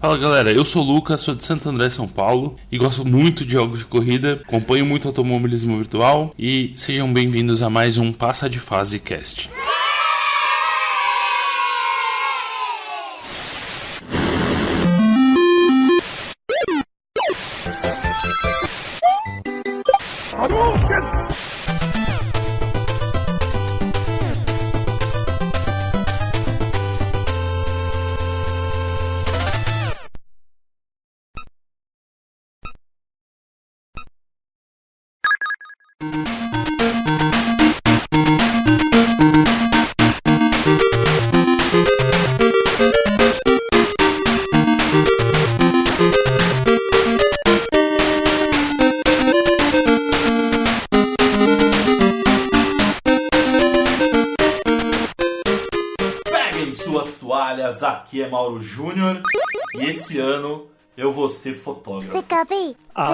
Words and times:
Fala 0.00 0.16
galera, 0.16 0.52
eu 0.52 0.64
sou 0.64 0.84
o 0.84 0.92
Lucas, 0.92 1.20
sou 1.20 1.34
de 1.34 1.44
Santo 1.44 1.68
André, 1.68 1.90
São 1.90 2.06
Paulo 2.06 2.54
e 2.70 2.78
gosto 2.78 3.04
muito 3.04 3.44
de 3.44 3.54
jogos 3.54 3.80
de 3.80 3.84
corrida, 3.84 4.40
acompanho 4.46 4.86
muito 4.86 5.08
automobilismo 5.08 5.76
virtual 5.76 6.32
e 6.38 6.70
sejam 6.76 7.12
bem-vindos 7.12 7.64
a 7.64 7.68
mais 7.68 7.98
um 7.98 8.12
Passa 8.12 8.48
de 8.48 8.60
Fase 8.60 9.00
Cast. 9.00 9.50
É 58.58 58.62
Júnior 58.62 59.22
e 59.74 59.84
esse 59.84 60.18
ano 60.18 60.66
eu 60.96 61.12
vou 61.12 61.28
ser 61.28 61.54
fotógrafo. 61.54 62.12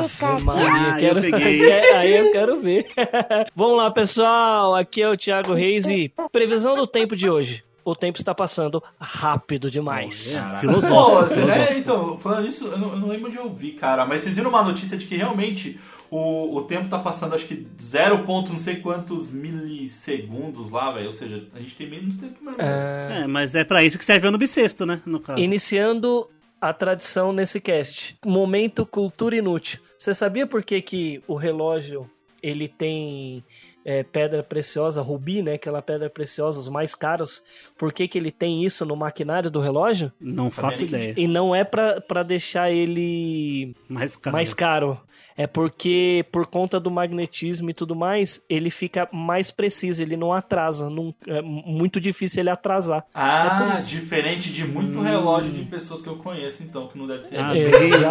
Pikachu. 0.02 0.47
Maria, 0.47 0.71
Ah, 0.71 0.96
quero... 0.99 1.18
eu 1.18 1.30
peguei. 1.30 1.73
Aí 1.93 2.16
eu 2.16 2.32
quero 2.32 2.59
ver. 2.59 2.87
Vamos 3.55 3.77
lá, 3.77 3.91
pessoal. 3.91 4.74
Aqui 4.74 5.02
é 5.02 5.09
o 5.10 5.16
Thiago 5.16 5.52
Reis 5.52 5.87
e 5.88 6.10
previsão 6.33 6.77
do 6.77 6.87
tempo 6.87 7.15
de 7.15 7.29
hoje. 7.29 7.63
O 7.85 7.95
tempo 7.95 8.18
está 8.18 8.35
passando 8.35 8.82
rápido 8.99 9.71
demais. 9.71 10.38
Caraca. 10.38 10.60
Filosófico, 10.60 11.51
é, 11.51 11.79
então, 11.79 12.16
falando 12.16 12.49
isso, 12.49 12.66
eu 12.66 12.79
não, 12.79 12.93
eu 12.93 12.96
não 12.96 13.09
lembro 13.09 13.30
de 13.30 13.38
ouvir, 13.38 13.73
cara, 13.73 14.07
mas 14.07 14.23
vocês 14.23 14.37
viram 14.37 14.51
uma 14.51 14.63
notícia 14.63 14.96
de 14.96 15.07
que 15.07 15.16
realmente 15.16 15.79
o, 16.10 16.57
o 16.57 16.62
tempo 16.62 16.88
tá 16.88 16.99
passando, 16.99 17.35
acho 17.35 17.45
que 17.45 17.66
0. 17.80 18.21
ponto 18.21 18.52
não 18.52 18.59
sei 18.59 18.77
quantos 18.77 19.30
milissegundos 19.30 20.71
lá, 20.71 20.93
velho, 20.93 21.07
ou 21.07 21.12
seja, 21.12 21.46
a 21.55 21.59
gente 21.59 21.77
tem 21.77 21.90
menos 21.90 22.16
tempo 22.16 22.43
mesmo. 22.43 22.60
É, 22.60 23.27
mas 23.27 23.55
é 23.55 23.65
pra 23.65 23.82
isso 23.82 23.99
que 23.99 24.05
serve 24.05 24.27
o 24.27 24.29
ano 24.29 24.38
bissexto, 24.38 24.87
né? 24.87 25.02
No 25.05 25.21
caso. 25.21 25.40
Iniciando 25.40 26.30
a 26.60 26.73
tradição 26.73 27.32
nesse 27.32 27.60
cast. 27.60 28.16
Momento 28.24 28.87
cultura 28.87 29.37
inútil. 29.37 29.80
Você 29.99 30.15
sabia 30.15 30.46
por 30.46 30.62
que, 30.62 30.80
que 30.80 31.23
o 31.27 31.35
relógio 31.35 32.09
ele 32.43 32.68
tem 32.68 33.45
é, 33.85 34.02
pedra 34.02 34.43
preciosa, 34.43 35.02
rubi, 35.02 35.43
né? 35.43 35.54
Aquela 35.54 35.82
pedra 35.82 36.09
preciosa, 36.09 36.59
os 36.59 36.68
mais 36.68 36.95
caros. 36.95 37.43
Por 37.77 37.93
que, 37.93 38.09
que 38.09 38.16
ele 38.16 38.30
tem 38.30 38.65
isso 38.65 38.85
no 38.87 38.96
maquinário 38.96 39.51
do 39.51 39.60
relógio? 39.60 40.10
Não 40.21 40.51
faço 40.51 40.85
ideia. 40.85 41.15
E 41.16 41.27
não 41.27 41.54
é 41.54 41.65
pra, 41.65 42.01
pra 42.01 42.23
deixar 42.23 42.71
ele 42.71 43.74
Mais 43.88 44.16
caro. 44.16 44.37
mais 44.37 44.55
caro. 44.55 45.01
É 45.37 45.48
porque, 45.48 46.24
por 46.30 46.46
conta 46.46 46.79
do 46.79 46.93
magnetismo 46.93 47.68
e 47.68 47.74
tudo 47.74 47.96
mais, 47.96 48.40
ele 48.48 48.70
fica 48.70 49.09
mais 49.12 49.51
preciso, 49.51 50.01
ele 50.01 50.16
não 50.16 50.32
atrasa. 50.32 50.88
Não, 50.88 51.10
é 51.26 51.43
muito 51.43 52.01
difícil 52.01 52.40
ele 52.40 52.51
atrasar. 52.51 53.04
Ah, 53.12 53.74
É 53.76 53.82
diferente 53.82 54.52
de 54.52 54.65
muito 54.65 55.01
relógio 55.01 55.51
de 55.52 55.65
pessoas 55.65 56.01
que 56.01 56.09
eu 56.09 56.16
conheço, 56.16 56.62
então, 56.62 56.87
que 56.87 56.96
não 56.96 57.06
deve 57.09 57.24
ter. 57.29 57.37
Ah, 57.37 57.56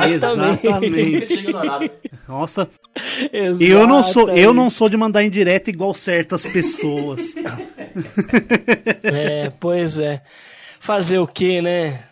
Exatamente. 0.09 0.67
exatamente. 1.33 2.11
Nossa, 2.27 2.69
eu 3.61 3.87
não 3.87 4.03
sou, 4.03 4.23
eu 4.23 4.27
Exatamente. 4.35 4.55
não 4.55 4.69
sou 4.69 4.89
de 4.89 4.97
mandar 4.97 5.23
indireta 5.23 5.69
igual 5.69 5.93
certas 5.93 6.45
pessoas. 6.45 7.35
É, 9.03 9.51
pois 9.59 9.99
é. 9.99 10.21
Fazer 10.79 11.19
o 11.19 11.27
que, 11.27 11.61
né? 11.61 12.03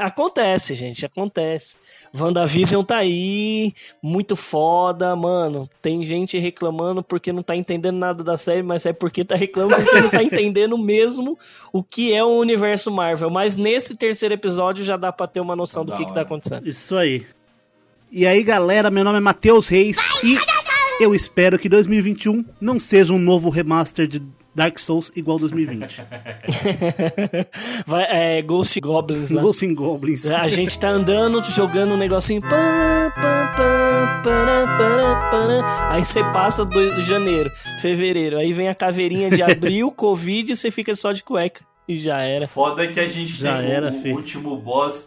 Acontece, 0.00 0.74
gente, 0.74 1.06
acontece. 1.06 1.76
WandaVision 2.16 2.82
tá 2.82 2.98
aí, 2.98 3.72
muito 4.02 4.36
foda, 4.36 5.14
mano. 5.14 5.68
Tem 5.82 6.02
gente 6.02 6.38
reclamando 6.38 7.02
porque 7.02 7.32
não 7.32 7.42
tá 7.42 7.56
entendendo 7.56 7.96
nada 7.96 8.22
da 8.24 8.36
série, 8.36 8.62
mas 8.62 8.86
é 8.86 8.92
porque 8.92 9.24
tá 9.24 9.36
reclamando 9.36 9.84
porque 9.84 10.00
não 10.00 10.10
tá 10.10 10.22
entendendo 10.24 10.76
mesmo 10.78 11.38
o 11.72 11.82
que 11.82 12.12
é 12.12 12.22
o 12.22 12.38
universo 12.38 12.90
Marvel. 12.90 13.30
Mas 13.30 13.56
nesse 13.56 13.96
terceiro 13.96 14.34
episódio 14.34 14.84
já 14.84 14.96
dá 14.96 15.12
pra 15.12 15.26
ter 15.26 15.40
uma 15.40 15.56
noção 15.56 15.84
do 15.84 15.94
que, 15.96 16.04
que 16.04 16.14
tá 16.14 16.22
acontecendo. 16.22 16.66
Isso 16.66 16.96
aí. 16.96 17.26
E 18.10 18.26
aí, 18.26 18.42
galera, 18.42 18.90
meu 18.90 19.04
nome 19.04 19.18
é 19.18 19.20
Matheus 19.20 19.68
Reis 19.68 19.98
e 20.24 20.38
eu 20.98 21.14
espero 21.14 21.58
que 21.58 21.68
2021 21.68 22.44
não 22.60 22.78
seja 22.78 23.12
um 23.12 23.18
novo 23.18 23.50
remaster 23.50 24.06
de 24.06 24.22
Dark 24.58 24.76
Souls 24.80 25.12
igual 25.14 25.38
2020. 25.38 26.02
Vai, 27.86 28.06
é, 28.10 28.42
Ghost 28.42 28.80
Goblins. 28.80 29.30
Ghosts 29.30 29.62
and 29.70 29.74
Goblins. 29.74 30.26
A 30.32 30.48
gente 30.48 30.76
tá 30.76 30.88
andando, 30.88 31.40
jogando 31.44 31.94
um 31.94 31.96
negocinho. 31.96 32.42
Aí 35.90 36.04
você 36.04 36.24
passa 36.32 36.64
do 36.64 37.00
janeiro, 37.02 37.52
fevereiro. 37.80 38.36
Aí 38.36 38.52
vem 38.52 38.68
a 38.68 38.74
caveirinha 38.74 39.30
de 39.30 39.42
abril, 39.42 39.92
Covid 39.96 40.50
e 40.50 40.56
você 40.56 40.72
fica 40.72 40.96
só 40.96 41.12
de 41.12 41.22
cueca. 41.22 41.64
E 41.86 41.96
já 41.96 42.20
era. 42.20 42.48
Foda 42.48 42.84
que 42.88 42.98
a 42.98 43.06
gente 43.06 43.40
Já 43.40 43.58
tem 43.58 43.70
era, 43.70 43.92
o, 43.92 44.08
o 44.08 44.16
último 44.16 44.56
boss. 44.56 45.06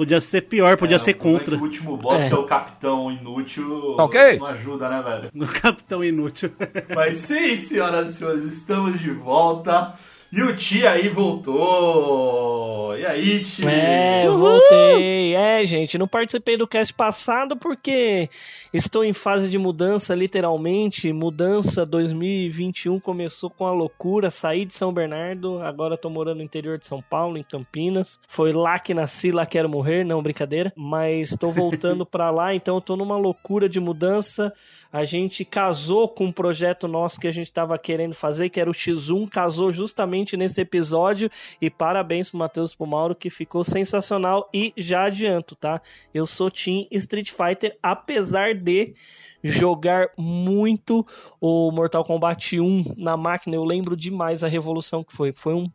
Podia 0.00 0.18
ser 0.18 0.40
pior, 0.40 0.78
podia 0.78 0.96
é, 0.96 0.98
ser 0.98 1.10
o 1.10 1.12
é 1.12 1.14
contra. 1.14 1.56
O 1.56 1.60
último 1.60 1.94
boss, 1.94 2.22
É. 2.22 2.28
que 2.28 2.32
é 2.34 2.38
o 2.38 2.44
capitão 2.44 3.12
inútil, 3.12 3.96
Ok. 3.98 4.38
não 4.38 4.46
ajuda, 4.46 4.88
né, 4.88 5.02
velho? 5.02 5.28
No 5.34 5.46
Capitão 5.46 6.02
Inútil. 6.02 6.50
Mas 6.96 7.18
sim, 7.18 7.58
senhoras 7.58 8.08
e 8.08 8.12
senhores, 8.16 8.44
estamos 8.44 8.98
de 8.98 9.10
volta. 9.10 9.92
E 10.32 10.40
o 10.40 10.56
Tia 10.56 10.92
aí 10.92 11.10
voltou. 11.10 12.96
E 12.96 13.04
aí, 13.04 13.44
Tia? 13.44 13.70
É, 13.70 14.26
eu 14.26 14.38
voltei. 14.38 15.34
É, 15.34 15.66
gente, 15.66 15.98
não 15.98 16.08
participei 16.08 16.56
do 16.56 16.66
cast 16.66 16.94
passado 16.94 17.54
porque 17.58 18.30
estou 18.72 19.04
em 19.04 19.12
fase 19.12 19.50
de 19.50 19.58
mudança, 19.58 20.14
literalmente. 20.14 21.12
Mudança 21.12 21.84
2021 21.84 23.00
começou 23.00 23.50
com 23.50 23.66
a 23.66 23.72
loucura. 23.72 24.30
Saí 24.30 24.64
de 24.64 24.72
São 24.72 24.92
Bernardo, 24.92 25.60
agora 25.60 25.96
tô 25.96 26.08
morando 26.08 26.38
no 26.38 26.44
interior 26.44 26.78
de 26.78 26.86
São 26.86 27.02
Paulo, 27.02 27.36
em 27.36 27.42
Campinas. 27.42 28.20
Foi 28.28 28.52
lá 28.52 28.78
que 28.78 28.94
nasci, 28.94 29.32
lá 29.32 29.44
quero 29.44 29.68
morrer, 29.68 30.04
não 30.04 30.22
brincadeira. 30.22 30.72
Mas 30.76 31.36
tô 31.36 31.50
voltando 31.50 32.06
pra 32.06 32.30
lá, 32.30 32.54
então 32.54 32.80
tô 32.80 32.96
numa 32.96 33.16
loucura 33.16 33.68
de 33.68 33.80
mudança. 33.80 34.52
A 34.92 35.04
gente 35.04 35.44
casou 35.44 36.08
com 36.08 36.26
um 36.26 36.32
projeto 36.32 36.86
nosso 36.86 37.20
que 37.20 37.28
a 37.28 37.32
gente 37.32 37.52
tava 37.52 37.78
querendo 37.78 38.14
fazer, 38.14 38.48
que 38.50 38.60
era 38.60 38.70
o 38.70 38.74
X1, 38.74 39.28
casou 39.28 39.72
justamente 39.72 40.36
nesse 40.36 40.60
episódio. 40.60 41.30
E 41.60 41.68
parabéns 41.70 42.30
pro 42.30 42.38
Matheus 42.38 42.72
e 42.72 42.76
pro 42.76 42.86
Mauro, 42.86 43.14
que 43.14 43.30
ficou 43.30 43.64
sensacional. 43.64 44.48
E 44.54 44.72
já 44.76 45.04
adianto, 45.04 45.56
tá? 45.56 45.80
Eu 46.14 46.26
sou 46.26 46.50
Team 46.50 46.86
Street 46.90 47.30
Fighter, 47.30 47.76
apesar 47.82 48.59
de 48.60 48.92
jogar 49.42 50.08
muito 50.18 51.06
o 51.40 51.70
Mortal 51.72 52.04
Kombat 52.04 52.60
1 52.60 52.94
na 52.96 53.16
máquina. 53.16 53.56
Eu 53.56 53.64
lembro 53.64 53.96
demais 53.96 54.44
a 54.44 54.48
revolução 54.48 55.02
que 55.02 55.12
foi. 55.16 55.32
Foi 55.32 55.54
um 55.54 55.66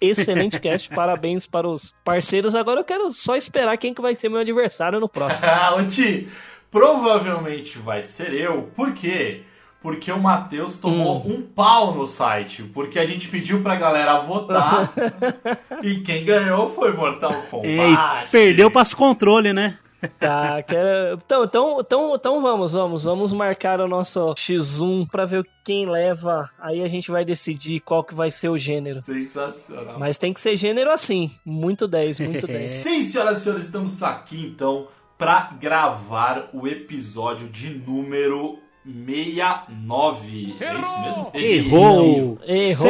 excelente 0.00 0.58
cast. 0.60 0.88
Parabéns 0.90 1.46
para 1.46 1.68
os 1.68 1.94
parceiros. 2.04 2.54
Agora 2.54 2.80
eu 2.80 2.84
quero 2.84 3.12
só 3.12 3.36
esperar 3.36 3.76
quem 3.76 3.92
que 3.94 4.00
vai 4.02 4.14
ser 4.14 4.28
meu 4.28 4.40
adversário 4.40 4.98
no 4.98 5.08
próximo. 5.08 5.50
Ah, 5.50 5.74
o 5.78 5.86
Ti, 5.86 6.26
provavelmente 6.70 7.78
vai 7.78 8.02
ser 8.02 8.32
eu. 8.34 8.64
Por 8.74 8.92
quê? 8.94 9.42
Porque 9.80 10.12
o 10.12 10.20
Matheus 10.20 10.76
tomou 10.76 11.18
Hum. 11.26 11.34
um 11.38 11.42
pau 11.42 11.92
no 11.94 12.06
site. 12.06 12.62
Porque 12.62 12.98
a 13.00 13.04
gente 13.04 13.28
pediu 13.28 13.62
pra 13.62 13.74
galera 13.74 14.18
votar. 14.20 14.92
e 15.82 15.96
quem 15.96 16.24
ganhou 16.24 16.72
foi 16.72 16.92
Mortal 16.92 17.34
Kombat. 17.50 17.66
É, 17.68 18.24
e 18.24 18.28
perdeu 18.30 18.70
passo 18.70 18.96
controle, 18.96 19.52
né? 19.52 19.76
Tá, 20.18 20.62
quero... 20.62 21.14
então, 21.14 21.44
então, 21.44 21.80
então, 21.80 22.14
então 22.14 22.42
vamos, 22.42 22.72
vamos, 22.72 23.04
vamos 23.04 23.32
marcar 23.32 23.80
o 23.80 23.88
nosso 23.88 24.34
X1 24.34 25.08
pra 25.08 25.24
ver 25.24 25.46
quem 25.64 25.88
leva. 25.88 26.50
Aí 26.58 26.82
a 26.82 26.88
gente 26.88 27.10
vai 27.10 27.24
decidir 27.24 27.80
qual 27.80 28.02
que 28.02 28.14
vai 28.14 28.30
ser 28.30 28.48
o 28.48 28.58
gênero. 28.58 29.04
Sensacional. 29.04 29.98
Mas 29.98 30.18
tem 30.18 30.32
que 30.32 30.40
ser 30.40 30.56
gênero 30.56 30.90
assim, 30.90 31.30
muito 31.44 31.86
10, 31.86 32.20
muito 32.20 32.46
10. 32.46 32.70
Sim, 32.82 33.04
senhoras 33.04 33.38
e 33.38 33.40
senhores, 33.42 33.66
estamos 33.66 34.02
aqui 34.02 34.44
então 34.44 34.88
pra 35.16 35.52
gravar 35.60 36.50
o 36.52 36.66
episódio 36.66 37.48
de 37.48 37.70
número 37.70 38.58
69. 38.84 40.56
É 40.60 40.74
isso 40.74 41.00
mesmo? 41.00 41.30
Errou! 41.34 42.38
Errou. 42.44 42.88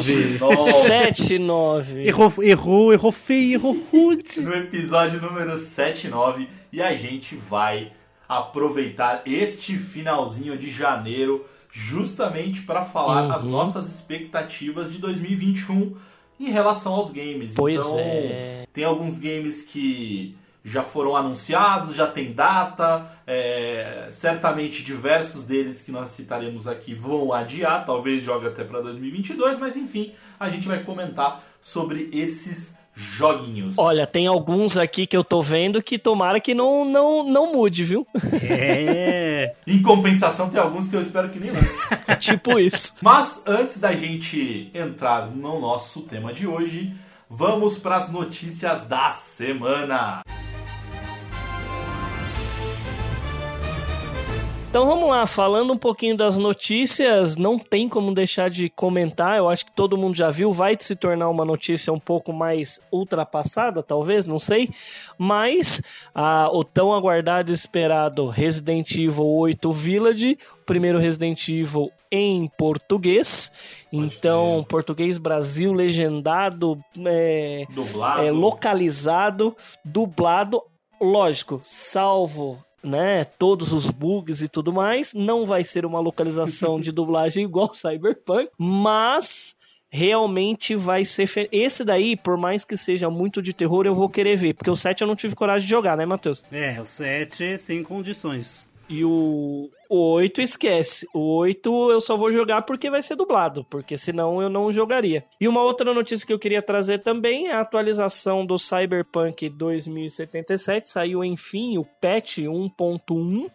7-9. 0.00 0.72
7, 0.86 1.38
9. 1.38 2.06
Errou, 2.06 2.32
errou, 2.42 2.92
errou 2.92 3.12
feio, 3.12 3.54
errou 3.54 3.76
rude. 3.92 4.40
No 4.40 4.54
episódio 4.54 5.20
número 5.20 5.58
79 5.58 6.48
e 6.72 6.80
a 6.82 6.94
gente 6.94 7.34
vai 7.34 7.92
aproveitar 8.28 9.22
este 9.26 9.76
finalzinho 9.76 10.56
de 10.56 10.70
janeiro 10.70 11.44
justamente 11.70 12.62
para 12.62 12.84
falar 12.84 13.24
Uhum. 13.24 13.32
as 13.32 13.44
nossas 13.44 13.88
expectativas 13.88 14.90
de 14.92 14.98
2021 14.98 15.94
em 16.40 16.50
relação 16.50 16.92
aos 16.94 17.10
games. 17.10 17.54
Pois 17.54 17.80
então, 17.80 17.98
é. 17.98 18.66
tem 18.72 18.84
alguns 18.84 19.18
games 19.18 19.62
que 19.62 20.36
já 20.64 20.82
foram 20.82 21.16
anunciados, 21.16 21.94
já 21.94 22.06
tem 22.06 22.32
data. 22.32 23.06
É, 23.26 24.08
certamente 24.10 24.82
diversos 24.82 25.44
deles 25.44 25.82
que 25.82 25.92
nós 25.92 26.08
citaremos 26.08 26.66
aqui 26.66 26.94
vão 26.94 27.32
adiar, 27.32 27.84
talvez 27.84 28.22
jogue 28.22 28.46
até 28.46 28.64
para 28.64 28.80
2022, 28.80 29.58
mas 29.58 29.76
enfim, 29.76 30.12
a 30.38 30.48
gente 30.48 30.66
vai 30.66 30.82
comentar 30.82 31.44
sobre 31.60 32.08
esses 32.12 32.76
joguinhos. 32.98 33.76
Olha, 33.78 34.06
tem 34.06 34.26
alguns 34.26 34.76
aqui 34.76 35.06
que 35.06 35.16
eu 35.16 35.22
tô 35.22 35.40
vendo 35.40 35.82
que 35.82 35.98
tomara 35.98 36.40
que 36.40 36.52
não, 36.52 36.84
não, 36.84 37.22
não 37.28 37.52
mude, 37.52 37.84
viu? 37.84 38.06
É. 38.42 39.54
em 39.66 39.80
compensação, 39.80 40.50
tem 40.50 40.60
alguns 40.60 40.88
que 40.88 40.96
eu 40.96 41.00
espero 41.00 41.28
que 41.28 41.38
nem 41.38 41.50
lance. 41.50 41.78
tipo 42.18 42.58
isso. 42.58 42.94
Mas 43.00 43.42
antes 43.46 43.78
da 43.78 43.94
gente 43.94 44.70
entrar 44.74 45.30
no 45.30 45.60
nosso 45.60 46.02
tema 46.02 46.32
de 46.32 46.46
hoje, 46.46 46.92
vamos 47.30 47.78
para 47.78 47.96
as 47.96 48.10
notícias 48.10 48.84
da 48.84 49.10
semana. 49.10 50.22
Então 54.78 54.86
vamos 54.86 55.08
lá, 55.08 55.26
falando 55.26 55.72
um 55.72 55.76
pouquinho 55.76 56.16
das 56.16 56.38
notícias, 56.38 57.34
não 57.34 57.58
tem 57.58 57.88
como 57.88 58.14
deixar 58.14 58.48
de 58.48 58.68
comentar, 58.70 59.36
eu 59.36 59.48
acho 59.48 59.66
que 59.66 59.72
todo 59.72 59.98
mundo 59.98 60.16
já 60.16 60.30
viu, 60.30 60.52
vai 60.52 60.76
se 60.78 60.94
tornar 60.94 61.28
uma 61.28 61.44
notícia 61.44 61.92
um 61.92 61.98
pouco 61.98 62.32
mais 62.32 62.80
ultrapassada, 62.92 63.82
talvez, 63.82 64.28
não 64.28 64.38
sei, 64.38 64.70
mas 65.18 65.82
a, 66.14 66.48
o 66.52 66.62
tão 66.62 66.94
aguardado 66.94 67.50
e 67.50 67.54
esperado 67.54 68.28
Resident 68.28 68.92
Evil 68.92 69.26
8 69.26 69.72
Village, 69.72 70.38
o 70.62 70.64
primeiro 70.64 71.00
Resident 71.00 71.48
Evil 71.48 71.90
em 72.08 72.46
português, 72.56 73.50
então 73.92 74.64
português 74.68 75.18
Brasil 75.18 75.72
legendado, 75.72 76.78
é, 77.04 77.66
Dublado. 77.68 78.22
é, 78.22 78.30
localizado, 78.30 79.56
dublado, 79.84 80.62
lógico, 81.00 81.60
salvo 81.64 82.62
né, 82.88 83.24
todos 83.24 83.72
os 83.72 83.90
bugs 83.90 84.42
e 84.42 84.48
tudo 84.48 84.72
mais. 84.72 85.14
Não 85.14 85.46
vai 85.46 85.62
ser 85.62 85.84
uma 85.84 86.00
localização 86.00 86.80
de 86.80 86.90
dublagem 86.92 87.44
igual 87.44 87.72
Cyberpunk, 87.74 88.50
mas 88.58 89.56
realmente 89.90 90.76
vai 90.76 91.04
ser. 91.04 91.26
Fe... 91.26 91.48
Esse 91.50 91.84
daí, 91.84 92.16
por 92.16 92.36
mais 92.36 92.64
que 92.64 92.76
seja 92.76 93.10
muito 93.10 93.40
de 93.40 93.52
terror, 93.52 93.86
eu 93.86 93.94
vou 93.94 94.08
querer 94.08 94.36
ver, 94.36 94.54
porque 94.54 94.70
o 94.70 94.76
7 94.76 95.02
eu 95.02 95.08
não 95.08 95.16
tive 95.16 95.34
coragem 95.34 95.66
de 95.66 95.70
jogar, 95.70 95.96
né, 95.96 96.04
Matheus? 96.04 96.44
É, 96.52 96.80
o 96.80 96.86
7 96.86 97.58
sem 97.58 97.82
condições. 97.82 98.67
E 98.88 99.04
o, 99.04 99.68
o 99.88 100.12
8 100.12 100.40
esquece. 100.40 101.06
O 101.14 101.36
8 101.36 101.90
eu 101.90 102.00
só 102.00 102.16
vou 102.16 102.32
jogar 102.32 102.62
porque 102.62 102.90
vai 102.90 103.02
ser 103.02 103.16
dublado, 103.16 103.64
porque 103.64 103.98
senão 103.98 104.40
eu 104.40 104.48
não 104.48 104.72
jogaria. 104.72 105.24
E 105.38 105.46
uma 105.46 105.62
outra 105.62 105.92
notícia 105.92 106.26
que 106.26 106.32
eu 106.32 106.38
queria 106.38 106.62
trazer 106.62 106.98
também 106.98 107.48
é 107.48 107.52
a 107.52 107.60
atualização 107.60 108.46
do 108.46 108.56
Cyberpunk 108.56 109.48
2077. 109.50 110.88
Saiu 110.88 111.22
enfim 111.22 111.76
o 111.76 111.84
patch 111.84 112.38
1.1 112.38 113.50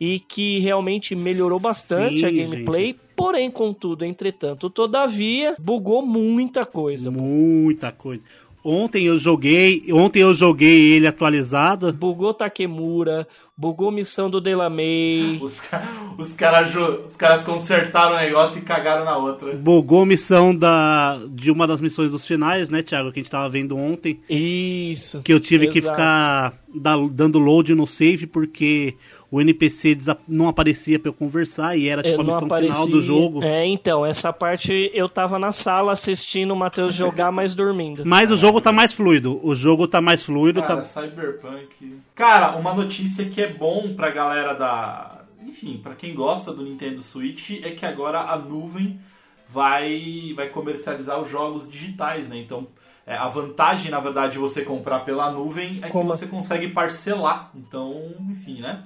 e 0.00 0.20
que 0.20 0.60
realmente 0.60 1.14
melhorou 1.14 1.60
bastante 1.60 2.20
Sim, 2.20 2.26
a 2.26 2.30
gameplay. 2.30 2.86
gente. 2.86 3.00
Porém, 3.16 3.50
contudo, 3.50 4.04
entretanto, 4.04 4.70
todavia, 4.70 5.54
bugou 5.58 6.00
muita 6.00 6.64
coisa. 6.64 7.10
Muita 7.10 7.92
coisa. 7.92 8.24
Ontem 8.62 9.06
eu 9.06 9.18
joguei, 9.18 9.82
ontem 9.90 10.20
eu 10.20 10.34
joguei 10.34 10.92
ele 10.92 11.06
atualizado. 11.06 11.92
Bugou 11.94 12.34
Takemura, 12.34 13.26
bugou 13.60 13.90
missão 13.90 14.30
do 14.30 14.40
Delamay. 14.40 15.38
Os, 15.42 15.60
ca- 15.60 15.82
os, 16.16 16.32
cara 16.32 16.66
os 17.06 17.14
caras 17.16 17.44
consertaram 17.44 18.14
o 18.14 18.18
negócio 18.18 18.58
e 18.58 18.62
cagaram 18.62 19.04
na 19.04 19.16
outra. 19.18 19.52
Bugou 19.54 20.06
missão 20.06 20.54
da, 20.56 21.18
de 21.30 21.50
uma 21.50 21.66
das 21.66 21.80
missões 21.80 22.10
dos 22.12 22.26
finais, 22.26 22.70
né, 22.70 22.82
Thiago? 22.82 23.12
Que 23.12 23.20
a 23.20 23.22
gente 23.22 23.30
tava 23.30 23.48
vendo 23.50 23.76
ontem. 23.76 24.18
Isso. 24.30 25.20
Que 25.22 25.32
eu 25.32 25.38
tive 25.40 25.68
que 25.68 25.78
Exato. 25.78 25.94
ficar 25.94 26.54
da- 26.74 26.96
dando 27.10 27.38
load 27.38 27.74
no 27.74 27.86
save 27.86 28.26
porque 28.26 28.94
o 29.30 29.40
NPC 29.40 29.96
não 30.26 30.48
aparecia 30.48 30.98
pra 30.98 31.08
eu 31.10 31.12
conversar 31.14 31.76
e 31.76 31.86
era 31.88 32.02
tipo 32.02 32.14
Eu 32.16 32.20
a 32.22 32.24
missão 32.24 32.46
apareci. 32.46 32.72
final 32.72 32.88
do 32.88 33.00
jogo. 33.02 33.42
É, 33.44 33.66
então, 33.66 34.04
essa 34.06 34.32
parte 34.32 34.90
eu 34.94 35.08
tava 35.08 35.38
na 35.38 35.52
sala 35.52 35.92
assistindo 35.92 36.52
o 36.52 36.56
Matheus 36.56 36.94
jogar, 36.94 37.30
mas 37.30 37.54
dormindo. 37.54 38.02
Mas 38.06 38.30
o 38.30 38.36
jogo 38.36 38.60
tá 38.60 38.72
mais 38.72 38.92
fluido. 38.94 39.38
O 39.42 39.54
jogo 39.54 39.86
tá 39.86 40.00
mais 40.00 40.22
fluido. 40.24 40.60
Cara, 40.62 40.76
tá... 40.76 40.82
Cyberpunk. 40.82 42.00
Cara, 42.14 42.56
uma 42.56 42.74
notícia 42.74 43.24
que 43.24 43.40
é 43.40 43.46
bom 43.54 43.94
pra 43.94 44.10
galera 44.10 44.54
da. 44.54 45.24
Enfim, 45.46 45.78
pra 45.82 45.94
quem 45.94 46.14
gosta 46.14 46.52
do 46.52 46.62
Nintendo 46.62 47.02
Switch 47.02 47.50
é 47.62 47.70
que 47.70 47.84
agora 47.86 48.20
a 48.20 48.36
nuvem 48.38 49.00
vai, 49.48 50.32
vai 50.36 50.48
comercializar 50.48 51.20
os 51.20 51.28
jogos 51.28 51.68
digitais, 51.70 52.28
né? 52.28 52.36
Então, 52.38 52.68
é, 53.06 53.16
a 53.16 53.26
vantagem, 53.28 53.90
na 53.90 53.98
verdade, 54.00 54.34
de 54.34 54.38
você 54.38 54.62
comprar 54.62 55.00
pela 55.00 55.30
nuvem 55.30 55.80
é 55.82 55.88
Como 55.88 56.10
que 56.10 56.18
você 56.18 56.24
assim? 56.24 56.30
consegue 56.34 56.68
parcelar. 56.68 57.50
Então, 57.54 58.14
enfim, 58.30 58.60
né? 58.60 58.84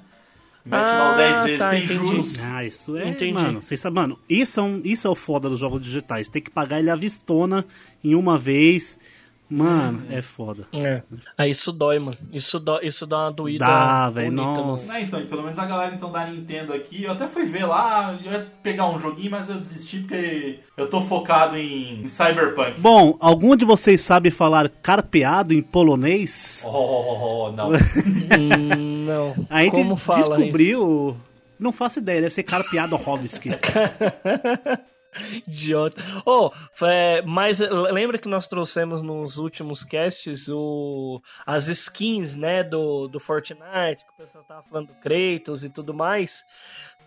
Mete 0.65 0.89
lá 0.89 1.11
o 1.11 1.13
Ah, 1.13 1.17
10 1.17 1.43
vezes 1.43 1.59
tá, 1.59 1.71
sem 1.71 1.85
entendi. 1.85 1.95
juros. 1.95 2.41
Ah, 2.43 2.65
isso 2.65 2.97
é. 2.97 3.09
Entendi. 3.09 3.35
Mano, 3.35 3.61
vocês 3.61 3.79
sabem, 3.79 4.01
mano, 4.01 4.19
isso 4.27 4.59
é, 4.61 4.63
um, 4.63 4.81
isso 4.83 5.07
é 5.07 5.11
o 5.11 5.15
foda 5.15 5.51
dos 5.51 5.59
jogos 5.61 5.79
digitais. 5.81 6.27
Tem 6.29 6.41
que 6.41 6.51
pagar 6.51 6.79
ele 6.79 6.89
à 6.89 6.97
vistona 6.97 7.67
em 8.03 8.15
uma 8.15 8.39
vez. 8.39 8.99
Mano, 9.49 10.03
é 10.11 10.23
foda. 10.23 10.67
É. 10.73 11.03
Aí 11.37 11.51
isso 11.51 11.71
dói, 11.71 11.99
mano. 11.99 12.17
Isso 12.33 12.59
dá, 12.59 12.81
isso 12.83 13.07
dá 13.07 13.25
uma 13.25 13.33
doída. 13.33 13.65
Dá, 13.65 14.11
velho, 14.11 14.33
nossa. 14.33 14.97
É, 14.97 15.03
então, 15.03 15.21
e 15.21 15.27
pelo 15.27 15.43
menos 15.43 15.59
a 15.59 15.67
galera 15.67 15.95
então 15.95 16.11
da 16.11 16.27
Nintendo 16.27 16.73
aqui, 16.73 17.05
eu 17.05 17.13
até 17.13 17.29
fui 17.29 17.45
ver 17.45 17.67
lá, 17.67 18.19
eu 18.25 18.33
ia 18.33 18.47
pegar 18.63 18.89
um 18.89 18.99
joguinho, 18.99 19.31
mas 19.31 19.49
eu 19.49 19.59
desisti 19.59 20.01
porque 20.01 20.61
eu 20.77 20.89
tô 20.89 21.03
focado 21.03 21.57
em, 21.57 22.03
em 22.03 22.09
Cyberpunk. 22.09 22.81
Bom, 22.81 23.17
algum 23.21 23.55
de 23.55 23.65
vocês 23.65 24.01
sabe 24.01 24.31
falar 24.31 24.69
carpeado 24.69 25.53
em 25.53 25.63
polonês? 25.63 26.63
Oh, 26.67 26.71
oh, 26.71 27.47
oh, 27.49 27.53
não. 27.53 27.71
Hum, 28.35 29.05
não. 29.05 29.47
A 29.51 29.63
gente 29.63 29.73
Como 29.73 29.97
fala 29.97 30.19
descobriu. 30.19 31.17
Não 31.59 31.73
faço 31.73 31.99
ideia, 31.99 32.23
deve 32.23 32.35
ser 32.35 32.43
carpeado 32.43 32.97
Rovski. 32.97 33.51
Idiota. 35.47 36.03
Oh, 36.27 36.51
é, 36.83 37.23
mas 37.23 37.59
lembra 37.61 38.19
que 38.19 38.29
nós 38.29 38.47
trouxemos 38.49 39.03
nos 39.03 39.39
últimos 39.39 39.85
casts 39.85 40.49
o, 40.49 41.21
as 41.47 41.69
skins, 41.69 42.35
né, 42.35 42.63
do, 42.63 43.09
do 43.09 43.21
Fortnite, 43.21 44.05
que 44.05 44.13
o 44.13 44.17
pessoal 44.17 44.45
tava 44.45 44.63
falando 44.65 44.89
do 44.89 44.95
Kratos 44.95 45.63
e 45.65 45.71
tudo 45.71 45.95
mais. 45.95 46.43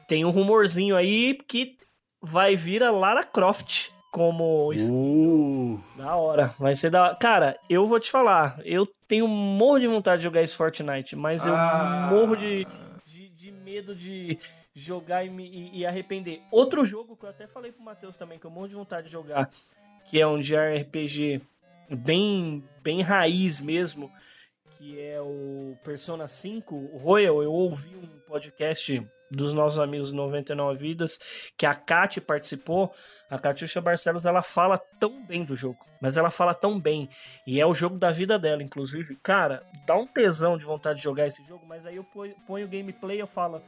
Tem 0.08 0.24
um 0.26 0.30
rumorzinho 0.30 0.96
aí 0.96 1.38
que 1.48 1.76
vai 2.22 2.56
vir 2.56 2.84
a 2.84 2.92
Lara 2.92 3.24
Croft 3.24 3.90
como 4.12 4.72
skin 4.74 4.94
Uh, 4.96 5.80
da 5.98 6.16
hora. 6.16 6.56
Vai 6.58 6.76
ser 6.76 6.90
da 6.90 7.14
Cara, 7.16 7.60
eu 7.70 7.86
vou 7.86 8.00
te 8.00 8.10
falar, 8.10 8.60
eu 8.64 8.88
tenho 9.08 9.28
morro 9.28 9.80
de 9.80 9.88
vontade 9.88 10.20
de 10.20 10.24
jogar 10.24 10.42
esse 10.42 10.56
Fortnite, 10.56 11.16
mas 11.16 11.46
eu 11.46 11.54
Ah. 11.56 12.08
morro 12.12 12.36
de, 12.36 12.66
de, 13.06 13.30
de 13.30 13.52
medo 13.52 13.94
de 13.96 14.40
jogar 14.78 15.26
e, 15.26 15.30
me, 15.30 15.48
e, 15.48 15.80
e 15.80 15.86
arrepender. 15.86 16.42
Outro 16.52 16.86
jogo 16.86 17.18
que 17.18 17.26
eu 17.26 17.30
até 17.30 17.48
falei 17.48 17.72
pro 17.72 17.84
Matheus 17.84 18.16
também, 18.16 18.38
que 18.38 18.46
eu 18.46 18.52
morro 18.52 18.68
de 18.68 18.76
vontade 18.76 19.08
de 19.08 19.14
jogar, 19.14 19.50
que 20.06 20.22
é 20.22 20.28
um 20.28 20.40
JRPG 20.40 21.42
bem, 21.90 22.64
bem 22.84 23.02
raiz 23.02 23.60
mesmo, 23.60 24.12
que 24.78 25.00
é 25.02 25.20
o 25.20 25.76
Persona 25.84 26.28
5, 26.28 26.76
o 26.76 26.98
Royal. 26.98 27.42
Eu 27.42 27.52
ouvi 27.52 27.96
um 27.96 28.20
podcast 28.28 29.04
dos 29.32 29.54
nossos 29.54 29.80
amigos 29.80 30.12
99 30.12 30.80
Vidas, 30.80 31.20
que 31.58 31.66
a 31.66 31.74
Kati 31.74 32.22
participou. 32.22 32.94
A 33.30 33.38
Catiuxa 33.38 33.82
Barcelos, 33.82 34.26
ela 34.26 34.42
fala 34.42 34.78
tão 34.78 35.26
bem 35.26 35.44
do 35.44 35.56
jogo, 35.56 35.80
mas 36.00 36.18
ela 36.18 36.30
fala 36.30 36.54
tão 36.54 36.80
bem. 36.80 37.10
E 37.46 37.60
é 37.60 37.66
o 37.66 37.74
jogo 37.74 37.98
da 37.98 38.12
vida 38.12 38.38
dela, 38.38 38.64
inclusive. 38.64 39.18
Cara, 39.18 39.64
dá 39.86 39.98
um 39.98 40.06
tesão 40.06 40.58
de 40.58 40.66
vontade 40.66 41.00
de 41.00 41.04
jogar 41.04 41.26
esse 41.26 41.44
jogo, 41.46 41.66
mas 41.66 41.86
aí 41.86 41.96
eu 41.96 42.06
ponho 42.46 42.66
o 42.66 42.70
gameplay 42.70 43.18
e 43.18 43.22
eu 43.22 43.28
falo, 43.28 43.62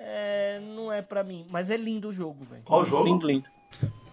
é, 0.00 0.60
não 0.74 0.90
é 0.92 1.02
pra 1.02 1.22
mim. 1.22 1.44
Mas 1.50 1.68
é 1.70 1.76
lindo 1.76 2.08
o 2.08 2.12
jogo, 2.12 2.44
velho. 2.50 2.62
Qual 2.64 2.84
jogo? 2.84 3.04
Lindo, 3.04 3.26
lindo. 3.26 3.44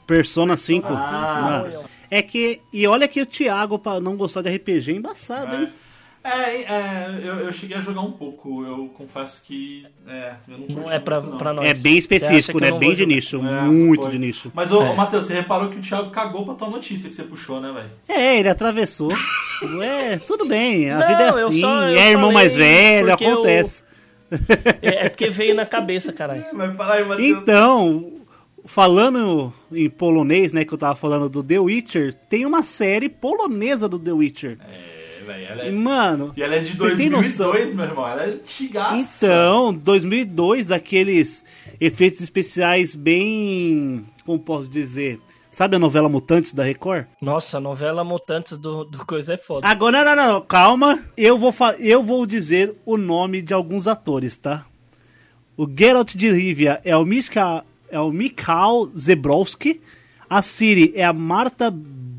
Persona 0.06 0.56
5. 0.56 0.88
Ah, 0.91 1.65
é 2.10 2.22
que. 2.22 2.62
E 2.72 2.86
olha 2.88 3.08
que 3.08 3.22
o 3.22 3.25
Thiago, 3.25 3.79
pra 3.79 4.00
não 4.00 4.15
gostar 4.15 4.41
de 4.41 4.50
RPG, 4.56 4.91
é 4.91 4.96
embaçado, 4.96 5.56
hein? 5.56 5.70
É, 6.24 6.62
é, 6.63 7.20
eu, 7.24 7.36
eu 7.36 7.53
cheguei 7.53 7.77
a 7.77 7.79
jogar 7.79 8.01
um 8.01 8.12
pouco, 8.12 8.65
eu 8.65 8.89
confesso 8.98 9.41
que 9.46 9.86
é, 10.06 10.34
eu 10.50 10.58
não, 10.58 10.84
Não 10.84 10.91
é 10.91 11.00
pra, 11.00 11.20
muito, 11.22 11.32
não. 11.32 11.38
pra 11.38 11.53
nós. 11.53 11.65
É 11.65 11.74
bem 11.74 11.98
específico, 11.98 12.60
né? 12.60 12.70
Bem 12.72 12.91
de 12.96 12.98
jogar? 13.03 13.08
nicho. 13.15 13.38
É, 13.38 13.62
muito 13.62 14.01
foi. 14.03 14.12
de 14.12 14.20
nicho. 14.20 14.51
Mas, 14.53 14.72
ô, 14.74 14.82
É. 14.82 14.94
Matheus, 14.94 15.25
você 15.25 15.36
reparou 15.36 15.70
que 15.70 15.77
o 15.77 15.82
Thiago 15.82 16.10
cagou 16.10 16.44
pra 16.44 16.53
tua 16.56 16.70
notícia 16.70 17.08
que 17.10 17.15
você 17.15 17.24
puxou, 17.24 17.62
né, 17.62 17.72
velho? 17.72 17.91
É, 18.10 18.39
ele 18.39 18.50
atravessou. 18.50 19.10
é, 19.82 20.17
tudo 20.17 20.46
bem. 20.46 20.89
A 20.91 21.00
Não, 21.00 21.08
vida 21.08 21.24
é 21.24 21.29
assim. 21.46 21.60
só- 21.62 21.84
é 21.84 22.12
irmão 22.12 22.32
mais 22.34 22.56
velho, 22.58 23.08
porque 23.10 23.24
eu- 23.25 23.34
acontece. 23.34 23.84
É, 24.81 25.05
é 25.05 25.10
porque 25.10 25.29
veio 25.29 25.55
na 25.55 25.65
cabeça, 25.65 26.12
caralho. 26.12 26.46
Mas 26.53 26.75
fala 26.75 26.93
aí, 26.96 27.05
Matheus. 27.05 27.41
Então, 27.41 28.13
falando 28.65 29.53
em 29.72 29.89
polonês, 29.89 30.51
né, 30.51 30.65
que 30.65 30.74
eu 30.74 30.77
tava 30.77 30.96
falando 30.96 31.29
do 31.29 31.43
The 31.43 31.60
Witcher, 31.60 32.13
tem 32.29 32.46
uma 32.46 32.63
série 32.63 33.10
polonesa 33.10 33.88
do 33.88 33.98
The 33.98 34.12
Witcher. 34.12 34.57
É, 34.62 35.24
velho, 35.25 35.46
ela 35.48 35.63
é... 35.63 35.72
mano, 35.72 36.34
E 36.36 36.43
ela 36.43 36.55
é 36.55 36.60
de 36.60 36.77
você 36.77 36.96
tem 36.96 37.10
noção? 37.10 37.51
2002, 37.51 37.74
meu 37.75 37.86
irmão, 37.86 38.07
ela 38.07 38.24
é 38.24 38.25
antigaça. 38.27 39.25
Então, 39.25 39.74
2002, 39.74 40.72
aqueles 40.72 41.43
efeitos 41.79 42.22
especiais 42.22 42.93
bem, 42.96 44.05
como 44.25 44.39
posso 44.39 44.67
dizer, 44.67 45.19
Sabe 45.58 45.76
a 45.76 45.80
novela 45.80 46.08
Mutantes 46.08 46.54
da 46.54 46.64
Record? 46.64 47.08
Nossa, 47.20 47.58
a 47.58 47.60
novela 47.60 48.04
Mutantes 48.04 48.60
do, 48.60 48.86
do 48.86 49.04
Coisa 49.08 49.34
é 49.34 49.38
foda. 49.40 49.68
Agora, 49.68 50.06
não, 50.06 50.16
não, 50.16 50.34
não, 50.34 50.42
calma. 50.42 51.00
Eu 51.18 51.36
vou, 51.36 51.52
eu 51.80 52.04
vou 52.04 52.28
dizer 52.28 52.76
o 52.86 52.96
nome 52.96 53.42
de 53.42 53.56
alguns 53.56 53.88
atores, 53.88 54.38
tá? 54.38 54.68
O 55.58 55.68
Geralt 55.68 56.14
de 56.14 56.32
Rivia 56.32 56.80
é 56.86 56.96
o, 56.96 57.04
Mika, 57.04 57.66
é 57.90 58.00
o 58.00 58.12
Mikhail 58.12 58.92
Zebrowski. 58.96 59.82
A 60.30 60.44
Siri 60.44 60.94
é 60.96 61.04
a 61.04 61.12
Marta 61.12 61.74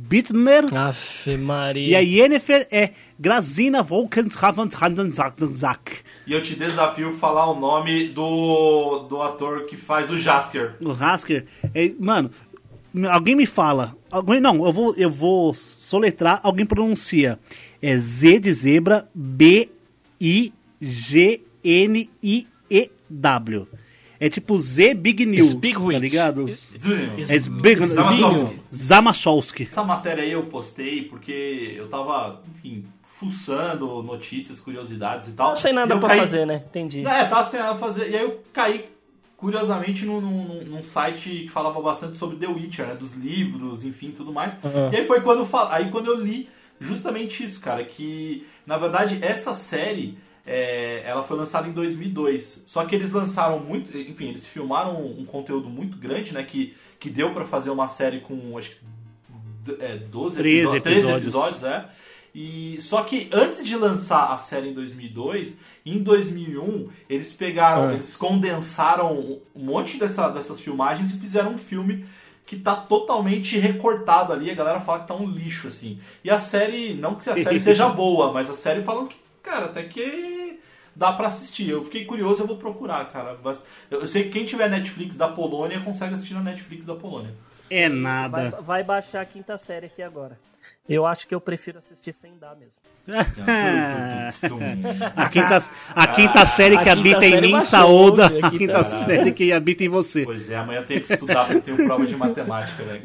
Bittner. 0.09 0.75
Aff, 0.75 1.37
Maria. 1.37 1.87
E 1.87 1.95
a 1.95 2.01
Yennefer 2.01 2.67
é 2.73 2.91
Grazina 3.21 3.83
Volkenshavenzak. 3.83 5.99
E 6.27 6.33
eu 6.33 6.43
te 6.43 6.57
desafio 6.57 7.13
falar 7.13 7.51
o 7.51 7.61
nome 7.61 8.09
do, 8.09 9.07
do 9.09 9.21
ator 9.21 9.67
que 9.67 9.77
faz 9.77 10.11
o 10.11 10.19
Jasker. 10.19 10.77
O 10.81 10.91
Hasker. 10.91 11.47
É, 11.75 11.93
mano, 12.01 12.31
alguém 13.07 13.35
me 13.37 13.47
fala. 13.47 13.97
Alguém, 14.11 14.41
não, 14.41 14.65
eu 14.65 14.73
vou, 14.73 14.95
eu 14.97 15.11
vou 15.11 15.53
soletrar, 15.55 16.41
alguém 16.43 16.65
pronuncia. 16.67 17.39
É 17.81 17.97
Z 17.99 18.41
de 18.41 18.53
zebra, 18.53 19.09
B, 19.15 19.71
I, 20.21 20.53
G, 20.81 21.41
N, 21.63 22.11
I, 22.23 22.47
E, 22.71 22.91
W. 23.09 23.67
É 24.21 24.29
tipo 24.29 24.59
Z 24.61 24.95
Big 24.95 25.25
New, 25.25 25.61
tá 25.93 25.99
ligado? 25.99 26.49
Essa 26.49 27.33
É 27.35 27.39
Zbig 27.39 27.87
Zamachowski. 27.87 28.61
Zamachowski. 28.75 29.69
matéria 29.85 30.25
aí 30.25 30.33
eu 30.33 30.43
postei 30.47 31.03
porque 31.03 31.75
eu 31.77 31.87
tava, 31.89 32.43
enfim, 32.57 32.85
fuçando 33.03 34.03
notícias, 34.03 34.59
curiosidades 34.59 35.29
e 35.29 35.33
tal. 35.33 35.49
Não 35.51 35.57
sem 35.57 35.71
E 35.71 35.75
nada 35.75 35.99
pra 35.99 36.09
caí- 36.09 36.19
fazer, 36.21 36.47
né? 36.47 36.63
Entendi. 36.69 37.07
É, 37.07 37.25
tava 37.27 37.45
sem 37.45 37.61
nada 37.61 37.75
pra 37.77 37.87
fazer. 37.87 38.11
E 38.11 38.17
aí 38.17 38.23
eu 38.23 38.41
caí, 38.53 38.85
curiosamente, 39.39 40.05
num, 40.05 40.21
num, 40.21 40.65
num 40.65 40.83
site 40.83 41.45
que 41.45 41.49
falava 41.49 41.81
bastante 41.81 42.19
sobre 42.19 42.37
The 42.37 42.49
Witcher, 42.49 42.89
né? 42.89 42.95
Dos 42.95 43.13
livros, 43.13 43.85
enfim, 43.85 44.11
tudo 44.11 44.31
mais. 44.31 44.53
Uhum. 44.63 44.93
E 44.93 44.97
aí 44.97 45.07
foi 45.07 45.23
quando 45.23 45.49
aí 45.71 45.91
quando 45.91 46.09
eu 46.09 46.21
li 46.21 46.51
justamente 46.79 47.43
isso, 47.43 47.59
cara, 47.61 47.83
que, 47.83 48.47
na 48.67 48.77
verdade, 48.77 49.19
essa 49.23 49.55
série... 49.55 50.19
é, 50.47 51.03
ela 51.05 51.23
foi 51.23 51.37
lançada 51.37 51.69
em 51.69 51.73
2002. 51.73 52.65
Só 52.67 52.85
que 52.85 52.95
eles 52.95 53.11
lançaram 53.11 53.59
muito, 53.59 53.97
enfim, 53.97 54.29
eles 54.29 54.47
filmaram 54.47 54.97
um 55.05 55.25
conteúdo 55.27 55.69
muito 55.69 55.99
grande, 55.99 56.33
né? 56.33 56.43
Que, 56.43 56.75
que 56.99 57.11
deu 57.11 57.33
pra 57.35 57.45
fazer 57.45 57.71
uma 57.71 57.87
série 57.87 58.21
com, 58.21 58.57
acho 58.57 58.71
que, 58.71 58.79
é, 59.79 59.97
12 59.97 60.39
13 60.39 60.77
episódios, 60.77 60.83
13 60.83 60.99
episódios. 60.99 61.27
episódios, 61.27 61.63
é. 61.65 61.89
E 62.41 62.81
só 62.81 63.03
que 63.03 63.29
antes 63.33 63.65
de 63.65 63.75
lançar 63.77 64.33
a 64.33 64.39
série 64.39 64.69
em 64.69 64.73
2002, 64.73 65.57
em 65.85 66.01
2001 66.01 66.89
eles 67.11 67.33
pegaram, 67.33 67.89
Ah. 67.89 67.93
eles 67.95 68.15
condensaram 68.15 69.41
um 69.57 69.65
monte 69.65 69.99
dessa- 69.99 70.29
dessas 70.29 70.61
filmagens 70.61 71.11
e 71.11 71.19
fizeram 71.19 71.55
um 71.55 71.59
filme 71.59 72.07
que 72.47 72.57
tá 72.57 72.77
totalmente 72.77 73.59
recortado 73.59 74.33
ali. 74.33 74.51
A 74.51 74.55
galera 74.55 74.81
fala 74.81 75.01
que 75.01 75.09
tá 75.09 75.15
um 75.17 75.27
lixo 75.29 75.67
assim. 75.67 75.99
E 76.23 76.31
a 76.31 76.39
série, 76.39 76.95
não 76.95 77.17
que 77.17 77.29
a 77.29 77.35
série 77.35 77.59
seja 77.61 77.89
boa, 77.89 78.33
mas 78.33 78.49
a 78.49 78.55
série 78.55 78.83
falam 78.83 79.09
que, 79.09 79.17
cara, 79.43 79.65
até 79.67 79.83
que 79.83 80.61
dá 80.95 81.13
pra 81.13 81.27
assistir. 81.27 81.69
Eu 81.69 81.85
fiquei 81.85 82.05
curioso, 82.05 82.43
eu 82.43 82.47
vou 82.47 82.57
procurar, 82.57 83.05
cara. 83.13 83.37
Mas 83.43 83.65
Eu 83.91 84.07
sei 84.07 84.25
que 84.25 84.31
quem 84.31 84.45
tiver 84.45 84.71
Netflix 84.71 85.17
da 85.17 85.27
Polônia 85.27 85.81
consegue 85.81 86.15
assistir 86.15 86.35
na 86.35 86.41
Netflix 86.43 86.87
da 86.87 86.95
Polônia. 86.95 87.35
É 87.69 87.89
Vai, 87.89 87.99
nada. 87.99 88.51
vai 88.63 88.85
baixar 88.85 89.23
a 89.23 89.27
quinta 89.27 89.59
série 89.59 89.87
aqui 89.87 90.03
agora. 90.03 90.39
Eu 90.89 91.05
acho 91.07 91.29
que 91.29 91.35
eu 91.35 91.41
prefiro 91.41 91.79
assistir 91.79 92.13
sem 92.15 92.33
dar 92.41 92.57
mesmo. 92.57 92.81
A 95.17 95.29
quinta, 95.29 95.63
a 95.95 96.07
quinta 96.09 96.47
série 96.47 96.77
que 96.79 96.89
A 96.89 96.95
quinta 96.95 97.01
habita 97.01 97.27
em 97.27 97.31
série 97.31 97.47
mim 97.47 97.53
baixou, 97.53 97.69
saúda 97.71 98.27
a 98.27 98.31
quinta- 98.31 98.51
quinta 98.51 98.85
série 98.85 99.33
que 99.33 99.53
habita 99.53 99.85
em 99.85 99.89
você. 99.89 100.25
Pois 100.25 100.51
é, 100.51 100.57
amanhã 100.57 100.81
eu 100.81 100.87
tenho 100.87 101.01
que 101.01 101.13
estudar 101.13 101.45
porque 101.47 101.61
tenho 101.61 101.77
prova 101.77 102.07
de 102.07 102.17
matemática, 102.17 102.83
né? 102.85 103.01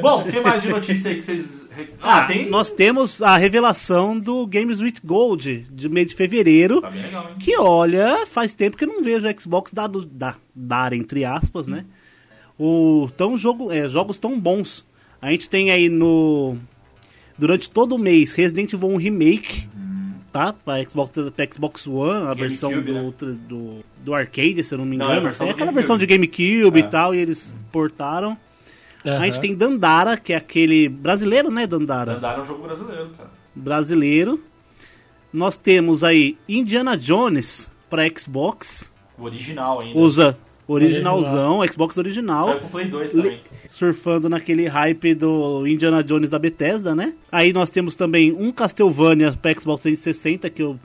Bom, 0.00 0.22
o 0.22 0.30
que 0.30 0.40
mais 0.40 0.62
de 0.62 0.68
notícia 0.68 1.10
aí 1.10 1.16
que 1.16 1.22
vocês. 1.22 1.68
Ah, 2.02 2.20
Ah, 2.22 2.26
tem. 2.26 2.48
nós 2.50 2.70
temos 2.70 3.22
a 3.22 3.36
revelação 3.36 4.18
do 4.18 4.46
Games 4.46 4.80
with 4.80 4.94
Gold 5.04 5.66
de 5.70 5.88
mês 5.88 6.08
de 6.08 6.14
fevereiro. 6.14 6.80
Tá 6.80 6.90
bem 6.90 7.02
legal, 7.02 7.28
hein? 7.30 7.36
Que 7.38 7.56
olha, 7.58 8.26
faz 8.26 8.54
tempo 8.54 8.76
que 8.76 8.84
eu 8.84 8.88
não 8.88 9.02
vejo 9.02 9.26
o 9.28 9.40
Xbox 9.40 9.72
dar, 9.72 9.88
dar, 9.88 10.38
dar 10.54 10.92
entre 10.92 11.24
aspas, 11.24 11.66
né? 11.66 11.84
O, 12.58 13.08
tão 13.16 13.36
jogo, 13.38 13.72
é, 13.72 13.88
jogos 13.88 14.18
tão 14.18 14.38
bons. 14.38 14.84
A 15.22 15.30
gente 15.30 15.48
tem 15.48 15.70
aí 15.70 15.88
no. 15.88 16.56
Durante 17.40 17.70
todo 17.70 17.94
o 17.94 17.98
mês 17.98 18.34
Resident 18.34 18.72
Evil 18.72 18.90
1 18.90 18.96
Remake, 18.96 19.66
tá? 20.30 20.52
Pra 20.52 20.82
Xbox, 20.88 21.10
pra 21.34 21.46
Xbox 21.52 21.86
One, 21.86 22.26
a 22.28 22.34
versão 22.34 22.70
GameCube, 22.70 22.92
do, 23.18 23.26
né? 23.26 23.38
do, 23.48 23.76
do 24.04 24.14
arcade, 24.14 24.62
se 24.62 24.74
eu 24.74 24.78
não 24.78 24.84
me 24.84 24.96
Não, 24.96 25.06
engano. 25.06 25.20
é 25.20 25.24
versão 25.24 25.46
Tem 25.46 25.52
do 25.54 25.56
aquela 25.56 25.72
GameCube. 25.72 25.74
versão 25.74 25.98
de 25.98 26.06
GameCube 26.06 26.78
e 26.78 26.82
É. 26.82 26.86
tal, 26.86 27.14
e 27.14 27.18
eles 27.18 27.54
portaram. 27.72 28.36
A 29.02 29.24
gente 29.24 29.40
tem 29.40 29.54
Dandara, 29.54 30.18
que 30.18 30.34
é 30.34 30.36
aquele 30.36 30.86
brasileiro, 30.88 31.50
né, 31.50 31.66
Dandara? 31.66 32.16
Andaram 32.18 32.42
um 32.42 32.46
jogo 32.46 32.62
brasileiro, 32.64 33.08
cara. 33.16 33.30
brasileiro. 33.54 34.44
Nós 35.32 35.56
temos 35.56 36.04
aí 36.04 36.36
Indiana 36.48 36.96
Jones 36.98 37.70
para 37.88 38.02
Xbox. 38.18 38.92
O 39.16 39.24
original 39.24 39.80
ainda. 39.80 39.98
Usa 39.98 40.36
originalzão, 40.72 41.60
Xbox 41.66 41.96
original. 41.96 42.46
Saiu 42.46 42.58
pro 42.60 42.68
Play 42.68 42.86
2 42.86 43.12
também. 43.12 43.40
Surfando 43.68 44.28
naquele 44.28 44.66
hype 44.66 45.14
do 45.14 45.66
Indiana 45.66 46.02
Jones 46.02 46.28
da 46.28 46.38
Bethesda, 46.38 46.94
né? 46.94 47.14
Aí 47.30 47.52
nós 47.52 47.70
temos 47.70 47.96
também 47.96 48.32
um 48.32 48.52
Castlevania 48.52 49.32
para 49.32 49.58
Xbox 49.58 49.82
360 49.82 50.50
que 50.50 50.62
eu 50.62 50.78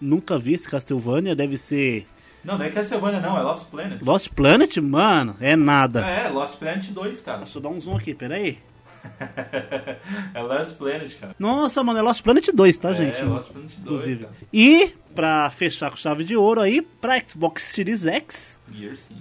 nunca 0.00 0.38
vi 0.38 0.54
esse 0.54 0.68
Castlevania, 0.68 1.34
deve 1.34 1.56
ser 1.56 2.06
Não, 2.44 2.58
não 2.58 2.64
é 2.64 2.70
Castlevania, 2.70 3.20
não, 3.20 3.38
é 3.38 3.42
Lost 3.42 3.66
Planet. 3.66 4.02
Lost 4.02 4.28
Planet, 4.30 4.76
mano, 4.78 5.36
é 5.40 5.54
nada. 5.54 6.00
É, 6.00 6.28
Lost 6.28 6.58
Planet 6.58 6.86
2, 6.90 7.20
cara. 7.20 7.38
Deixa 7.38 7.58
eu 7.58 7.62
dar 7.62 7.68
um 7.68 7.80
zoom 7.80 7.96
aqui, 7.96 8.14
peraí. 8.14 8.58
é 10.34 10.40
Lost 10.42 10.76
Planet, 10.76 11.14
cara. 11.18 11.34
Nossa, 11.38 11.82
mano, 11.82 11.98
é 11.98 12.02
Lost 12.02 12.22
Planet 12.22 12.48
2, 12.52 12.78
tá, 12.78 12.92
gente? 12.94 13.20
É, 13.20 13.24
Lost 13.24 13.50
Planet 13.50 13.70
2, 13.70 13.80
Inclusive. 13.80 14.24
cara. 14.24 14.36
E, 14.52 14.94
pra 15.14 15.50
fechar 15.50 15.90
com 15.90 15.96
chave 15.96 16.24
de 16.24 16.36
ouro 16.36 16.60
aí, 16.60 16.82
pra 16.82 17.20
Xbox 17.26 17.62
Series 17.62 18.04
X, 18.06 18.58
Gear 18.72 18.96
5. 18.96 19.20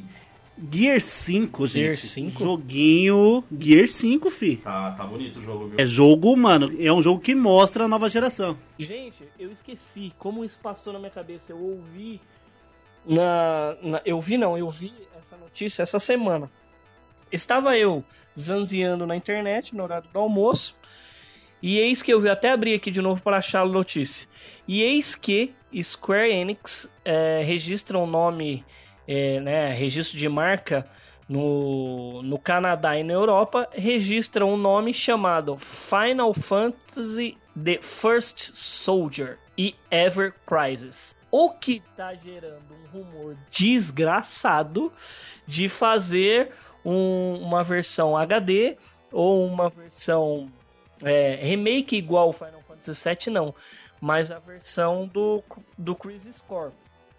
Gear 0.71 1.01
5, 1.01 1.67
gente. 1.67 1.83
Gear 1.85 1.97
5? 1.97 2.43
Joguinho 2.43 3.43
Gear 3.59 3.87
5, 3.87 4.29
fi. 4.29 4.57
Tá, 4.57 4.91
tá 4.91 5.03
bonito 5.05 5.39
o 5.39 5.41
jogo, 5.41 5.67
viu? 5.67 5.75
É 5.79 5.85
jogo, 5.85 6.37
mano, 6.37 6.71
é 6.79 6.93
um 6.93 7.01
jogo 7.01 7.19
que 7.19 7.33
mostra 7.33 7.85
a 7.85 7.87
nova 7.87 8.07
geração. 8.07 8.55
Gente, 8.77 9.23
eu 9.39 9.51
esqueci 9.51 10.13
como 10.19 10.45
isso 10.45 10.59
passou 10.61 10.93
na 10.93 10.99
minha 10.99 11.09
cabeça. 11.09 11.45
Eu 11.51 11.57
ouvi 11.57 12.21
na, 13.05 13.75
na- 13.81 14.01
eu 14.05 14.21
vi 14.21 14.37
não, 14.37 14.55
eu 14.55 14.69
vi 14.69 14.93
essa 15.19 15.35
notícia 15.35 15.81
essa 15.81 15.97
semana. 15.97 16.47
Estava 17.31 17.77
eu 17.77 18.03
zanzeando 18.37 19.07
na 19.07 19.15
internet 19.15 19.75
no 19.75 19.83
horário 19.83 20.09
do 20.11 20.19
almoço 20.19 20.75
e 21.61 21.77
eis 21.79 22.01
que 22.01 22.11
eu 22.11 22.19
vi 22.19 22.29
até 22.29 22.51
abrir 22.51 22.73
aqui 22.73 22.89
de 22.89 23.01
novo 23.01 23.21
para 23.21 23.37
achar 23.37 23.61
a 23.61 23.65
notícia. 23.65 24.27
E 24.67 24.81
eis 24.81 25.15
que 25.15 25.53
Square 25.81 26.31
Enix 26.31 26.89
é, 27.05 27.41
registra 27.43 27.97
um 27.97 28.07
nome, 28.07 28.65
é, 29.07 29.39
né, 29.39 29.71
registro 29.71 30.17
de 30.17 30.27
marca 30.27 30.87
no, 31.29 32.21
no 32.23 32.37
Canadá 32.37 32.97
e 32.97 33.03
na 33.03 33.13
Europa, 33.13 33.69
registra 33.71 34.45
um 34.45 34.57
nome 34.57 34.93
chamado 34.93 35.57
Final 35.57 36.33
Fantasy 36.33 37.37
The 37.55 37.79
First 37.81 38.51
Soldier 38.53 39.37
e 39.57 39.75
Ever 39.89 40.33
Crisis. 40.45 41.15
O 41.29 41.51
que 41.51 41.81
tá 41.95 42.13
gerando 42.13 42.73
um 42.73 42.97
rumor 42.97 43.37
desgraçado 43.49 44.91
de 45.47 45.69
fazer 45.69 46.51
um- 46.85 47.35
uma 47.41 47.63
versão 47.63 48.15
HD 48.17 48.77
ou 49.11 49.45
uma 49.45 49.69
versão 49.69 50.51
é, 51.03 51.35
remake 51.35 51.95
igual 51.97 52.29
o 52.29 52.33
Final 52.33 52.61
Fantasy 52.67 53.03
VII, 53.09 53.33
não. 53.33 53.55
Mas 53.99 54.29
a 54.31 54.37
versão 54.39 55.07
do, 55.07 55.43
do 55.77 55.95
Crisis 55.95 56.41
Core. 56.41 56.71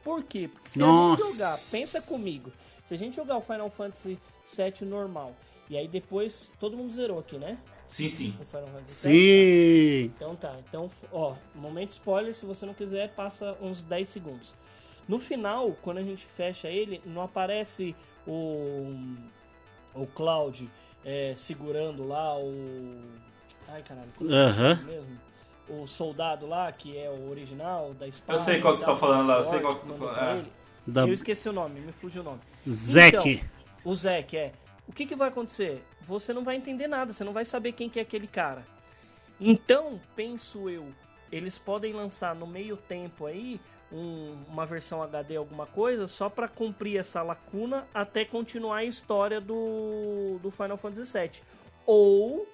Por 0.05 0.23
quê? 0.25 0.49
Porque 0.53 0.69
se 0.71 0.83
a 0.83 0.87
Nossa. 0.87 1.23
gente 1.25 1.33
jogar, 1.33 1.59
pensa 1.71 2.01
comigo, 2.03 2.53
se 2.87 2.95
a 2.95 2.97
gente 2.97 3.17
jogar 3.17 3.37
o 3.37 3.41
Final 3.41 3.71
Fantasy 3.71 4.19
VII 4.45 4.87
normal, 4.89 5.35
e 5.71 5.77
aí 5.77 5.87
depois, 5.89 6.53
todo 6.61 6.77
mundo 6.77 6.93
zerou 6.93 7.19
aqui, 7.19 7.39
né? 7.39 7.59
Sim, 7.89 8.09
sim. 8.09 8.35
O 8.41 8.45
Final 8.45 8.67
Fantasy 8.69 9.09
VII. 9.09 10.01
Sim. 10.09 10.13
Então 10.17 10.37
tá, 10.37 10.57
então, 10.69 10.91
ó, 11.13 11.35
momento 11.55 11.91
spoiler, 11.91 12.35
se 12.35 12.45
você 12.47 12.65
não 12.67 12.75
quiser, 12.75 13.11
passa 13.15 13.57
uns 13.61 13.83
10 13.85 14.09
segundos. 14.09 14.55
No 15.09 15.19
final, 15.19 15.77
quando 15.83 15.99
a 15.99 16.03
gente 16.03 16.25
fecha 16.25 16.69
ele, 16.69 17.03
não 17.05 17.23
aparece 17.23 17.95
o, 18.27 18.95
o 19.95 20.07
Cloud 20.07 20.69
é, 21.05 21.33
segurando 21.37 22.07
lá 22.07 22.39
o. 22.39 23.01
Ai 23.69 23.83
caralho, 23.83 24.09
como 24.17 24.31
é 24.31 24.33
que 24.33 24.39
é 24.39 24.45
Aham. 24.45 24.75
mesmo? 24.85 25.21
O 25.69 25.87
soldado 25.87 26.47
lá, 26.47 26.71
que 26.73 26.97
é 26.97 27.09
o 27.09 27.31
original 27.31 27.95
da 27.95 28.07
espada. 28.07 28.39
Eu 28.39 28.45
sei 28.45 28.61
qual 28.61 28.75
que 28.75 28.81
você 28.81 28.87
tá 28.87 28.97
falando 28.97 29.27
lá, 29.27 29.37
eu 29.37 29.43
sei 29.43 29.61
qual 29.61 29.75
que 29.75 29.81
você 29.81 29.93
tá 29.93 29.99
falando, 29.99 30.19
é. 30.19 30.39
ele. 30.39 30.53
Da 30.87 31.03
Eu 31.03 31.13
esqueci 31.13 31.49
o 31.49 31.53
nome, 31.53 31.81
me 31.81 31.93
fugiu 31.93 32.23
o 32.23 32.25
nome. 32.25 32.41
Zack. 32.69 33.17
Então, 33.17 33.49
o 33.85 33.95
Zack, 33.95 34.37
é. 34.37 34.53
O 34.87 34.93
que, 34.93 35.07
que 35.07 35.15
vai 35.15 35.29
acontecer? 35.29 35.83
Você 36.07 36.33
não 36.33 36.43
vai 36.43 36.57
entender 36.57 36.89
nada, 36.89 37.13
você 37.13 37.23
não 37.23 37.33
vai 37.33 37.45
saber 37.45 37.73
quem 37.73 37.89
que 37.89 38.01
é 38.01 38.03
aquele 38.03 38.27
cara. 38.27 38.67
Então, 39.41 40.01
penso 40.17 40.69
eu, 40.69 40.87
eles 41.31 41.57
podem 41.57 41.93
lançar 41.93 42.35
no 42.35 42.47
meio 42.47 42.77
tempo 42.77 43.27
aí 43.27 43.61
um- 43.93 44.37
uma 44.49 44.65
versão 44.65 45.03
HD 45.03 45.37
alguma 45.37 45.67
coisa 45.67 46.09
só 46.09 46.29
pra 46.29 46.49
cumprir 46.49 46.99
essa 46.99 47.23
lacuna 47.23 47.85
até 47.93 48.25
continuar 48.25 48.77
a 48.79 48.85
história 48.85 49.41
do, 49.41 50.39
do 50.43 50.51
Final 50.51 50.77
Fantasy 50.77 51.19
VII. 51.19 51.43
Ou, 51.87 52.47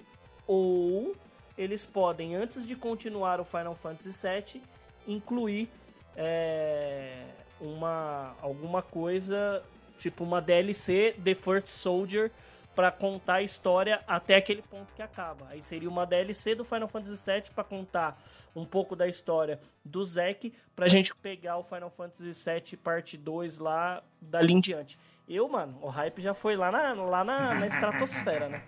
ou 0.45 1.15
eles 1.57 1.85
podem, 1.85 2.35
antes 2.35 2.65
de 2.65 2.75
continuar 2.75 3.39
o 3.39 3.45
Final 3.45 3.75
Fantasy 3.75 4.11
VII, 4.27 4.61
incluir 5.07 5.69
é, 6.15 7.23
uma 7.61 8.35
alguma 8.41 8.81
coisa, 8.81 9.63
tipo 9.97 10.23
uma 10.23 10.41
DLC 10.41 11.15
The 11.23 11.35
First 11.35 11.67
Soldier, 11.67 12.31
para 12.79 12.93
contar 12.93 13.33
a 13.33 13.43
história 13.43 13.99
até 14.07 14.37
aquele 14.37 14.61
ponto 14.61 14.93
que 14.95 15.01
acaba. 15.01 15.47
Aí 15.49 15.61
seria 15.61 15.89
uma 15.89 16.05
DLC 16.05 16.55
do 16.55 16.63
Final 16.63 16.87
Fantasy 16.87 17.21
VII 17.29 17.43
para 17.53 17.65
contar 17.65 18.17
um 18.55 18.63
pouco 18.63 18.95
da 18.95 19.05
história 19.05 19.59
do 19.83 20.05
Zack, 20.05 20.53
pra 20.77 20.87
gente 20.87 21.13
pegar 21.13 21.57
o 21.57 21.63
Final 21.65 21.89
Fantasy 21.89 22.31
VII 22.31 22.77
parte 22.77 23.17
2 23.17 23.57
lá 23.57 24.01
dali 24.21 24.53
em 24.53 24.61
diante. 24.61 24.97
Eu, 25.27 25.49
mano, 25.49 25.77
o 25.81 25.89
hype 25.89 26.21
já 26.21 26.33
foi 26.33 26.55
lá 26.55 26.71
na, 26.71 26.93
lá 26.93 27.21
na, 27.21 27.53
na 27.53 27.67
estratosfera, 27.67 28.47
né? 28.47 28.63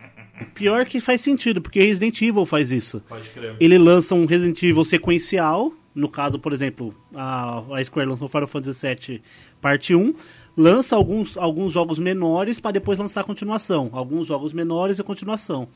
Pior 0.54 0.86
que 0.86 1.00
faz 1.00 1.22
sentido, 1.22 1.62
porque 1.62 1.80
Resident 1.80 2.22
Evil 2.22 2.46
faz 2.46 2.70
isso. 2.70 3.00
Pode 3.08 3.30
crer. 3.30 3.56
Ele 3.62 3.78
lança 3.78 4.14
um 4.14 4.26
Resident 4.26 4.62
Evil 4.62 4.84
sequencial, 4.84 5.72
no 5.94 6.08
caso, 6.08 6.40
por 6.40 6.54
exemplo, 6.54 6.96
a, 7.14 7.64
a 7.72 7.84
Square 7.84 8.10
lançou 8.10 8.28
Final 8.28 8.48
Fantasy 8.48 8.88
VII 8.88 9.22
parte 9.60 9.94
1, 9.94 10.14
lança 10.58 10.96
alguns, 10.96 11.38
alguns 11.38 11.74
jogos 11.74 12.00
menores 12.00 12.60
para 12.60 12.72
depois 12.72 12.98
lançar 12.98 13.22
a 13.22 13.24
continuação. 13.24 13.90
Alguns 13.94 14.28
jogos 14.28 14.54
menores 14.54 15.00
e 15.00 15.04
continuação. 15.04 15.68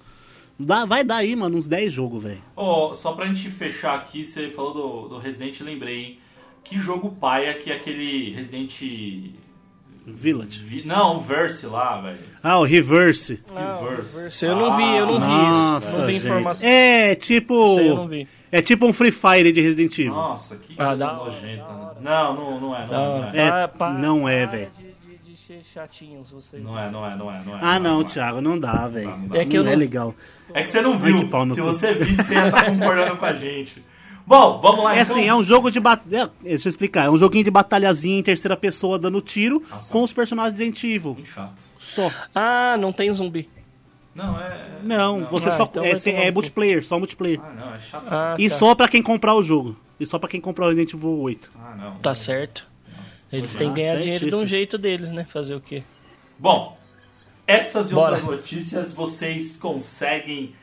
Dá, 0.57 0.85
vai 0.85 1.03
dar 1.03 1.17
aí, 1.17 1.35
mano, 1.35 1.57
uns 1.57 1.67
10 1.67 1.91
jogos, 1.91 2.23
velho. 2.23 2.41
Ó, 2.55 2.95
só 2.95 3.11
pra 3.11 3.27
gente 3.27 3.51
fechar 3.51 3.95
aqui, 3.95 4.25
você 4.25 4.49
falou 4.49 4.73
do, 4.73 5.09
do 5.09 5.17
Resident, 5.17 5.59
lembrei, 5.61 6.03
hein? 6.03 6.19
Que 6.63 6.77
jogo 6.77 7.11
paia 7.11 7.53
que 7.53 7.69
é 7.69 7.75
aquele 7.75 8.31
Resident... 8.31 8.81
Village. 10.05 10.59
Vi- 10.63 10.83
Não, 10.85 11.15
o 11.17 11.19
Verse 11.19 11.65
lá, 11.65 11.99
velho. 12.01 12.19
Ah, 12.43 12.59
o 12.59 12.63
Reverse. 12.63 13.41
Não, 13.53 13.83
Reverse. 13.85 14.15
Reverse. 14.15 14.45
Eu 14.45 14.55
não 14.55 14.77
vi, 14.77 14.95
eu 14.97 15.05
não 15.07 15.19
vi 15.19 15.25
Nossa, 15.27 15.87
isso. 15.89 15.97
Não 15.99 16.05
vi 16.05 16.13
gente. 16.13 16.25
informação. 16.25 16.67
É 16.69 17.15
tipo. 17.15 17.79
Eu 17.79 17.95
não 17.95 18.07
vi. 18.07 18.27
É 18.51 18.61
tipo 18.61 18.85
um 18.85 18.93
Free 18.93 19.11
Fire 19.11 19.51
de 19.51 19.59
Resident 19.61 19.97
Evil. 19.97 20.13
Nossa, 20.13 20.55
que 20.57 20.75
Ah, 20.77 20.85
coisa 20.87 21.13
nojenta. 21.13 21.63
né? 21.73 21.89
Não, 22.01 22.33
não, 22.35 22.59
não 22.61 22.75
é, 22.75 22.85
não 22.87 22.93
é. 22.93 22.97
Não 23.21 23.23
é, 23.25 23.31
É, 23.37 23.49
Pa- 23.49 23.67
pa- 23.67 23.89
não 23.93 24.29
é, 24.29 24.45
velho. 24.45 24.71
De, 24.77 24.83
de, 25.23 25.31
de 25.31 25.37
ser 25.37 25.61
chatinhos 25.63 26.31
vocês. 26.31 26.63
não 26.63 26.77
é, 26.79 26.89
não 26.91 27.05
é, 27.05 27.15
não 27.15 27.31
é, 27.33 27.41
não 27.43 27.55
é. 27.55 27.59
Ah, 27.61 27.79
não, 27.79 28.01
é. 28.01 28.03
Thiago, 28.03 28.41
não 28.41 28.57
dá, 28.59 28.87
velho. 28.87 29.09
Não 29.09 29.17
Não, 29.17 29.27
dá, 29.29 29.39
É 29.39 29.45
que 29.45 29.57
eu 29.57 29.61
é 29.65 29.71
não- 29.71 29.75
legal. 29.77 30.15
É 30.53 30.61
que 30.63 30.69
você 30.69 30.81
não 30.81 30.97
viu. 30.99 31.27
Se 31.53 31.61
você 31.61 31.93
visse, 31.95 32.23
você 32.23 32.33
ia 32.35 32.47
estar 32.47 32.65
concordando 32.71 33.17
com 33.17 33.25
a 33.25 33.33
gente. 33.33 33.83
Bom, 34.27 34.59
vamos 34.59 34.83
lá 34.83 34.97
É 34.97 35.01
então. 35.01 35.15
assim, 35.15 35.27
é 35.27 35.35
um 35.35 35.43
jogo 35.43 35.69
de 35.69 35.79
batalha. 35.79 36.31
Deixa 36.41 36.67
eu 36.67 36.69
explicar. 36.71 37.05
É 37.05 37.09
um 37.11 37.17
joguinho 37.17 37.43
de 37.43 37.51
batalhazinha 37.51 38.17
em 38.19 38.23
terceira 38.23 38.57
pessoa 38.57 38.97
dando 38.97 39.21
tiro 39.21 39.61
Nossa. 39.69 39.91
com 39.91 40.01
os 40.01 40.11
personagens 40.11 40.55
de 40.57 40.63
Resident. 40.65 41.03
Muito 41.03 41.25
chato. 41.27 41.61
Só. 41.77 42.11
Ah, 42.33 42.75
não 42.79 42.91
tem 42.91 43.11
zumbi. 43.11 43.47
Não, 44.15 44.39
é... 44.39 44.79
Não, 44.81 45.25
você 45.25 45.49
Ah, 45.49 45.51
só. 45.51 45.63
então 45.65 45.83
é, 45.83 45.91
é 45.91 46.27
cu. 46.27 46.33
multiplayer, 46.33 46.83
só 46.85 46.97
multiplayer. 46.97 47.39
Ah, 47.43 47.51
não, 47.53 47.75
é 47.75 47.79
chato. 47.79 48.05
Ah, 48.09 48.35
E 48.39 48.49
tá. 48.49 48.55
só 48.55 48.73
pra 48.73 48.87
quem 48.87 49.03
comprar 49.03 49.35
o 49.35 49.43
jogo. 49.43 49.75
E 49.99 50.05
só 50.05 50.17
pra 50.17 50.27
quem 50.29 50.41
comprar 50.41 50.65
o 50.65 50.69
Resident 50.69 50.93
Evil 50.93 51.19
8. 51.19 51.51
Ah, 51.55 51.75
não. 51.77 51.95
Tá 51.99 52.15
certo. 52.15 52.67
Eles 53.31 53.53
têm 53.55 53.67
é. 53.67 53.73
que 53.73 53.75
ganhar 53.81 53.97
dinheiro 53.97 54.29
de 54.29 54.35
um 54.35 54.47
jeito 54.47 54.77
deles, 54.77 55.11
né? 55.11 55.25
Fazer 55.25 55.55
o 55.55 55.61
quê? 55.61 55.83
Bom, 56.39 56.77
essas 57.45 57.91
e 57.91 57.95
outras 57.95 58.23
notícias 58.23 58.91
vocês 58.93 59.57
conseguem 59.57 60.53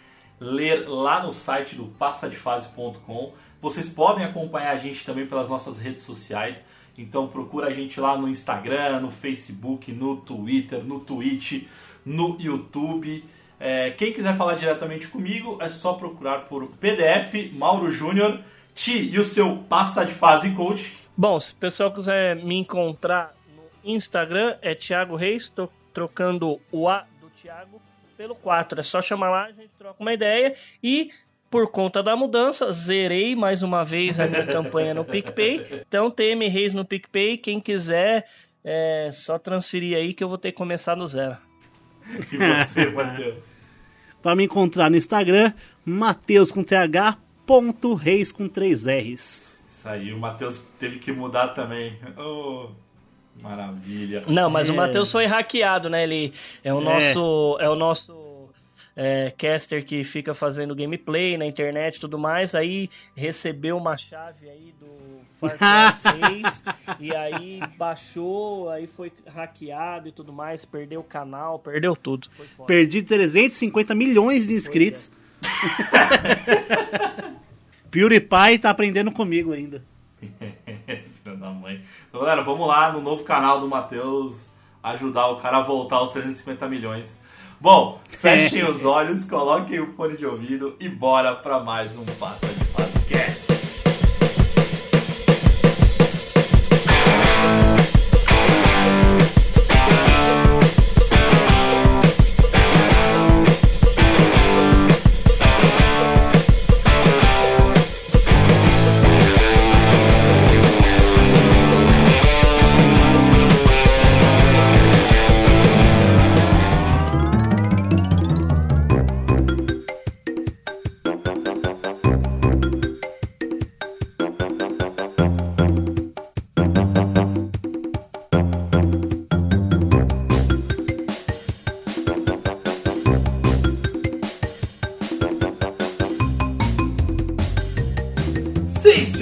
ler 0.40 0.88
lá 0.88 1.22
no 1.22 1.32
site 1.32 1.74
do 1.76 1.84
passadefase.com. 1.86 3.32
Vocês 3.62 3.88
podem 3.88 4.24
acompanhar 4.24 4.72
a 4.72 4.76
gente 4.76 5.04
também 5.04 5.24
pelas 5.24 5.48
nossas 5.48 5.78
redes 5.78 6.02
sociais. 6.02 6.60
Então 6.98 7.28
procura 7.28 7.68
a 7.68 7.72
gente 7.72 8.00
lá 8.00 8.18
no 8.18 8.28
Instagram, 8.28 8.98
no 9.00 9.10
Facebook, 9.10 9.92
no 9.92 10.16
Twitter, 10.16 10.82
no 10.82 10.98
Twitch, 10.98 11.62
no 12.04 12.36
YouTube. 12.40 13.24
É, 13.60 13.92
quem 13.92 14.12
quiser 14.12 14.36
falar 14.36 14.56
diretamente 14.56 15.06
comigo 15.06 15.58
é 15.60 15.68
só 15.68 15.92
procurar 15.92 16.46
por 16.46 16.66
PDF 16.66 17.52
Mauro 17.52 17.88
Júnior, 17.88 18.40
Ti 18.74 19.10
e 19.12 19.18
o 19.20 19.24
seu 19.24 19.58
Passa 19.68 20.04
de 20.04 20.12
Fase 20.12 20.50
Coach. 20.50 20.98
Bom, 21.16 21.38
se 21.38 21.52
o 21.52 21.56
pessoal 21.56 21.92
quiser 21.92 22.34
me 22.34 22.56
encontrar 22.56 23.32
no 23.54 23.92
Instagram, 23.92 24.56
é 24.60 24.74
Thiago 24.74 25.14
Reis, 25.14 25.48
tô 25.48 25.68
trocando 25.94 26.60
o 26.72 26.88
A 26.88 27.06
do 27.20 27.30
Thiago 27.30 27.80
pelo 28.16 28.34
4. 28.34 28.80
É 28.80 28.82
só 28.82 29.00
chamar 29.00 29.30
lá, 29.30 29.44
a 29.44 29.52
gente 29.52 29.70
troca 29.78 30.02
uma 30.02 30.12
ideia. 30.12 30.56
E 30.82 31.12
por 31.52 31.70
conta 31.70 32.02
da 32.02 32.16
mudança, 32.16 32.72
zerei 32.72 33.36
mais 33.36 33.62
uma 33.62 33.84
vez 33.84 34.18
a 34.18 34.26
minha 34.26 34.46
campanha 34.46 34.94
no 34.94 35.04
PicPay. 35.04 35.84
Então, 35.86 36.10
TM 36.10 36.48
Reis 36.48 36.72
no 36.72 36.82
PicPay. 36.82 37.36
Quem 37.36 37.60
quiser, 37.60 38.26
é 38.64 39.10
só 39.12 39.38
transferir 39.38 39.94
aí 39.98 40.14
que 40.14 40.24
eu 40.24 40.28
vou 40.30 40.38
ter 40.38 40.50
que 40.52 40.56
começar 40.56 40.94
do 40.94 41.06
zero. 41.06 41.36
E 42.32 42.36
você, 42.38 42.88
Matheus? 42.90 43.52
Pra 44.22 44.34
me 44.34 44.44
encontrar 44.44 44.90
no 44.90 44.96
Instagram, 44.96 45.52
Mateus 45.84 46.50
com 46.50 46.64
TH, 46.64 47.18
ponto 47.44 47.92
Reis 47.92 48.32
com 48.32 48.48
3 48.48 48.86
R's. 48.86 49.66
Isso 49.68 49.88
aí, 49.88 50.10
o 50.10 50.18
Matheus 50.18 50.58
teve 50.78 50.98
que 50.98 51.12
mudar 51.12 51.48
também. 51.48 51.98
Oh, 52.16 52.68
maravilha. 53.42 54.22
Não, 54.26 54.48
mas 54.48 54.70
o 54.70 54.72
É. 54.72 54.76
Matheus 54.76 55.12
foi 55.12 55.26
hackeado, 55.26 55.90
né? 55.90 56.02
Ele 56.04 56.32
é 56.64 56.72
o 56.72 56.80
É. 56.80 56.84
nosso. 56.84 57.56
É 57.60 57.68
o 57.68 57.74
nosso. 57.76 58.22
É, 58.96 59.30
caster 59.36 59.84
que 59.84 60.02
fica 60.04 60.32
fazendo 60.34 60.74
gameplay 60.74 61.36
na 61.36 61.44
internet 61.46 61.96
e 61.96 62.00
tudo 62.00 62.18
mais, 62.18 62.54
aí 62.54 62.88
recebeu 63.14 63.76
uma 63.76 63.94
chave 63.96 64.48
aí 64.48 64.74
do 64.78 65.20
Far 65.40 65.56
Cry 65.56 65.96
6 66.42 66.62
e 67.00 67.14
aí 67.14 67.60
baixou, 67.76 68.70
aí 68.70 68.86
foi 68.86 69.12
hackeado 69.26 70.08
e 70.08 70.12
tudo 70.12 70.32
mais, 70.32 70.64
perdeu 70.64 71.00
o 71.00 71.04
canal, 71.04 71.58
perdeu 71.58 71.94
tudo. 71.96 72.28
Perdi 72.66 73.02
350 73.02 73.94
milhões 73.94 74.46
de 74.46 74.54
inscritos. 74.54 75.12
PewDiePie 77.90 78.58
tá 78.60 78.70
aprendendo 78.70 79.12
comigo 79.12 79.52
ainda. 79.52 79.84
Filho 81.22 81.36
da 81.36 81.50
mãe. 81.50 81.82
Então, 82.08 82.20
galera, 82.20 82.42
vamos 82.42 82.66
lá 82.66 82.90
no 82.92 83.02
novo 83.02 83.22
canal 83.24 83.60
do 83.60 83.68
Matheus 83.68 84.48
ajudar 84.82 85.28
o 85.28 85.36
cara 85.36 85.58
a 85.58 85.62
voltar 85.62 85.96
aos 85.96 86.10
350 86.10 86.68
milhões. 86.68 87.20
Bom, 87.62 88.00
fechem 88.08 88.68
os 88.68 88.84
olhos, 88.84 89.22
coloquem 89.22 89.78
o 89.78 89.94
fone 89.94 90.16
de 90.16 90.26
ouvido 90.26 90.74
e 90.80 90.88
bora 90.88 91.32
pra 91.32 91.60
mais 91.60 91.96
um 91.96 92.04
Passa 92.18 92.48
de 92.48 92.64
Podcast. 92.64 93.61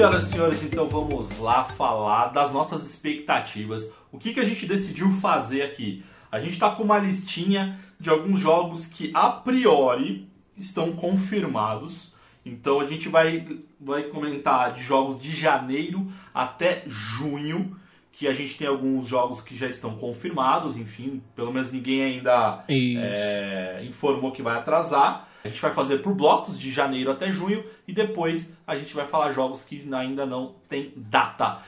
Senhoras 0.01 0.25
e 0.25 0.31
senhores, 0.31 0.63
então 0.63 0.89
vamos 0.89 1.39
lá 1.41 1.63
falar 1.63 2.29
das 2.29 2.51
nossas 2.51 2.89
expectativas. 2.89 3.87
O 4.11 4.19
que, 4.19 4.33
que 4.33 4.41
a 4.41 4.45
gente 4.45 4.65
decidiu 4.65 5.11
fazer 5.11 5.61
aqui? 5.61 6.03
A 6.33 6.41
gente 6.41 6.53
está 6.53 6.71
com 6.71 6.83
uma 6.83 6.99
listinha 6.99 7.79
de 7.99 8.09
alguns 8.09 8.39
jogos 8.39 8.87
que 8.87 9.11
a 9.13 9.29
priori 9.29 10.27
estão 10.57 10.93
confirmados. 10.93 12.15
Então 12.47 12.81
a 12.81 12.87
gente 12.87 13.11
vai, 13.11 13.47
vai 13.79 14.05
comentar 14.05 14.73
de 14.73 14.83
jogos 14.83 15.21
de 15.21 15.33
janeiro 15.33 16.11
até 16.33 16.83
junho, 16.87 17.77
que 18.11 18.27
a 18.27 18.33
gente 18.33 18.57
tem 18.57 18.69
alguns 18.69 19.07
jogos 19.07 19.43
que 19.43 19.55
já 19.55 19.67
estão 19.67 19.97
confirmados, 19.97 20.79
enfim, 20.79 21.23
pelo 21.37 21.53
menos 21.53 21.73
ninguém 21.73 22.03
ainda 22.03 22.65
é, 22.97 23.85
informou 23.85 24.33
que 24.33 24.43
vai 24.43 24.57
atrasar. 24.57 25.29
A 25.45 25.49
gente 25.49 25.61
vai 25.61 25.73
fazer 25.73 25.99
por 25.99 26.15
blocos 26.15 26.59
de 26.59 26.71
janeiro 26.71 27.11
até 27.11 27.33
junho 27.33 27.65
e 27.89 27.93
depois 27.93 28.51
a 28.67 28.77
gente 28.77 28.95
vai 28.95 29.07
falar 29.07 29.33
jogos 29.33 29.63
que 29.63 29.83
ainda 29.93 30.27
não 30.27 30.55
tem 30.69 30.93
data. 30.97 31.59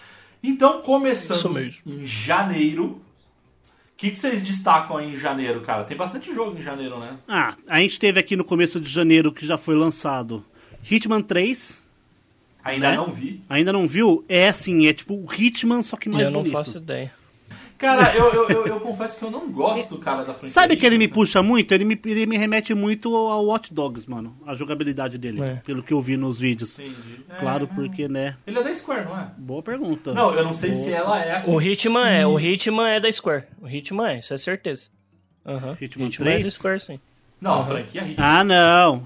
Então, 0.42 0.82
começando 0.82 1.56
em 1.86 2.04
janeiro, 2.06 2.84
o 2.86 3.96
que, 3.96 4.10
que 4.10 4.16
vocês 4.18 4.42
destacam 4.42 4.96
aí 4.96 5.14
em 5.14 5.16
janeiro, 5.16 5.60
cara? 5.62 5.84
Tem 5.84 5.96
bastante 5.96 6.34
jogo 6.34 6.58
em 6.58 6.62
janeiro, 6.62 6.98
né? 6.98 7.16
Ah, 7.28 7.56
a 7.68 7.78
gente 7.80 7.98
teve 7.98 8.18
aqui 8.20 8.36
no 8.36 8.44
começo 8.44 8.80
de 8.80 8.90
janeiro 8.90 9.32
que 9.32 9.46
já 9.46 9.56
foi 9.56 9.74
lançado 9.74 10.44
Hitman 10.90 11.22
3. 11.22 11.86
Ainda 12.64 12.90
Né? 12.90 12.96
não 12.96 13.10
vi. 13.10 13.42
Ainda 13.48 13.72
não 13.72 13.88
viu? 13.88 14.24
É 14.28 14.48
assim, 14.48 14.86
é 14.86 14.92
tipo 14.92 15.14
o 15.14 15.26
Hitman, 15.32 15.82
só 15.82 15.96
que 15.96 16.08
mais 16.08 16.24
eu 16.26 16.30
não 16.30 16.40
bonito. 16.40 16.52
faço 16.52 16.78
ideia. 16.78 17.12
Cara, 17.82 18.16
eu, 18.16 18.32
eu, 18.32 18.48
eu, 18.48 18.66
eu 18.68 18.80
confesso 18.80 19.18
que 19.18 19.24
eu 19.24 19.30
não 19.30 19.50
gosto, 19.50 19.98
cara, 19.98 20.18
da 20.24 20.32
franquia. 20.32 20.48
Sabe 20.48 20.76
que 20.76 20.86
ele 20.86 20.96
me 20.96 21.04
Hitman. 21.06 21.14
puxa 21.20 21.42
muito? 21.42 21.72
Ele 21.74 21.84
me, 21.84 22.00
ele 22.06 22.26
me 22.26 22.36
remete 22.38 22.72
muito 22.74 23.14
ao 23.14 23.44
Watch 23.46 23.74
Dogs, 23.74 24.08
mano. 24.08 24.34
A 24.46 24.54
jogabilidade 24.54 25.18
dele, 25.18 25.42
É. 25.42 25.54
pelo 25.56 25.82
que 25.82 25.92
eu 25.92 26.00
vi 26.00 26.16
nos 26.16 26.38
vídeos. 26.38 26.78
Entendi. 26.78 27.24
É, 27.28 27.34
Claro, 27.34 27.68
é. 27.70 27.74
porque, 27.74 28.06
né? 28.08 28.36
Ele 28.46 28.58
é 28.58 28.62
da 28.62 28.72
Square, 28.72 29.04
não 29.04 29.18
é? 29.18 29.26
Boa 29.36 29.62
pergunta. 29.62 30.12
Não, 30.14 30.32
eu 30.32 30.44
não 30.44 30.54
sei 30.54 30.72
se 30.72 30.92
ela 30.92 31.20
é. 31.22 31.38
a- 31.40 31.44
O 31.46 31.60
Hitman 31.60 32.08
é, 32.08 32.26
o 32.26 32.38
Hitman 32.38 32.88
é 32.88 33.00
da 33.00 33.10
Square. 33.10 33.44
O 33.60 33.68
Hitman 33.68 34.12
é, 34.12 34.18
isso 34.20 34.32
é 34.32 34.36
certeza. 34.36 34.88
Aham. 35.44 35.76
Hitman 35.80 36.06
é 36.08 36.10
3? 36.16 36.44
da 36.44 36.50
Square, 36.52 36.80
sim. 36.80 37.00
Não, 37.40 37.60
a 37.60 37.64
franquia 37.64 38.02
Hitman. 38.02 38.16
Ah, 38.24 38.44
não. 38.44 39.02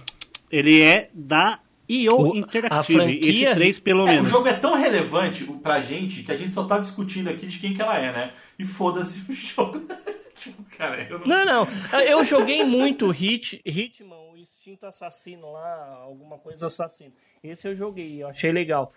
Ele 0.52 0.80
é 0.82 1.08
da 1.14 1.58
EO 1.88 2.31
O- 2.33 2.37
Interactive. 2.37 2.79
a 2.79 2.83
franquia- 2.83 3.31
Esse 3.31 3.55
3, 3.55 3.79
pelo 3.79 4.01
É, 4.01 4.05
o 4.05 4.07
menos. 4.07 4.29
jogo 4.29 4.49
é 4.49 4.53
tão 4.55 4.75
relevante 4.75 5.44
pra 5.62 5.81
gente 5.81 6.22
que 6.22 6.33
a 6.33 6.37
gente 6.37 6.51
só 6.51 6.64
tá 6.64 6.79
discutindo 6.79 7.29
aqui 7.29 7.46
de 7.46 7.59
quem 7.59 7.75
que 7.75 7.81
ela 7.83 7.96
é, 7.99 8.12
né? 8.12 8.33
E 8.59 8.64
foda-se 8.64 9.20
o 9.31 9.33
jogo. 9.33 9.87
tipo, 10.35 10.62
cara, 10.77 11.03
eu 11.09 11.18
não. 11.20 11.27
Não, 11.27 11.44
não. 11.44 11.68
Eu 12.03 12.22
joguei 12.25 12.64
muito 12.64 13.09
Hit, 13.11 13.61
Hitman, 13.64 14.16
o 14.33 14.37
Instinto 14.37 14.85
Assassino 14.87 15.53
lá, 15.53 15.99
alguma 16.03 16.38
coisa 16.38 16.66
assassino. 16.66 17.12
Esse 17.42 17.68
eu 17.68 17.75
joguei, 17.75 18.22
eu 18.22 18.29
achei 18.29 18.51
legal. 18.53 18.92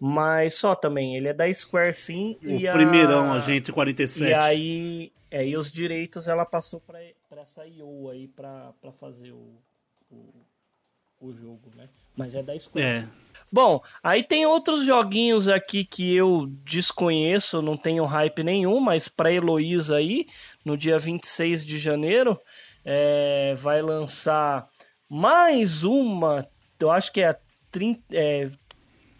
Mas 0.00 0.54
só 0.54 0.74
também, 0.74 1.16
ele 1.16 1.28
é 1.28 1.32
da 1.32 1.50
Square 1.52 1.94
sim. 1.94 2.36
O 2.42 2.48
e 2.48 2.66
a- 2.66 2.72
primeirão, 2.72 3.32
Agente 3.32 3.70
47. 3.72 4.30
E 4.30 4.34
aí, 4.34 5.12
é, 5.30 5.46
e 5.46 5.56
os 5.56 5.70
direitos 5.70 6.26
ela 6.26 6.44
passou 6.44 6.80
pra, 6.80 6.98
pra 7.28 7.42
essa 7.42 7.64
IO 7.66 8.10
aí 8.10 8.26
pra, 8.26 8.72
pra 8.80 8.90
fazer 8.92 9.30
o, 9.30 9.54
o, 10.10 10.34
o 11.26 11.32
jogo, 11.32 11.70
né? 11.76 11.88
Mas 12.16 12.34
é 12.34 12.42
da 12.42 12.58
Square. 12.58 12.86
É. 12.86 13.08
Bom, 13.50 13.82
aí 14.02 14.22
tem 14.22 14.46
outros 14.46 14.84
joguinhos 14.84 15.46
aqui 15.46 15.84
que 15.84 16.14
eu 16.14 16.46
desconheço, 16.64 17.60
não 17.60 17.76
tenho 17.76 18.04
hype 18.04 18.42
nenhum, 18.42 18.80
mas 18.80 19.08
pra 19.08 19.32
Heloísa 19.32 19.96
aí, 19.96 20.26
no 20.64 20.76
dia 20.76 20.98
26 20.98 21.64
de 21.64 21.78
janeiro, 21.78 22.40
é, 22.84 23.54
vai 23.56 23.82
lançar 23.82 24.66
mais 25.08 25.84
uma, 25.84 26.48
eu 26.80 26.90
acho 26.90 27.12
que 27.12 27.20
é 27.20 27.28
a 27.28 27.36
30, 27.70 28.00
é, 28.12 28.50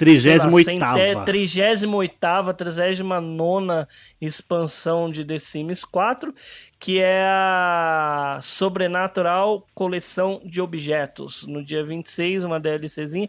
38ª. 0.02 1.24
38ª, 1.24 2.54
39 2.54 3.86
expansão 4.20 5.10
de 5.10 5.24
The 5.24 5.38
Sims 5.38 5.84
4, 5.84 6.34
que 6.78 7.00
é 7.00 7.22
a 7.24 8.38
Sobrenatural 8.42 9.64
Coleção 9.74 10.40
de 10.44 10.60
Objetos. 10.60 11.46
No 11.46 11.64
dia 11.64 11.84
26, 11.84 12.44
uma 12.44 12.58
DLCzinha. 12.58 13.28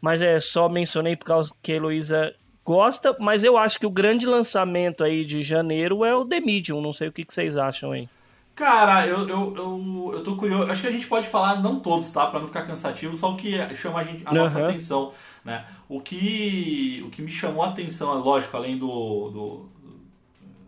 Mas 0.00 0.22
é 0.22 0.40
só 0.40 0.68
mencionei 0.68 1.16
por 1.16 1.26
causa 1.26 1.54
que 1.62 1.72
a 1.72 1.76
Heloísa 1.76 2.34
gosta, 2.64 3.16
mas 3.20 3.44
eu 3.44 3.56
acho 3.56 3.78
que 3.78 3.86
o 3.86 3.90
grande 3.90 4.26
lançamento 4.26 5.04
aí 5.04 5.24
de 5.24 5.42
janeiro 5.42 6.04
é 6.04 6.14
o 6.14 6.24
The 6.24 6.40
Medium. 6.40 6.80
Não 6.80 6.92
sei 6.92 7.08
o 7.08 7.12
que, 7.12 7.24
que 7.24 7.32
vocês 7.32 7.56
acham 7.56 7.92
aí. 7.92 8.08
Cara, 8.56 9.06
eu, 9.06 9.28
eu, 9.28 9.54
eu, 9.54 10.10
eu 10.14 10.24
tô 10.24 10.34
curioso. 10.34 10.70
Acho 10.70 10.80
que 10.80 10.88
a 10.88 10.90
gente 10.92 11.06
pode 11.06 11.28
falar, 11.28 11.60
não 11.62 11.78
todos, 11.78 12.10
tá? 12.10 12.26
Pra 12.26 12.40
não 12.40 12.46
ficar 12.46 12.62
cansativo, 12.66 13.14
só 13.14 13.32
o 13.32 13.36
que 13.36 13.52
chama 13.76 14.00
a, 14.00 14.04
gente, 14.04 14.22
a 14.26 14.32
nossa 14.32 14.58
Aham. 14.58 14.68
atenção, 14.70 15.12
né? 15.44 15.66
O 15.88 16.00
que, 16.00 17.02
o 17.06 17.10
que 17.10 17.20
me 17.20 17.30
chamou 17.30 17.62
a 17.62 17.68
atenção, 17.68 18.10
é 18.12 18.14
lógico, 18.16 18.56
além 18.56 18.78
do, 18.78 19.30
do 19.30 19.76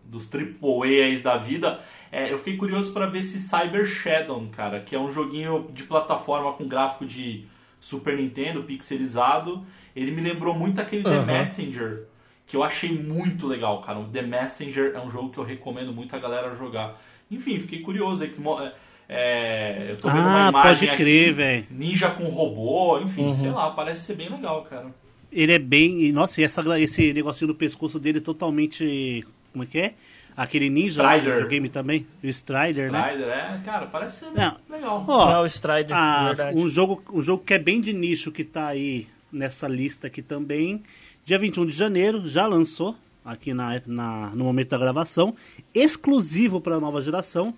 dos 0.04 0.26
AAAs 0.26 1.20
da 1.20 1.36
vida, 1.36 1.80
é, 2.10 2.32
eu 2.32 2.38
fiquei 2.38 2.56
curioso 2.56 2.92
pra 2.94 3.06
ver 3.06 3.20
esse 3.20 3.38
Cyber 3.38 3.86
Shadow, 3.86 4.46
cara, 4.52 4.80
que 4.80 4.94
é 4.96 4.98
um 4.98 5.12
joguinho 5.12 5.68
de 5.72 5.84
plataforma 5.84 6.52
com 6.54 6.66
gráfico 6.66 7.04
de 7.04 7.44
Super 7.80 8.16
Nintendo, 8.16 8.62
pixelizado. 8.64 9.64
Ele 9.94 10.10
me 10.10 10.22
lembrou 10.22 10.54
muito 10.54 10.80
aquele 10.80 11.04
The 11.04 11.18
Aham. 11.18 11.26
Messenger, 11.26 12.04
que 12.46 12.56
eu 12.56 12.62
achei 12.62 12.90
muito 12.90 13.46
legal, 13.46 13.82
cara. 13.82 13.98
O 13.98 14.08
The 14.08 14.22
Messenger 14.22 14.92
é 14.94 15.00
um 15.00 15.10
jogo 15.10 15.30
que 15.30 15.38
eu 15.38 15.44
recomendo 15.44 15.92
muito 15.92 16.16
a 16.16 16.18
galera 16.18 16.54
jogar. 16.56 16.98
Enfim, 17.30 17.58
fiquei 17.60 17.80
curioso 17.80 18.22
aí 18.22 18.30
que 18.30 18.40
mo- 18.40 18.60
é, 18.60 18.72
é, 19.08 19.86
eu 19.90 19.96
tô 19.96 20.08
vendo 20.08 20.20
uma 20.20 20.46
Ah, 20.46 20.48
imagem 20.50 20.88
pode 20.88 20.96
crer, 21.02 21.32
velho. 21.32 21.66
ninja 21.70 22.10
com 22.10 22.24
robô, 22.24 22.98
enfim, 23.00 23.22
Uhum. 23.26 23.34
sei 23.34 23.50
lá, 23.50 23.70
parece 23.70 24.02
ser 24.06 24.14
bem 24.14 24.28
legal, 24.30 24.62
cara. 24.62 24.86
Ele 25.30 25.52
é 25.52 25.58
bem. 25.58 26.10
Nossa, 26.12 26.40
e 26.40 26.44
essa, 26.44 26.62
esse 26.80 27.12
negocinho 27.12 27.48
no 27.48 27.54
pescoço 27.54 27.98
dele 28.00 28.18
é 28.18 28.20
totalmente. 28.22 29.24
Como 29.52 29.64
é 29.64 29.66
que 29.66 29.78
é? 29.78 29.94
Aquele 30.36 30.70
ninja 30.70 31.02
do 31.02 31.08
Strider. 31.08 31.32
videogame 31.34 31.68
também. 31.68 32.06
O 32.22 32.26
Strider, 32.28 32.90
né? 32.92 33.00
Strider, 33.10 33.28
é, 33.28 33.60
cara, 33.64 33.86
parece 33.86 34.24
ser 34.24 34.30
Não. 34.32 34.56
legal. 34.70 35.04
Ó, 35.06 35.32
Não, 35.32 35.42
o 35.42 35.46
Strider, 35.46 35.94
ah, 35.96 36.26
verdade. 36.28 36.56
um 36.56 36.68
jogo, 36.68 37.02
um 37.12 37.20
jogo 37.20 37.42
que 37.44 37.52
é 37.54 37.58
bem 37.58 37.80
de 37.80 37.92
nicho 37.92 38.30
que 38.30 38.44
tá 38.44 38.68
aí 38.68 39.06
nessa 39.32 39.66
lista 39.68 40.06
aqui 40.06 40.22
também. 40.22 40.82
Dia 41.24 41.38
21 41.38 41.66
de 41.66 41.74
janeiro, 41.74 42.26
já 42.28 42.46
lançou 42.46 42.96
aqui 43.28 43.52
na, 43.52 43.80
na, 43.86 44.30
no 44.34 44.44
momento 44.44 44.70
da 44.70 44.78
gravação. 44.78 45.34
Exclusivo 45.74 46.60
para 46.60 46.76
a 46.76 46.80
nova 46.80 47.02
geração. 47.02 47.54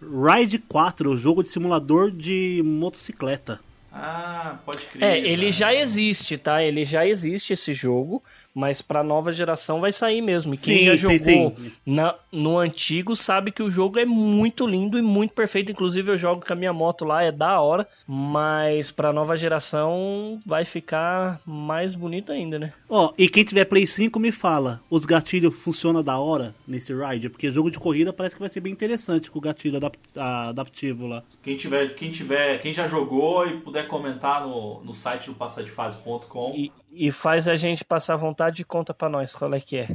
Ride 0.00 0.58
4, 0.58 1.10
o 1.10 1.16
jogo 1.16 1.42
de 1.42 1.50
simulador 1.50 2.10
de 2.10 2.62
motocicleta. 2.64 3.60
Ah, 3.94 4.56
pode 4.64 4.78
crer. 4.86 5.02
É, 5.04 5.18
ele 5.18 5.50
já 5.52 5.74
existe, 5.74 6.38
tá? 6.38 6.62
Ele 6.62 6.84
já 6.84 7.06
existe 7.06 7.52
esse 7.52 7.74
jogo, 7.74 8.22
mas 8.54 8.80
pra 8.80 9.02
nova 9.02 9.32
geração 9.32 9.80
vai 9.80 9.92
sair 9.92 10.22
mesmo. 10.22 10.54
E 10.54 10.56
quem 10.56 10.78
Sim, 10.78 10.84
já 10.84 10.96
sim, 10.96 11.18
jogou 11.18 11.56
sim. 11.58 11.72
na- 11.84 12.14
no 12.32 12.56
antigo 12.58 13.14
sabe 13.14 13.52
que 13.52 13.62
o 13.62 13.70
jogo 13.70 13.98
é 13.98 14.06
muito 14.06 14.66
lindo 14.66 14.98
e 14.98 15.02
muito 15.02 15.34
perfeito. 15.34 15.70
Inclusive 15.70 16.10
eu 16.10 16.16
jogo 16.16 16.44
com 16.46 16.52
a 16.52 16.56
minha 16.56 16.72
moto 16.72 17.04
lá, 17.04 17.22
é 17.22 17.30
da 17.30 17.60
hora. 17.60 17.86
Mas 18.08 18.90
pra 18.90 19.12
nova 19.12 19.36
geração 19.36 20.38
vai 20.46 20.64
ficar 20.64 21.40
mais 21.44 21.94
bonito 21.94 22.32
ainda, 22.32 22.58
né? 22.58 22.72
Ó, 22.88 23.12
e 23.18 23.28
quem 23.28 23.44
tiver 23.44 23.66
Play 23.66 23.86
5 23.86 24.18
me 24.18 24.32
fala, 24.32 24.80
os 24.88 25.04
gatilhos 25.04 25.54
funcionam 25.54 26.02
da 26.02 26.18
hora 26.18 26.54
nesse 26.66 26.94
Ride? 26.94 27.28
Porque 27.28 27.50
jogo 27.50 27.70
de 27.70 27.78
corrida 27.78 28.12
parece 28.12 28.34
que 28.34 28.40
vai 28.40 28.48
ser 28.48 28.60
bem 28.60 28.72
interessante 28.72 29.30
com 29.30 29.38
o 29.38 29.42
gatilho 29.42 29.78
adaptivo 30.16 31.06
lá. 31.06 31.22
Quem 31.42 31.56
tiver, 31.56 31.94
quem 31.94 32.10
tiver, 32.10 32.58
quem 32.58 32.72
já 32.72 32.88
jogou 32.88 33.46
e 33.46 33.58
puder 33.58 33.81
comentar 33.82 34.46
no, 34.46 34.82
no 34.82 34.94
site 34.94 35.26
do 35.26 35.34
passadefase.com. 35.34 36.54
E, 36.54 36.72
e 36.90 37.10
faz 37.10 37.48
a 37.48 37.56
gente 37.56 37.84
passar 37.84 38.16
vontade 38.16 38.62
e 38.62 38.64
conta 38.64 38.92
pra 38.92 39.08
nós 39.08 39.34
qual 39.34 39.52
é 39.54 39.60
que 39.60 39.78
é. 39.78 39.88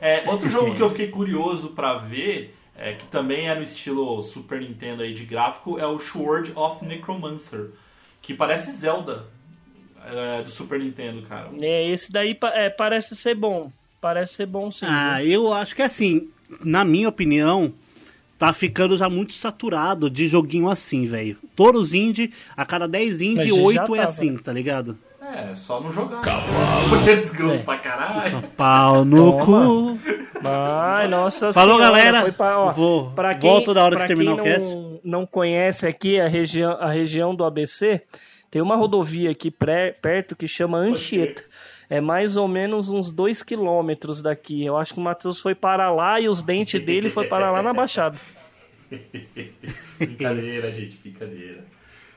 É, 0.00 0.28
outro 0.28 0.48
jogo 0.48 0.74
que 0.74 0.82
eu 0.82 0.90
fiquei 0.90 1.08
curioso 1.08 1.70
pra 1.70 1.94
ver, 1.94 2.54
é, 2.76 2.92
que 2.92 3.06
também 3.06 3.48
é 3.48 3.54
no 3.54 3.62
estilo 3.62 4.20
Super 4.20 4.60
Nintendo 4.60 5.02
aí 5.02 5.14
de 5.14 5.24
gráfico, 5.24 5.78
é 5.78 5.86
o 5.86 5.98
Sword 5.98 6.52
of 6.54 6.84
Necromancer, 6.84 7.70
que 8.20 8.34
parece 8.34 8.70
Zelda 8.72 9.26
é, 10.04 10.42
do 10.42 10.50
Super 10.50 10.78
Nintendo, 10.78 11.22
cara. 11.22 11.50
É, 11.60 11.88
esse 11.88 12.12
daí 12.12 12.38
é, 12.54 12.70
parece 12.70 13.16
ser 13.16 13.34
bom. 13.34 13.72
Parece 14.00 14.34
ser 14.34 14.46
bom 14.46 14.70
sim. 14.70 14.86
Ah, 14.88 15.24
eu 15.24 15.52
acho 15.52 15.74
que 15.74 15.82
assim, 15.82 16.30
na 16.64 16.84
minha 16.84 17.08
opinião, 17.08 17.72
tá 18.38 18.52
ficando 18.52 18.96
já 18.96 19.08
muito 19.10 19.34
saturado 19.34 20.08
de 20.08 20.26
joguinho 20.28 20.68
assim, 20.68 21.04
velho. 21.06 21.36
Todos 21.56 21.92
indie, 21.92 22.32
a 22.56 22.64
cada 22.64 22.86
10 22.86 23.20
indie, 23.20 23.36
Mas 23.52 23.74
já 23.74 23.82
8 23.82 23.96
é 23.96 24.00
assim, 24.00 24.36
tá 24.36 24.52
ligado? 24.52 24.96
É, 25.20 25.54
só 25.54 25.78
não 25.80 25.92
jogar. 25.92 26.22
Porque 26.88 27.16
desgrosso 27.16 27.62
pra 27.64 27.76
caralho. 27.76 28.42
Pau 28.56 29.04
no 29.04 29.32
Toma. 29.32 29.44
cu. 29.44 29.98
Ai, 30.44 31.08
nossa 31.08 31.52
Falou, 31.52 31.76
senhora, 31.78 31.92
galera. 31.98 32.22
foi 32.22 32.32
pra- 32.32 32.58
ó, 32.60 32.72
Vou- 32.72 33.10
pra 33.10 33.34
quem, 33.34 33.50
volto 33.50 33.74
da 33.74 33.84
hora 33.84 33.96
que 34.00 34.06
terminar 34.06 34.36
quem 34.36 34.40
o 34.40 34.44
cast. 34.44 34.74
não, 34.74 35.00
não 35.04 35.26
conhece 35.26 35.86
aqui 35.86 36.18
a 36.20 36.28
região, 36.28 36.70
a 36.80 36.88
região 36.90 37.34
do 37.34 37.44
ABC, 37.44 38.00
tem 38.50 38.62
uma 38.62 38.76
rodovia 38.76 39.30
aqui 39.30 39.50
pré- 39.50 39.92
perto 39.92 40.34
que 40.36 40.48
chama 40.48 40.78
Anchieta. 40.78 41.44
É 41.90 42.00
mais 42.00 42.36
ou 42.36 42.46
menos 42.48 42.90
uns 42.90 43.10
2 43.12 43.42
quilômetros 43.42 44.20
daqui. 44.22 44.64
Eu 44.64 44.76
acho 44.76 44.92
que 44.94 45.00
o 45.00 45.02
Matheus 45.02 45.40
foi 45.40 45.54
para 45.54 45.90
lá 45.90 46.20
e 46.20 46.28
os 46.28 46.42
dentes 46.42 46.82
dele 46.84 47.08
foi 47.08 47.26
para 47.26 47.50
lá 47.50 47.62
na 47.62 47.72
Baixada. 47.72 48.18
brincadeira, 49.98 50.70
gente, 50.72 50.96
brincadeira. 51.02 51.64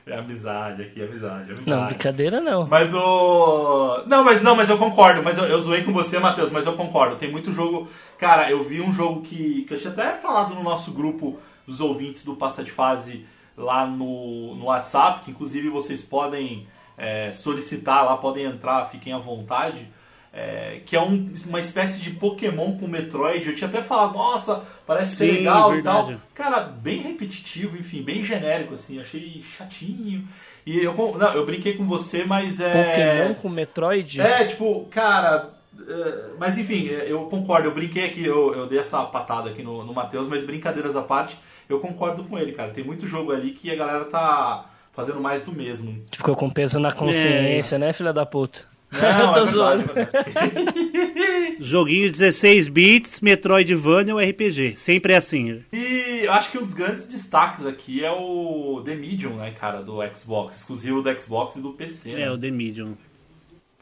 É 0.04 0.18
amizade 0.18 0.82
aqui, 0.82 1.00
amizade, 1.00 1.52
amizade. 1.52 1.70
Não, 1.70 1.86
brincadeira 1.86 2.40
não. 2.40 2.66
Mas 2.66 2.92
o. 2.92 4.02
Não, 4.06 4.24
mas 4.24 4.42
não, 4.42 4.56
mas 4.56 4.68
eu 4.68 4.76
concordo. 4.76 5.22
Mas 5.22 5.38
eu, 5.38 5.44
eu 5.44 5.60
zoei 5.60 5.84
com 5.84 5.92
você, 5.92 6.18
Matheus, 6.18 6.50
mas 6.50 6.66
eu 6.66 6.72
concordo. 6.72 7.16
Tem 7.16 7.30
muito 7.30 7.52
jogo. 7.52 7.86
Cara, 8.18 8.50
eu 8.50 8.62
vi 8.64 8.80
um 8.80 8.92
jogo 8.92 9.22
que, 9.22 9.62
que 9.62 9.74
eu 9.74 9.78
tinha 9.78 9.92
até 9.92 10.16
falado 10.18 10.54
no 10.56 10.62
nosso 10.62 10.90
grupo 10.90 11.38
dos 11.66 11.80
ouvintes 11.80 12.24
do 12.24 12.34
Passa 12.34 12.64
de 12.64 12.72
Fase 12.72 13.24
lá 13.56 13.86
no, 13.86 14.54
no 14.54 14.64
WhatsApp, 14.66 15.24
que 15.24 15.30
inclusive 15.30 15.68
vocês 15.68 16.02
podem 16.02 16.66
é, 16.96 17.32
solicitar 17.32 18.04
lá, 18.04 18.16
podem 18.16 18.44
entrar, 18.44 18.84
fiquem 18.86 19.12
à 19.12 19.18
vontade. 19.18 19.88
é, 20.34 20.80
que 20.86 20.96
é 20.96 21.00
um- 21.02 21.34
uma 21.46 21.60
espécie 21.60 22.00
de 22.00 22.08
Pokémon 22.12 22.78
com 22.78 22.86
Metroid. 22.88 23.46
Eu 23.46 23.54
tinha 23.54 23.68
até 23.68 23.82
falado, 23.82 24.14
nossa, 24.14 24.64
parece 24.86 25.14
ser 25.16 25.26
Sim, 25.30 25.38
legal 25.40 25.70
verdade. 25.72 26.12
e 26.12 26.14
tal. 26.14 26.20
Cara, 26.34 26.60
bem 26.60 27.00
repetitivo, 27.02 27.76
enfim, 27.76 28.00
bem 28.02 28.24
genérico, 28.24 28.72
assim, 28.72 28.98
achei 28.98 29.42
chatinho. 29.42 30.26
E 30.64 30.78
eu, 30.78 30.94
não, 31.18 31.34
eu 31.34 31.44
brinquei 31.44 31.74
com 31.74 31.84
você, 31.86 32.24
mas 32.24 32.60
é. 32.60 32.72
Pokémon 32.72 33.34
com 33.42 33.48
Metroid? 33.50 34.18
É, 34.22 34.46
tipo, 34.46 34.86
cara. 34.90 35.50
é, 35.86 36.30
Mas 36.38 36.56
enfim, 36.56 36.88
é, 36.88 37.12
eu 37.12 37.26
concordo, 37.26 37.68
eu 37.68 37.74
brinquei 37.74 38.06
aqui, 38.06 38.24
eu, 38.24 38.54
eu 38.54 38.66
dei 38.66 38.78
essa 38.78 39.02
patada 39.04 39.50
aqui 39.50 39.62
no, 39.62 39.84
no 39.84 39.92
Matheus, 39.92 40.28
mas 40.28 40.42
brincadeiras 40.42 40.96
à 40.96 41.02
parte, 41.02 41.36
eu 41.72 41.80
concordo 41.80 42.24
com 42.24 42.38
ele, 42.38 42.52
cara. 42.52 42.70
Tem 42.70 42.84
muito 42.84 43.06
jogo 43.06 43.32
ali 43.32 43.50
que 43.52 43.70
a 43.70 43.76
galera 43.76 44.04
tá 44.04 44.66
fazendo 44.92 45.20
mais 45.20 45.42
do 45.42 45.52
mesmo. 45.52 46.02
Ficou 46.12 46.36
com 46.36 46.48
peso 46.50 46.78
na 46.78 46.92
consciência, 46.92 47.78
né, 47.78 47.92
filha 47.92 48.12
da 48.12 48.24
puta? 48.26 48.70
Não, 48.92 49.32
Tô 49.32 49.40
é 49.40 49.46
zoando. 49.46 49.86
verdade, 49.86 50.18
é 50.34 50.48
verdade. 50.48 51.56
Joguinho 51.60 52.10
16 52.10 52.68
bits, 52.68 53.20
Metroidvania 53.20 54.14
ou 54.14 54.20
RPG. 54.20 54.74
Sempre 54.76 55.12
é 55.14 55.16
assim. 55.16 55.62
E 55.72 56.20
eu 56.24 56.32
acho 56.32 56.50
que 56.50 56.58
um 56.58 56.62
dos 56.62 56.74
grandes 56.74 57.04
destaques 57.06 57.64
aqui 57.64 58.04
é 58.04 58.10
o 58.10 58.82
The 58.84 58.94
Medium, 58.94 59.36
né, 59.36 59.50
cara, 59.52 59.82
do 59.82 59.98
Xbox, 60.14 60.56
exclusivo 60.56 61.00
do 61.00 61.20
Xbox 61.20 61.56
e 61.56 61.60
do 61.62 61.70
PC. 61.72 62.10
né? 62.12 62.22
É, 62.22 62.30
o 62.30 62.36
The 62.36 62.50
Medium. 62.50 62.94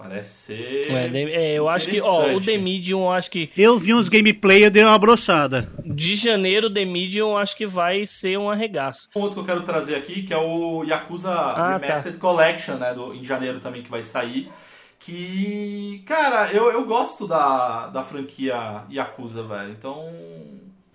Parece 0.02 0.34
ser. 0.46 0.90
É, 0.92 1.06
é, 1.14 1.58
eu 1.58 1.68
acho 1.68 1.86
que, 1.86 2.00
ó, 2.00 2.32
o. 2.34 2.40
The 2.40 2.56
Medium, 2.56 3.00
eu 3.02 3.10
acho 3.10 3.30
que 3.30 3.50
Eu 3.54 3.78
vi 3.78 3.92
uns 3.92 4.08
gameplay, 4.08 4.64
eu 4.64 4.70
dei 4.70 4.82
uma 4.82 4.98
brochada. 4.98 5.70
de 5.84 6.14
janeiro, 6.14 6.68
o 6.68 6.72
The 6.72 6.86
Medium, 6.86 7.32
eu 7.32 7.36
acho 7.36 7.54
que 7.54 7.66
vai 7.66 8.06
ser 8.06 8.38
um 8.38 8.48
arregaço. 8.50 9.08
Um 9.14 9.20
outro 9.20 9.34
que 9.34 9.40
eu 9.40 9.54
quero 9.54 9.62
trazer 9.62 9.94
aqui, 9.96 10.22
que 10.22 10.32
é 10.32 10.38
o 10.38 10.84
Yakuza 10.84 11.30
Ah, 11.30 11.76
Remastered 11.76 12.18
Collection, 12.18 12.76
né, 12.76 12.94
do, 12.94 13.14
em 13.14 13.22
janeiro 13.22 13.60
também, 13.60 13.82
que 13.82 13.90
vai 13.90 14.02
sair. 14.02 14.50
Que, 14.98 16.02
cara, 16.06 16.50
eu, 16.52 16.70
eu 16.72 16.84
gosto 16.84 17.26
da, 17.26 17.88
da 17.88 18.02
franquia 18.02 18.82
Yakuza, 18.90 19.42
velho. 19.42 19.70
Então, 19.70 20.10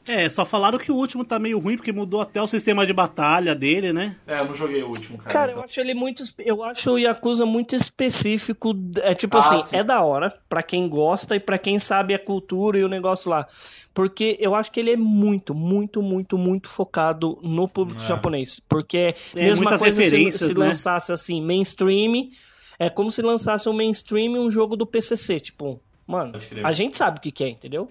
É, 0.08 0.30
só 0.30 0.46
falaram 0.46 0.78
que 0.78 0.92
o 0.92 0.96
último 0.96 1.26
tá 1.26 1.40
meio 1.40 1.58
ruim 1.60 1.76
porque 1.78 1.92
mudou 1.92 2.22
até 2.22 2.42
o 2.42 2.48
sistema 2.48 2.86
de 2.86 2.94
batalha 2.94 3.56
dele, 3.56 3.92
né? 3.92 4.16
é, 4.28 4.40
eu 4.40 4.46
não 4.46 4.54
joguei 4.54 4.84
o 4.84 4.88
último, 4.88 5.18
cara. 5.18 5.30
Cara, 5.32 5.52
então. 5.52 5.62
eu 5.62 5.66
acho 5.66 5.80
ele 5.80 5.94
muito. 5.94 6.24
Eu 6.38 6.64
acho 6.64 6.92
o 6.92 6.98
Yakuza 7.00 7.46
muito 7.46 7.76
específico. 7.76 8.76
É 9.02 9.14
tipo 9.16 9.36
Ah, 9.38 9.40
assim, 9.40 9.60
sim. 9.64 9.76
é 9.78 9.84
da 9.84 10.02
hora 10.02 10.28
pra 10.48 10.62
quem 10.62 10.88
gosta 10.88 11.36
e 11.36 11.40
pra 11.40 11.58
quem 11.58 11.80
sabe 11.80 12.14
a 12.14 12.20
cultura 12.20 12.78
e 12.78 12.84
o 12.84 12.88
negócio 12.88 13.30
lá. 13.30 13.48
Porque 13.94 14.38
eu 14.40 14.54
acho 14.54 14.72
que 14.72 14.80
ele 14.80 14.92
é 14.92 14.98
muito, 14.98 15.56
muito, 15.56 16.02
muito, 16.02 16.38
muito 16.38 16.70
focado 16.70 17.40
no 17.42 17.68
público 17.68 18.02
É. 18.04 18.08
japonês. 18.08 18.60
Porque 18.70 18.98
é 18.98 19.16
É, 19.36 19.46
mesma 19.48 19.64
muitas 19.64 19.82
coisa 19.82 20.02
se, 20.04 20.32
se 20.32 20.48
né? 20.50 20.66
lançasse 20.68 21.12
assim, 21.12 21.42
mainstream. 21.42 22.30
É 22.78 22.90
como 22.90 23.10
se 23.10 23.22
lançasse 23.22 23.68
um 23.70 23.74
mainstream 23.74 24.34
um 24.34 24.52
jogo 24.52 24.76
do 24.76 24.86
PCC. 24.86 25.40
Tipo, 25.40 25.80
mano, 26.06 26.34
a 26.64 26.72
gente 26.74 26.98
sabe 26.98 27.20
o 27.20 27.22
que, 27.22 27.32
que 27.32 27.44
é, 27.44 27.50
entendeu? 27.50 27.90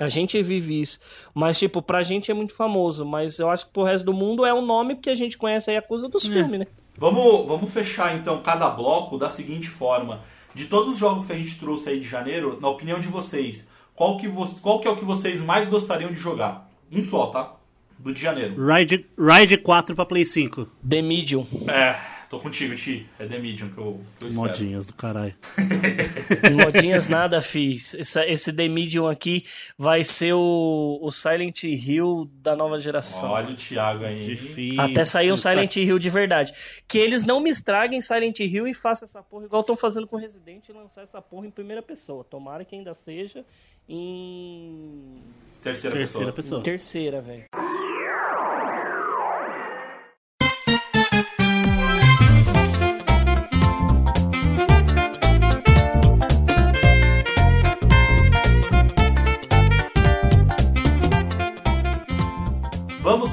A 0.00 0.08
gente 0.08 0.42
vive 0.42 0.80
isso. 0.80 0.98
Mas, 1.34 1.58
tipo, 1.58 1.82
pra 1.82 2.02
gente 2.02 2.30
é 2.30 2.34
muito 2.34 2.54
famoso. 2.54 3.04
Mas 3.04 3.38
eu 3.38 3.50
acho 3.50 3.66
que 3.66 3.72
pro 3.72 3.82
resto 3.82 4.04
do 4.04 4.12
mundo 4.12 4.44
é 4.44 4.52
o 4.52 4.62
nome 4.62 4.96
que 4.96 5.10
a 5.10 5.14
gente 5.14 5.36
conhece 5.36 5.70
a 5.70 5.74
Yakuza 5.74 6.08
dos 6.08 6.24
filmes, 6.24 6.60
né? 6.60 6.66
Vamos, 6.96 7.46
vamos 7.46 7.72
fechar 7.72 8.14
então 8.16 8.42
cada 8.42 8.68
bloco 8.68 9.16
da 9.16 9.30
seguinte 9.30 9.68
forma. 9.68 10.20
De 10.54 10.66
todos 10.66 10.94
os 10.94 10.98
jogos 10.98 11.24
que 11.24 11.32
a 11.32 11.36
gente 11.36 11.58
trouxe 11.58 11.88
aí 11.88 12.00
de 12.00 12.06
janeiro, 12.06 12.58
na 12.60 12.68
opinião 12.68 12.98
de 12.98 13.08
vocês, 13.08 13.68
qual 13.94 14.16
que, 14.18 14.28
vo 14.28 14.44
qual 14.60 14.80
que 14.80 14.88
é 14.88 14.90
o 14.90 14.96
que 14.96 15.04
vocês 15.04 15.40
mais 15.40 15.68
gostariam 15.68 16.10
de 16.10 16.18
jogar? 16.18 16.68
Um 16.90 17.02
só, 17.02 17.26
tá? 17.26 17.54
Do 17.98 18.12
de 18.12 18.20
janeiro. 18.20 18.54
Ride, 18.66 19.06
Ride 19.18 19.58
4 19.58 19.94
pra 19.94 20.06
Play 20.06 20.24
5. 20.24 20.66
The 20.88 21.02
Medium. 21.02 21.46
É, 21.68 21.96
tô 22.30 22.38
contigo, 22.38 22.76
Ti. 22.76 23.06
É 23.18 23.26
The 23.26 23.38
Medium 23.40 23.70
que 23.70 23.78
eu, 23.78 24.00
que 24.16 24.24
eu 24.24 24.28
espero. 24.28 24.48
Modinhas 24.48 24.86
do 24.86 24.94
caralho. 24.94 25.34
Modinhas 26.64 27.08
nada, 27.08 27.42
fiz. 27.42 27.92
Esse, 27.94 28.20
esse 28.22 28.52
The 28.52 28.68
Medium 28.68 29.08
aqui 29.08 29.44
vai 29.76 30.04
ser 30.04 30.32
o, 30.32 30.98
o 31.02 31.10
Silent 31.10 31.64
Hill 31.64 32.30
da 32.34 32.54
nova 32.54 32.78
geração. 32.78 33.30
Olha 33.30 33.50
o 33.50 33.56
Thiago 33.56 34.04
aí. 34.04 34.24
Difícil. 34.24 34.80
Até 34.80 35.04
sair 35.04 35.32
um 35.32 35.34
tá? 35.34 35.50
Silent 35.50 35.76
Hill 35.76 35.98
de 35.98 36.08
verdade. 36.08 36.52
Que 36.86 36.98
eles 36.98 37.26
não 37.26 37.40
me 37.40 37.50
estraguem 37.50 38.00
Silent 38.00 38.38
Hill 38.38 38.68
e 38.68 38.72
façam 38.72 39.06
essa 39.06 39.20
porra 39.22 39.46
igual 39.46 39.60
estão 39.62 39.74
fazendo 39.74 40.06
com 40.06 40.16
Resident 40.16 40.68
e 40.68 40.72
lançar 40.72 41.02
essa 41.02 41.20
porra 41.20 41.48
em 41.48 41.50
primeira 41.50 41.82
pessoa. 41.82 42.22
Tomara 42.22 42.64
que 42.64 42.76
ainda 42.76 42.94
seja 42.94 43.44
em 43.88 45.20
Terceira, 45.60 45.96
Terceira 45.96 46.32
pessoa. 46.32 46.32
pessoa. 46.32 46.62
terceira, 46.62 47.20
velho. 47.20 47.44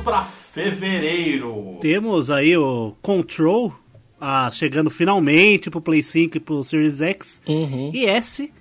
Vamos 0.08 0.22
pra 0.22 0.24
fevereiro. 0.24 1.78
Temos 1.82 2.32
aí 2.32 2.56
o 2.56 2.96
Control 3.02 3.74
ah, 4.20 4.50
chegando 4.54 4.90
finalmente 4.90 5.70
pro 5.70 5.82
Play 5.82 6.02
5 6.02 6.38
e 6.38 6.40
pro 6.40 6.64
Series 6.64 7.02
X 7.02 7.42
Uhum. 7.48 7.92
e 7.94 8.06
S, 8.06 8.52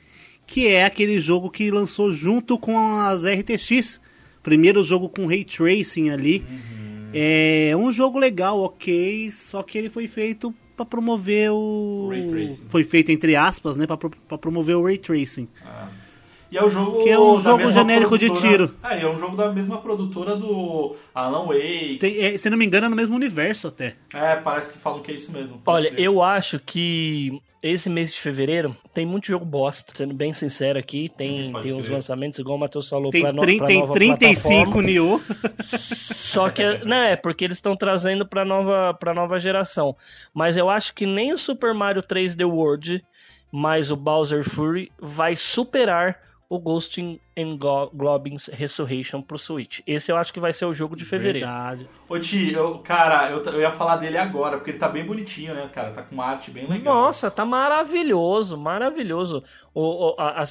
que 0.47 0.67
é 0.67 0.85
aquele 0.85 1.19
jogo 1.21 1.49
que 1.49 1.71
lançou 1.71 2.11
junto 2.11 2.59
com 2.59 2.77
as 2.99 3.23
RTX. 3.25 4.01
Primeiro 4.43 4.83
jogo 4.83 5.09
com 5.09 5.27
Ray 5.27 5.45
Tracing 5.45 6.11
ali. 6.11 6.45
É 7.15 7.73
um 7.77 7.91
jogo 7.93 8.19
legal, 8.19 8.61
ok, 8.61 9.31
só 9.31 9.63
que 9.63 9.79
ele 9.79 9.89
foi 9.89 10.07
feito 10.09 10.53
pra 10.77 10.85
promover 10.85 11.51
o. 11.53 12.09
Ray 12.11 12.27
Tracing. 12.27 12.63
Foi 12.69 12.85
feito 12.85 13.11
entre 13.11 13.35
aspas, 13.37 13.77
né? 13.77 13.87
Pro- 13.87 14.11
pra 14.11 14.37
promover 14.37 14.77
o 14.77 14.85
Ray 14.85 14.99
Tracing. 14.99 15.49
E 16.57 16.59
é 16.59 16.65
o 16.65 16.71
jogo 16.71 17.03
Que 17.03 17.11
é 17.11 17.19
um 17.19 17.39
jogo 17.39 17.69
genérico 17.69 18.19
de 18.19 18.31
tiro. 18.31 18.75
É, 18.83 18.99
e 18.99 19.03
é 19.03 19.09
um 19.11 19.19
jogo 19.19 19.37
da 19.37 19.51
mesma 19.53 19.79
produtora 19.79 20.35
do 20.37 20.97
Alan 21.15 21.47
Wake. 21.47 21.99
Tem- 22.01 22.19
é, 22.21 22.39
se 22.39 22.49
não 22.49 22.57
me 22.57 22.65
engano, 22.67 22.87
é 22.87 22.89
no 22.89 22.97
mesmo 22.97 23.15
universo 23.15 23.69
até. 23.69 23.95
É, 24.15 24.37
parece 24.37 24.73
que 24.73 24.79
falam 24.79 25.01
que 25.01 25.11
é 25.11 25.15
isso 25.15 25.31
mesmo. 25.33 25.61
Olha, 25.67 25.91
crer. 25.91 26.03
eu 26.05 26.23
acho 26.23 26.59
que 26.59 27.41
esse 27.63 27.91
mês 27.91 28.15
de 28.15 28.21
fevereiro 28.21 28.77
tem 28.95 29.05
muito 29.05 29.27
jogo 29.27 29.45
bosta. 29.45 29.93
Sendo 29.97 30.15
bem 30.15 30.33
sincero 30.33 30.79
aqui, 30.79 31.09
tem, 31.09 31.53
Uhum, 31.55 31.61
tem 31.61 31.73
uns 31.75 31.89
lançamentos, 31.89 32.39
igual 32.39 32.57
o 32.57 32.61
Matheus 32.61 32.89
falou, 32.89 33.11
Tem, 33.11 33.23
pra, 33.23 33.33
no, 33.33 33.41
trin- 33.41 33.59
pra 33.59 33.67
tem 33.67 33.81
nova 33.81 33.93
35 33.93 34.49
plataforma. 34.73 34.83
Nioh. 34.83 35.21
Só 35.63 36.49
que, 36.49 36.63
né, 36.85 37.13
é 37.13 37.17
porque 37.17 37.45
eles 37.45 37.57
estão 37.59 37.75
trazendo 37.77 38.27
pra 38.27 38.45
nova, 38.45 38.95
pra 38.95 39.13
nova 39.15 39.39
geração. 39.39 39.97
Mas 40.33 40.57
eu 40.57 40.71
acho 40.71 40.95
que 40.95 41.07
nem 41.07 41.33
o 41.33 41.39
Super 41.39 41.75
Mario 41.75 42.03
3D 42.03 42.45
World, 42.49 43.05
mais 43.51 43.91
o 43.91 43.97
Bowser 43.97 44.49
Fury, 44.49 44.91
vai 45.01 45.35
superar 45.35 46.19
o 46.49 46.59
Ghost 46.59 47.01
in 47.01 47.19
in 47.37 47.57
Go- 47.59 47.91
Goblins 47.93 48.47
Resurrection 48.49 49.21
pro 49.21 49.39
Switch. 49.39 49.81
Esse 49.87 50.11
eu 50.13 50.17
acho 50.17 50.33
que 50.33 50.41
vai 50.41 50.53
ser 50.53 50.65
o 50.65 50.73
jogo 50.73 50.95
de 50.97 51.05
fevereiro. 51.05 51.47
Verdade. 51.47 51.89
Ô, 52.09 52.19
Ti, 52.19 52.53
eu, 52.53 52.79
cara, 52.79 53.31
eu, 53.31 53.43
eu 53.45 53.61
ia 53.61 53.71
falar 53.71 53.97
dele 53.97 54.17
agora, 54.17 54.57
porque 54.57 54.71
ele 54.71 54.79
tá 54.79 54.89
bem 54.89 55.05
bonitinho, 55.05 55.55
né, 55.55 55.69
cara? 55.73 55.91
Tá 55.91 56.03
com 56.03 56.15
uma 56.15 56.25
arte 56.27 56.51
bem 56.51 56.67
legal. 56.67 56.95
Nossa, 56.95 57.31
tá 57.31 57.45
maravilhoso, 57.45 58.57
maravilhoso. 58.57 59.43
O, 59.75 60.13
o- 60.13 60.15
a, 60.21 60.45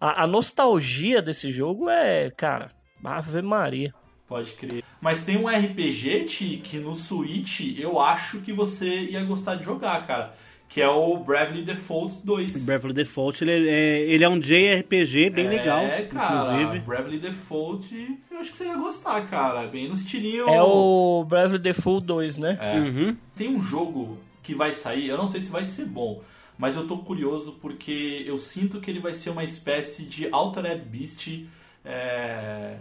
a- 0.00 0.22
a 0.22 0.26
nostalgia 0.26 1.20
desse 1.22 1.50
jogo 1.50 1.88
é, 1.88 2.30
cara, 2.30 2.70
Ave 3.02 3.42
Maria. 3.42 3.92
Pode 4.26 4.52
crer. 4.52 4.82
Mas 5.00 5.22
tem 5.24 5.36
um 5.36 5.46
RPG, 5.48 6.24
Ti, 6.24 6.60
que 6.64 6.78
no 6.78 6.94
Switch 6.94 7.60
eu 7.78 8.00
acho 8.00 8.40
que 8.40 8.52
você 8.52 9.00
ia 9.10 9.22
gostar 9.22 9.56
de 9.56 9.64
jogar, 9.64 10.06
cara. 10.06 10.32
Que 10.68 10.80
é 10.82 10.88
o 10.88 11.16
Bravely 11.18 11.62
Default 11.62 12.18
2. 12.24 12.64
Bravely 12.64 12.92
Default, 12.92 13.44
ele 13.44 13.68
é, 13.68 14.00
ele 14.10 14.24
é 14.24 14.28
um 14.28 14.40
JRPG 14.40 15.30
bem 15.30 15.46
legal, 15.46 15.78
É, 15.80 16.02
cara. 16.02 16.54
inclusive. 16.60 16.80
Bravely 16.80 17.18
Default, 17.18 18.18
eu 18.30 18.38
acho 18.38 18.50
que 18.50 18.56
você 18.56 18.64
ia 18.64 18.76
gostar, 18.76 19.20
cara. 19.28 19.68
Bem 19.68 19.86
no 19.86 19.94
estilinho. 19.94 20.48
É 20.48 20.60
o 20.60 21.24
Bravely 21.28 21.60
Default 21.60 22.04
2, 22.06 22.38
né? 22.38 22.58
É. 22.60 22.76
Uhum. 22.76 23.16
Tem 23.36 23.54
um 23.54 23.62
jogo 23.62 24.18
que 24.42 24.52
vai 24.52 24.72
sair, 24.72 25.06
eu 25.06 25.16
não 25.16 25.28
sei 25.28 25.40
se 25.40 25.48
vai 25.50 25.64
ser 25.64 25.84
bom, 25.86 26.20
mas 26.58 26.74
eu 26.74 26.88
tô 26.88 26.98
curioso 26.98 27.56
porque 27.62 28.24
eu 28.26 28.36
sinto 28.38 28.80
que 28.80 28.90
ele 28.90 29.00
vai 29.00 29.14
ser 29.14 29.30
uma 29.30 29.44
espécie 29.44 30.02
de 30.04 30.28
Altered 30.32 30.82
Beast, 30.86 31.28
é, 31.84 32.76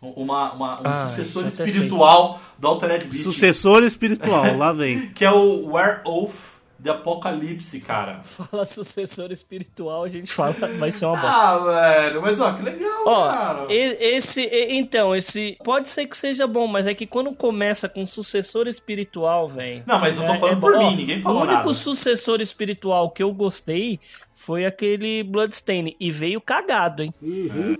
uma, 0.00 0.52
uma- 0.52 0.80
um 0.80 0.86
Ah, 0.86 1.06
sucessor 1.08 1.46
espiritual 1.46 2.40
do 2.58 2.66
Altered 2.66 3.06
Beast, 3.06 3.22
Sucessor 3.22 3.84
espiritual, 3.84 4.56
lá 4.56 4.72
vem. 4.72 5.06
que 5.14 5.24
é 5.24 5.30
o 5.30 5.66
Werewolf 5.72 6.51
de 6.82 6.90
Apocalipse, 6.90 7.80
cara. 7.80 8.20
Fala 8.24 8.66
sucessor 8.66 9.30
espiritual, 9.30 10.02
a 10.04 10.08
gente 10.08 10.32
fala, 10.32 10.54
vai 10.78 10.90
ser 10.90 11.06
uma 11.06 11.16
bosta. 11.16 11.28
Ah, 11.36 11.58
velho, 11.58 12.20
mas 12.20 12.40
ó, 12.40 12.52
que 12.52 12.62
legal, 12.62 13.02
Ó, 13.06 13.28
cara. 13.30 13.66
esse, 13.70 14.42
então, 14.70 15.14
esse 15.14 15.56
pode 15.64 15.88
ser 15.88 16.06
que 16.06 16.16
seja 16.16 16.46
bom, 16.46 16.66
mas 16.66 16.86
é 16.86 16.94
que 16.94 17.06
quando 17.06 17.32
começa 17.34 17.88
com 17.88 18.04
sucessor 18.06 18.66
espiritual, 18.66 19.48
velho. 19.48 19.84
Não, 19.86 19.98
mas 20.00 20.18
eu 20.18 20.26
tô 20.26 20.32
é- 20.34 20.38
falando 20.38 20.56
é 20.56 20.60
por 20.60 20.72
bom. 20.72 20.90
mim, 20.90 20.96
ninguém 20.96 21.18
O 21.18 21.22
falou 21.22 21.42
único 21.42 21.54
nada. 21.58 21.72
sucessor 21.72 22.40
espiritual 22.40 23.10
que 23.10 23.22
eu 23.22 23.32
gostei 23.32 24.00
foi 24.34 24.66
aquele 24.66 25.22
Bloodstain 25.22 25.94
e 26.00 26.10
veio 26.10 26.40
cagado, 26.40 27.04
hein? 27.04 27.14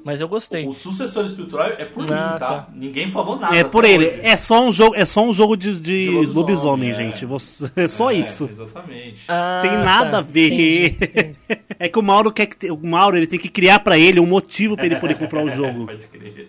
Mas 0.05 0.21
eu 0.21 0.29
gostei. 0.29 0.65
O 0.69 0.73
sucessor 0.73 1.25
espiritual 1.27 1.67
é 1.67 1.85
por 1.85 2.03
Ah, 2.03 2.33
mim, 2.35 2.39
tá? 2.39 2.39
tá. 2.39 2.69
Ninguém 2.73 3.11
falou 3.11 3.37
nada. 3.37 3.57
É 3.57 3.65
por 3.65 3.85
ele. 3.85 4.07
hoje. 4.07 4.21
É 4.23 4.37
só 4.37 4.63
um 4.65 4.71
jogo, 4.71 4.95
é 4.95 5.05
só 5.05 5.23
um 5.25 5.33
jogo 5.33 5.57
de, 5.57 5.73
de 5.75 5.81
De 5.81 6.09
lobisomem, 6.11 6.35
lobisomem, 6.37 6.91
é. 6.91 6.95
gente. 6.95 7.27
Você- 7.27 7.69
é 7.75 7.89
só 7.89 8.11
É, 8.13 8.15
isso. 8.15 8.49
Exatamente. 8.49 8.92
Ah, 9.29 9.59
Tem 9.63 9.73
nada 9.73 10.11
tá. 10.13 10.19
a 10.19 10.21
ver. 10.23 10.93
Entendi. 10.93 11.37
É 11.79 11.89
que 11.89 11.99
o 11.99 12.03
Mauro 12.03 12.31
quer 12.33 12.47
que 12.47 12.71
o 12.71 12.77
Mauro 12.77 13.17
ele 13.17 13.27
tem 13.27 13.39
que 13.39 13.49
criar 13.49 13.79
pra 13.81 13.99
ele 13.99 14.21
um 14.21 14.27
motivo 14.27 14.77
pra 14.77 14.87
ele 14.87 14.97
poder 14.97 15.15
comprar 15.17 15.45
o 15.45 15.51
jogo. 15.55 15.87
Pode 15.87 16.07
crer. 16.07 16.49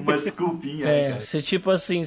Uma 0.00 0.18
desculpinha, 0.18 0.84
né, 0.84 1.00
É, 1.00 1.08
cara? 1.10 1.20
se 1.20 1.40
tipo 1.42 1.70
assim, 1.70 2.02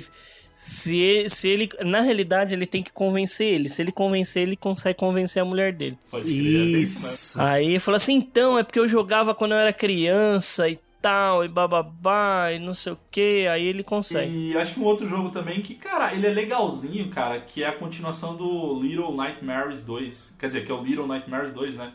se 0.56 0.96
ele, 1.00 1.30
se 1.30 1.50
ele. 1.50 1.70
Na 1.84 2.02
realidade, 2.02 2.54
ele 2.54 2.66
tem 2.66 2.84
que 2.84 2.92
convencer 2.92 3.48
ele. 3.48 3.68
Se 3.70 3.82
ele 3.82 3.92
convencer, 3.92 4.44
ele 4.44 4.56
consegue 4.56 4.98
convencer 5.00 5.42
a 5.42 5.46
mulher 5.46 5.74
dele. 5.74 5.98
Pode 6.12 6.26
crer. 6.26 6.36
é 6.76 6.80
Isso. 6.80 7.42
Aí 7.42 7.68
ele 7.70 7.80
falou 7.80 7.96
assim: 7.96 8.14
então, 8.16 8.60
é 8.60 8.64
porque 8.64 8.80
eu 8.80 8.88
jogava 8.88 9.34
quando 9.34 9.54
eu 9.54 9.58
era 9.58 9.74
criança 9.74 10.70
e 10.70 10.78
tal, 11.02 11.44
e 11.44 11.48
bababá, 11.48 12.52
e 12.52 12.60
não 12.60 12.74
sei 12.74 12.94
o 12.94 13.00
que, 13.10 13.48
aí 13.48 13.66
ele 13.66 13.84
consegue. 13.84 14.52
E 14.52 14.58
acho 14.58 14.76
que 14.76 14.80
um 14.80 14.84
outro 14.84 15.08
jogo 15.08 15.30
também 15.30 15.62
que, 15.62 15.76
cara, 15.76 16.14
ele 16.14 16.28
é 16.28 16.30
legalzinho, 16.30 17.10
cara, 17.10 17.40
que 17.40 17.64
é 17.64 17.68
a 17.68 17.74
continuação 17.74 18.36
do 18.36 18.80
Little 18.82 19.16
Nightmares 19.16 19.82
2. 19.82 20.36
Quer 20.40 20.48
dizer, 20.48 20.66
que 20.66 20.72
é 20.72 20.76
o 20.76 20.84
Little 20.84 21.08
Nightmares 21.08 21.54
2, 21.54 21.76
né? 21.76 21.94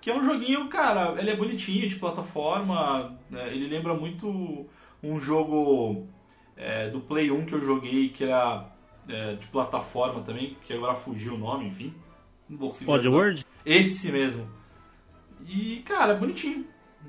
Que 0.00 0.10
é 0.10 0.14
um 0.14 0.24
joguinho, 0.24 0.66
cara, 0.68 1.14
ele 1.18 1.30
é 1.30 1.36
bonitinho, 1.36 1.88
de 1.88 1.96
plataforma, 1.96 3.16
né? 3.30 3.48
ele 3.52 3.68
lembra 3.68 3.94
muito 3.94 4.66
um 5.02 5.18
jogo 5.18 6.06
é, 6.56 6.88
do 6.88 7.00
Play 7.00 7.30
1 7.30 7.46
que 7.46 7.54
eu 7.54 7.64
joguei, 7.64 8.08
que 8.08 8.24
era 8.24 8.66
é, 9.08 9.34
de 9.34 9.46
plataforma 9.46 10.20
também, 10.22 10.56
que 10.66 10.72
agora 10.72 10.94
fugiu 10.94 11.34
o 11.34 11.38
nome, 11.38 11.66
enfim. 11.68 11.94
Não 12.48 12.58
vou 12.58 12.70
conseguir. 12.70 12.90
Oddworld? 12.90 13.44
Esse 13.64 14.10
mesmo. 14.10 14.48
E, 15.46 15.82
cara, 15.84 16.12
é 16.12 16.16
bonitinho. 16.16 16.66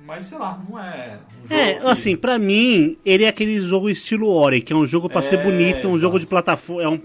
Mas 0.10 0.26
sei 0.26 0.40
lá, 0.40 0.60
não 0.68 0.80
é 0.80 1.20
um 1.44 1.48
jogo. 1.48 1.54
É, 1.62 1.74
que- 1.76 1.86
assim, 1.88 2.16
pra 2.16 2.40
mim, 2.40 2.98
ele 3.06 3.24
é 3.24 3.28
aquele 3.28 3.60
jogo 3.60 3.90
estilo 3.92 4.28
Ori, 4.28 4.60
que 4.60 4.74
é 4.74 4.76
um 4.76 4.86
jogo 4.86 5.08
pra 5.08 5.22
ser 5.22 5.38
É, 5.40 5.44
bonito, 5.44 5.88
um 5.88 5.92
exato. 5.92 6.00
jogo 6.00 6.20
de 6.20 6.26
plataforma. 6.26 6.82
É 6.84 6.88
um, 6.90 7.00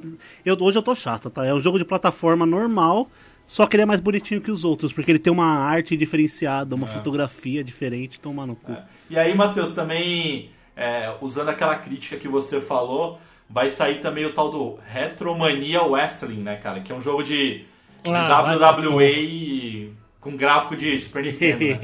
eu, 0.44 0.56
hoje 0.58 0.78
eu 0.78 0.82
tô 0.82 0.94
chato, 0.94 1.28
tá? 1.28 1.44
É 1.44 1.52
um 1.52 1.60
jogo 1.60 1.78
de 1.78 1.84
plataforma 1.84 2.46
normal, 2.46 3.10
só 3.46 3.66
que 3.66 3.76
ele 3.76 3.82
é 3.82 3.86
mais 3.86 4.00
bonitinho 4.00 4.40
que 4.40 4.50
os 4.50 4.64
outros, 4.64 4.90
porque 4.90 5.10
ele 5.12 5.18
tem 5.18 5.30
uma 5.30 5.44
arte 5.46 5.94
diferenciada, 5.98 6.74
uma 6.74 6.86
fotografia 6.86 7.62
diferente, 7.62 8.18
toma 8.18 8.46
no 8.46 8.56
cu. 8.56 8.72
É. 8.72 8.82
E 9.10 9.18
aí, 9.18 9.34
Matheus, 9.34 9.74
também, 9.74 10.48
é, 10.74 11.12
usando 11.20 11.50
aquela 11.50 11.76
crítica 11.76 12.16
que 12.16 12.26
você 12.26 12.58
falou, 12.58 13.18
vai 13.50 13.68
sair 13.68 14.00
também 14.00 14.24
o 14.24 14.32
tal 14.32 14.50
do 14.50 14.78
Retromania 14.90 15.82
Wrestling, 15.82 16.40
né, 16.42 16.56
cara? 16.56 16.80
Que 16.80 16.90
é 16.90 16.94
um 16.94 17.02
jogo 17.02 17.22
de, 17.22 17.64
de 18.02 18.10
Ah, 18.10 18.40
vai 18.40 18.56
WWE 18.56 19.92
com 20.20 20.34
gráfico 20.38 20.74
de 20.74 20.98
Super 20.98 21.22
Nintendo. 21.22 21.58
né? 21.66 21.78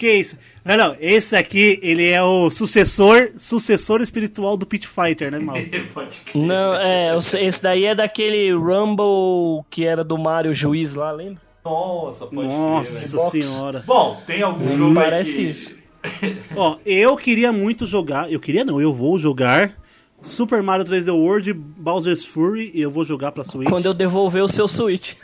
que 0.00 0.10
isso? 0.10 0.38
Não, 0.64 0.76
não, 0.76 0.96
esse 0.98 1.36
aqui, 1.36 1.78
ele 1.82 2.08
é 2.08 2.22
o 2.22 2.50
sucessor, 2.50 3.32
sucessor 3.36 4.00
espiritual 4.00 4.56
do 4.56 4.66
Pit 4.66 4.88
Fighter, 4.88 5.30
né, 5.30 5.38
mal? 5.38 5.56
Não, 6.34 6.74
é, 6.74 7.12
eu 7.12 7.18
esse 7.18 7.62
daí 7.62 7.84
é 7.84 7.94
daquele 7.94 8.50
Rumble 8.52 9.64
que 9.68 9.84
era 9.84 10.02
do 10.02 10.16
Mario 10.16 10.54
Juiz 10.54 10.94
lá, 10.94 11.12
lembra? 11.12 11.42
Nossa, 11.62 12.26
pode 12.26 12.48
crer, 12.48 12.48
Nossa 12.48 13.08
velho. 13.08 13.22
Box. 13.22 13.30
senhora. 13.30 13.84
Bom, 13.86 14.22
tem 14.26 14.42
algum 14.42 14.76
jogo 14.76 14.98
aí 14.98 15.04
Parece 15.04 15.34
que... 15.34 15.42
isso. 15.42 15.74
Ó, 16.56 16.78
eu 16.86 17.14
queria 17.16 17.52
muito 17.52 17.84
jogar, 17.84 18.32
eu 18.32 18.40
queria 18.40 18.64
não, 18.64 18.80
eu 18.80 18.94
vou 18.94 19.18
jogar 19.18 19.74
Super 20.22 20.62
Mario 20.62 20.86
3D 20.86 21.12
World, 21.12 21.52
Bowser's 21.52 22.24
Fury, 22.24 22.70
e 22.74 22.80
eu 22.80 22.90
vou 22.90 23.04
jogar 23.04 23.32
pra 23.32 23.44
Switch. 23.44 23.68
Quando 23.68 23.86
eu 23.86 23.94
devolver 23.94 24.42
o 24.42 24.48
seu 24.48 24.66
Switch. 24.66 25.14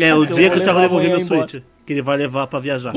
É, 0.00 0.14
o 0.14 0.22
eu 0.24 0.26
dia 0.26 0.50
que 0.50 0.60
Thiago 0.60 0.80
levar 0.80 0.82
devolver 0.82 1.10
meu 1.10 1.18
embora. 1.18 1.48
Switch, 1.48 1.64
que 1.84 1.92
ele 1.92 2.02
vai 2.02 2.16
levar 2.16 2.46
pra 2.46 2.60
viajar. 2.60 2.92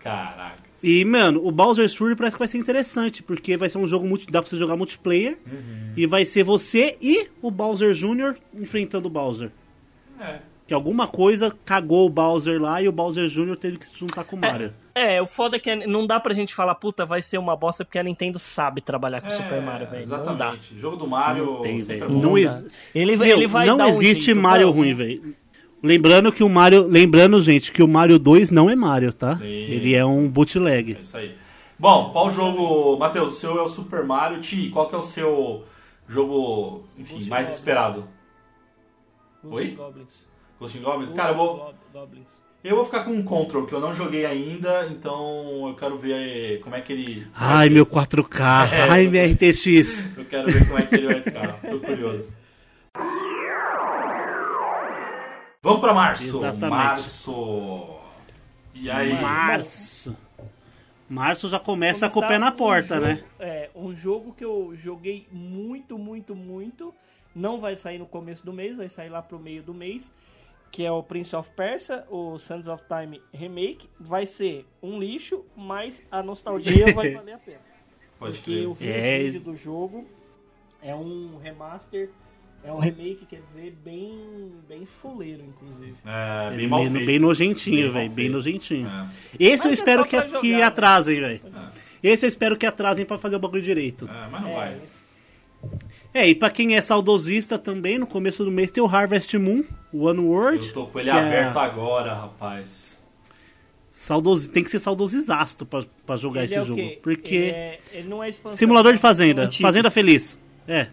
Caraca. 0.00 0.62
E, 0.82 1.04
mano, 1.04 1.46
o 1.46 1.52
Bowser's 1.52 1.94
Fury 1.94 2.16
parece 2.16 2.36
que 2.36 2.38
vai 2.38 2.48
ser 2.48 2.56
interessante, 2.58 3.22
porque 3.22 3.56
vai 3.56 3.68
ser 3.68 3.76
um 3.78 3.86
jogo 3.86 4.06
multi... 4.06 4.26
dá 4.30 4.40
pra 4.40 4.48
você 4.48 4.56
jogar 4.56 4.76
multiplayer, 4.76 5.36
Uhum. 5.46 5.92
e 5.96 6.06
vai 6.06 6.24
ser 6.24 6.42
você 6.42 6.96
e 7.02 7.28
o 7.42 7.50
Bowser 7.50 7.92
Jr. 7.92 8.34
enfrentando 8.54 9.06
o 9.08 9.10
Bowser. 9.10 9.50
É. 10.18 10.38
Que 10.66 10.72
alguma 10.72 11.06
coisa 11.08 11.54
cagou 11.64 12.06
o 12.06 12.10
Bowser 12.10 12.60
lá 12.62 12.80
e 12.80 12.88
o 12.88 12.92
Bowser 12.92 13.26
Jr. 13.28 13.56
teve 13.56 13.76
que 13.76 13.86
se 13.86 13.92
juntar 13.98 14.22
com 14.24 14.36
o 14.36 14.38
Mario. 14.38 14.72
É, 14.94 15.20
o 15.20 15.26
foda 15.26 15.56
é 15.56 15.58
que 15.58 15.74
não 15.86 16.06
dá 16.06 16.18
pra 16.20 16.32
gente 16.32 16.54
falar, 16.54 16.74
puta, 16.76 17.04
vai 17.04 17.20
ser 17.22 17.38
uma 17.38 17.56
bosta, 17.56 17.84
porque 17.84 17.98
a 17.98 18.02
Nintendo 18.02 18.38
sabe 18.38 18.80
trabalhar 18.80 19.20
com 19.20 19.28
o 19.28 19.32
É, 19.32 19.34
Super 19.34 19.60
Mario, 19.60 19.88
velho. 19.90 20.06
Não 20.08 20.16
dá. 20.18 20.22
Exatamente. 20.54 20.78
Jogo 20.78 20.96
do 20.96 21.06
Mario 21.08 21.44
Não 21.46 21.60
tem, 21.62 21.78
é 21.78 21.82
velho. 21.82 22.08
bom. 22.08 22.20
Não 22.20 22.38
ex- 22.38 22.64
Ele, 22.94 23.12
ele 23.12 23.46
vai 23.46 23.66
não 23.66 23.76
dar 23.76 23.86
um 23.86 23.88
existe 23.90 24.26
jeito, 24.26 24.40
Mario 24.40 24.70
ruim, 24.70 24.94
velho. 24.94 25.34
Lembrando 25.82 26.30
que 26.32 26.42
o 26.44 26.48
Mario. 26.48 26.86
Lembrando, 26.86 27.40
gente, 27.40 27.72
que 27.72 27.82
o 27.82 27.88
Mario 27.88 28.18
2 28.18 28.50
não 28.50 28.68
é 28.68 28.76
Mario, 28.76 29.12
tá? 29.12 29.36
Sim. 29.36 29.44
Ele 29.46 29.94
é 29.94 30.04
um 30.04 30.28
bootleg. 30.28 30.96
É 30.96 31.00
isso 31.00 31.16
aí. 31.16 31.34
Bom, 31.78 32.10
qual 32.10 32.30
jogo... 32.30 32.98
Matheus, 32.98 33.32
o 33.32 33.36
seu 33.36 33.58
é 33.58 33.62
o 33.62 33.68
Super 33.68 34.04
Mario. 34.04 34.40
Ti, 34.40 34.68
qual 34.70 34.88
que 34.88 34.94
é 34.94 34.98
o 34.98 35.02
seu 35.02 35.64
jogo, 36.06 36.84
enfim, 36.98 37.14
Ghost 37.14 37.30
mais 37.30 37.46
Goblins. 37.46 37.58
esperado? 37.58 38.04
Ghost 39.42 39.56
Oi? 39.66 39.70
Goblins. 39.74 40.28
Ghost 40.60 40.76
in 40.78 40.82
Goblins? 40.82 41.04
Ghost 41.08 41.16
Cara, 41.16 41.32
eu 41.32 41.36
vou, 41.36 41.56
Gob- 41.56 41.74
Goblins. 41.94 42.26
eu 42.62 42.76
vou 42.76 42.84
ficar 42.84 43.04
com 43.04 43.12
um 43.12 43.22
Control, 43.22 43.66
que 43.66 43.72
eu 43.72 43.80
não 43.80 43.94
joguei 43.94 44.26
ainda, 44.26 44.88
então 44.90 45.68
eu 45.68 45.74
quero 45.74 45.96
ver 45.96 46.60
como 46.60 46.76
é 46.76 46.82
que 46.82 46.92
ele... 46.92 47.26
Ai, 47.34 47.70
meu 47.70 47.86
4K. 47.86 48.40
Ai, 48.90 49.06
minha 49.06 49.24
RTX. 49.26 50.04
Eu 50.18 50.24
quero 50.26 50.50
ver 50.52 50.66
como 50.66 50.78
é 50.78 50.82
que 50.82 50.94
ele 50.96 51.06
vai 51.06 51.22
ficar. 51.22 51.60
Tô 51.62 51.78
curioso. 51.78 52.30
Vamos 55.62 55.80
pra 55.80 55.92
março. 55.92 56.24
Exatamente. 56.38 56.70
Março. 56.70 57.98
E 58.74 58.90
aí? 58.90 59.12
Março. 59.20 60.16
Março 61.06 61.48
já 61.50 61.58
começa 61.60 62.08
com 62.08 62.20
o 62.20 62.26
pé 62.26 62.38
na 62.38 62.48
um 62.48 62.52
porta, 62.56 62.94
jogo- 62.94 63.06
né? 63.06 63.24
É, 63.38 63.70
um 63.74 63.94
jogo 63.94 64.32
que 64.32 64.42
eu 64.44 64.74
joguei 64.74 65.26
muito, 65.30 65.98
muito, 65.98 66.34
muito. 66.34 66.94
Não 67.34 67.60
vai 67.60 67.76
sair 67.76 67.98
no 67.98 68.06
começo 68.06 68.44
do 68.44 68.52
mês, 68.54 68.74
vai 68.76 68.88
sair 68.88 69.10
lá 69.10 69.20
pro 69.20 69.38
meio 69.38 69.62
do 69.62 69.74
mês. 69.74 70.10
Que 70.72 70.84
é 70.86 70.90
o 70.90 71.02
Prince 71.02 71.34
of 71.36 71.50
Persia, 71.50 72.06
o 72.08 72.38
Sands 72.38 72.66
of 72.68 72.82
Time 72.88 73.20
Remake. 73.34 73.86
Vai 73.98 74.24
ser 74.24 74.64
um 74.82 74.98
lixo, 74.98 75.44
mas 75.54 76.00
a 76.10 76.22
nostalgia 76.22 76.94
vai 76.94 77.10
valer 77.12 77.34
a 77.34 77.38
pena. 77.38 77.60
Pode 78.18 78.38
Porque 78.38 78.50
crer. 78.52 78.64
eu 78.64 78.72
vi 78.72 78.88
É. 78.88 79.30
do 79.32 79.54
jogo. 79.56 80.06
É 80.80 80.94
um 80.94 81.36
remaster, 81.42 82.08
é 82.64 82.72
um 82.72 82.78
remake, 82.78 83.26
quer 83.28 83.40
dizer, 83.46 83.74
bem, 83.84 84.52
bem 84.68 84.84
fuleiro, 84.84 85.42
inclusive. 85.46 85.94
É, 86.06 86.50
bem 86.54 86.68
mal 86.68 86.80
Bem, 86.82 86.90
feito. 86.92 87.06
bem 87.06 87.18
nojentinho, 87.18 87.84
mal 87.84 87.92
velho. 87.94 88.10
Bem 88.10 88.28
nojentinho. 88.28 88.86
É. 88.88 89.06
Esse 89.38 89.66
eu 89.66 89.70
Mas 89.70 89.78
é 89.78 89.82
espero 89.82 90.02
só 90.02 90.08
que, 90.08 90.22
que 90.22 90.28
jogar, 90.50 90.58
né? 90.58 90.62
atrasem, 90.64 91.20
velho. 91.20 91.40
Esse 92.02 92.26
eu 92.26 92.28
espero 92.28 92.56
que 92.56 92.66
atrasem 92.66 93.04
pra 93.04 93.18
fazer 93.18 93.36
o 93.36 93.38
bagulho 93.38 93.62
direito. 93.62 94.08
É, 94.10 94.28
mas 94.30 94.42
não 94.42 94.50
É, 94.50 94.54
vai. 94.54 94.76
É, 96.14 96.28
e 96.28 96.34
pra 96.34 96.48
quem 96.50 96.74
é 96.74 96.80
saudosista 96.80 97.58
também, 97.58 97.98
no 97.98 98.06
começo 98.06 98.44
do 98.44 98.50
mês 98.50 98.70
tem 98.70 98.82
o 98.82 98.86
Harvest 98.86 99.36
Moon, 99.36 99.62
o 99.92 100.06
One 100.06 100.20
World. 100.20 100.68
Eu 100.68 100.72
tô 100.74 100.86
com 100.86 100.98
ele 100.98 101.10
que 101.10 101.16
é- 101.16 101.20
aberto 101.20 101.58
agora, 101.58 102.14
rapaz. 102.14 102.98
Saudoso, 103.90 104.50
tem 104.50 104.62
que 104.64 104.70
ser 104.70 104.78
saudosizasto 104.78 105.66
pra, 105.66 105.84
pra 106.06 106.16
jogar 106.16 106.40
ele 106.40 106.46
esse 106.46 106.58
é 106.58 106.64
jogo. 106.64 106.76
quê? 106.80 106.98
Porque. 107.02 107.34
Ele, 107.34 107.50
é- 107.50 107.78
ele 107.92 108.08
não 108.08 108.22
é 108.22 108.28
expansão. 108.30 108.56
Simulador 108.58 108.92
de 108.92 108.98
é 108.98 109.02
fazenda. 109.02 109.50
Fazenda 109.50 109.90
feliz. 109.90 110.38
É. 110.66 110.88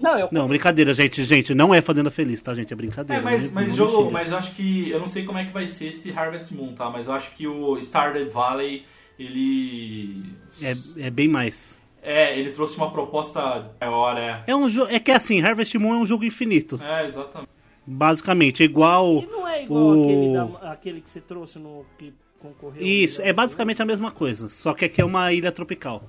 Não, 0.00 0.18
eu 0.18 0.28
Não, 0.30 0.46
brincadeira, 0.48 0.92
gente. 0.94 1.24
Gente, 1.24 1.54
não 1.54 1.74
é 1.74 1.80
Fazenda 1.80 2.10
Feliz, 2.10 2.40
tá, 2.40 2.54
gente? 2.54 2.72
É 2.72 2.76
brincadeira. 2.76 3.20
É, 3.20 3.24
mas, 3.24 3.44
né? 3.46 3.50
mas 3.54 3.74
jogo, 3.74 4.10
mas 4.10 4.30
eu 4.30 4.36
acho 4.38 4.52
que. 4.54 4.88
Eu 4.90 5.00
não 5.00 5.08
sei 5.08 5.24
como 5.24 5.38
é 5.38 5.44
que 5.44 5.52
vai 5.52 5.66
ser 5.66 5.86
esse 5.88 6.10
Harvest 6.12 6.52
Moon, 6.54 6.72
tá? 6.74 6.88
Mas 6.90 7.06
eu 7.06 7.12
acho 7.12 7.32
que 7.32 7.46
o 7.46 7.76
Stardew 7.82 8.30
Valley, 8.30 8.84
ele. 9.18 10.20
É, 10.62 11.06
é 11.06 11.10
bem 11.10 11.28
mais. 11.28 11.78
É, 12.02 12.38
ele 12.38 12.50
trouxe 12.50 12.76
uma 12.76 12.90
proposta 12.90 13.70
maior, 13.80 14.16
é. 14.16 14.42
É 14.46 14.54
um 14.54 14.68
jogo. 14.68 14.90
É 14.92 14.98
que 14.98 15.10
assim, 15.10 15.42
Harvest 15.42 15.76
Moon 15.78 15.94
é 15.94 15.98
um 15.98 16.06
jogo 16.06 16.24
infinito. 16.24 16.80
É, 16.82 17.04
exatamente. 17.06 17.50
Basicamente, 17.86 18.62
é 18.62 18.66
igual. 18.66 19.22
E 19.22 19.26
não 19.26 19.48
é 19.48 19.64
igual 19.64 19.82
o- 19.82 20.02
aquele, 20.04 20.32
da- 20.60 20.70
aquele 20.72 21.00
que 21.00 21.10
você 21.10 21.20
trouxe 21.20 21.58
no 21.58 21.84
que 21.98 22.12
concorreu. 22.38 22.82
Isso, 22.82 23.20
é 23.22 23.32
basicamente 23.32 23.82
a 23.82 23.84
mesma 23.84 24.10
coisa. 24.10 24.48
Só 24.48 24.74
que 24.74 24.84
aqui 24.84 25.00
é 25.00 25.04
uma 25.04 25.32
ilha 25.32 25.50
tropical. 25.50 26.04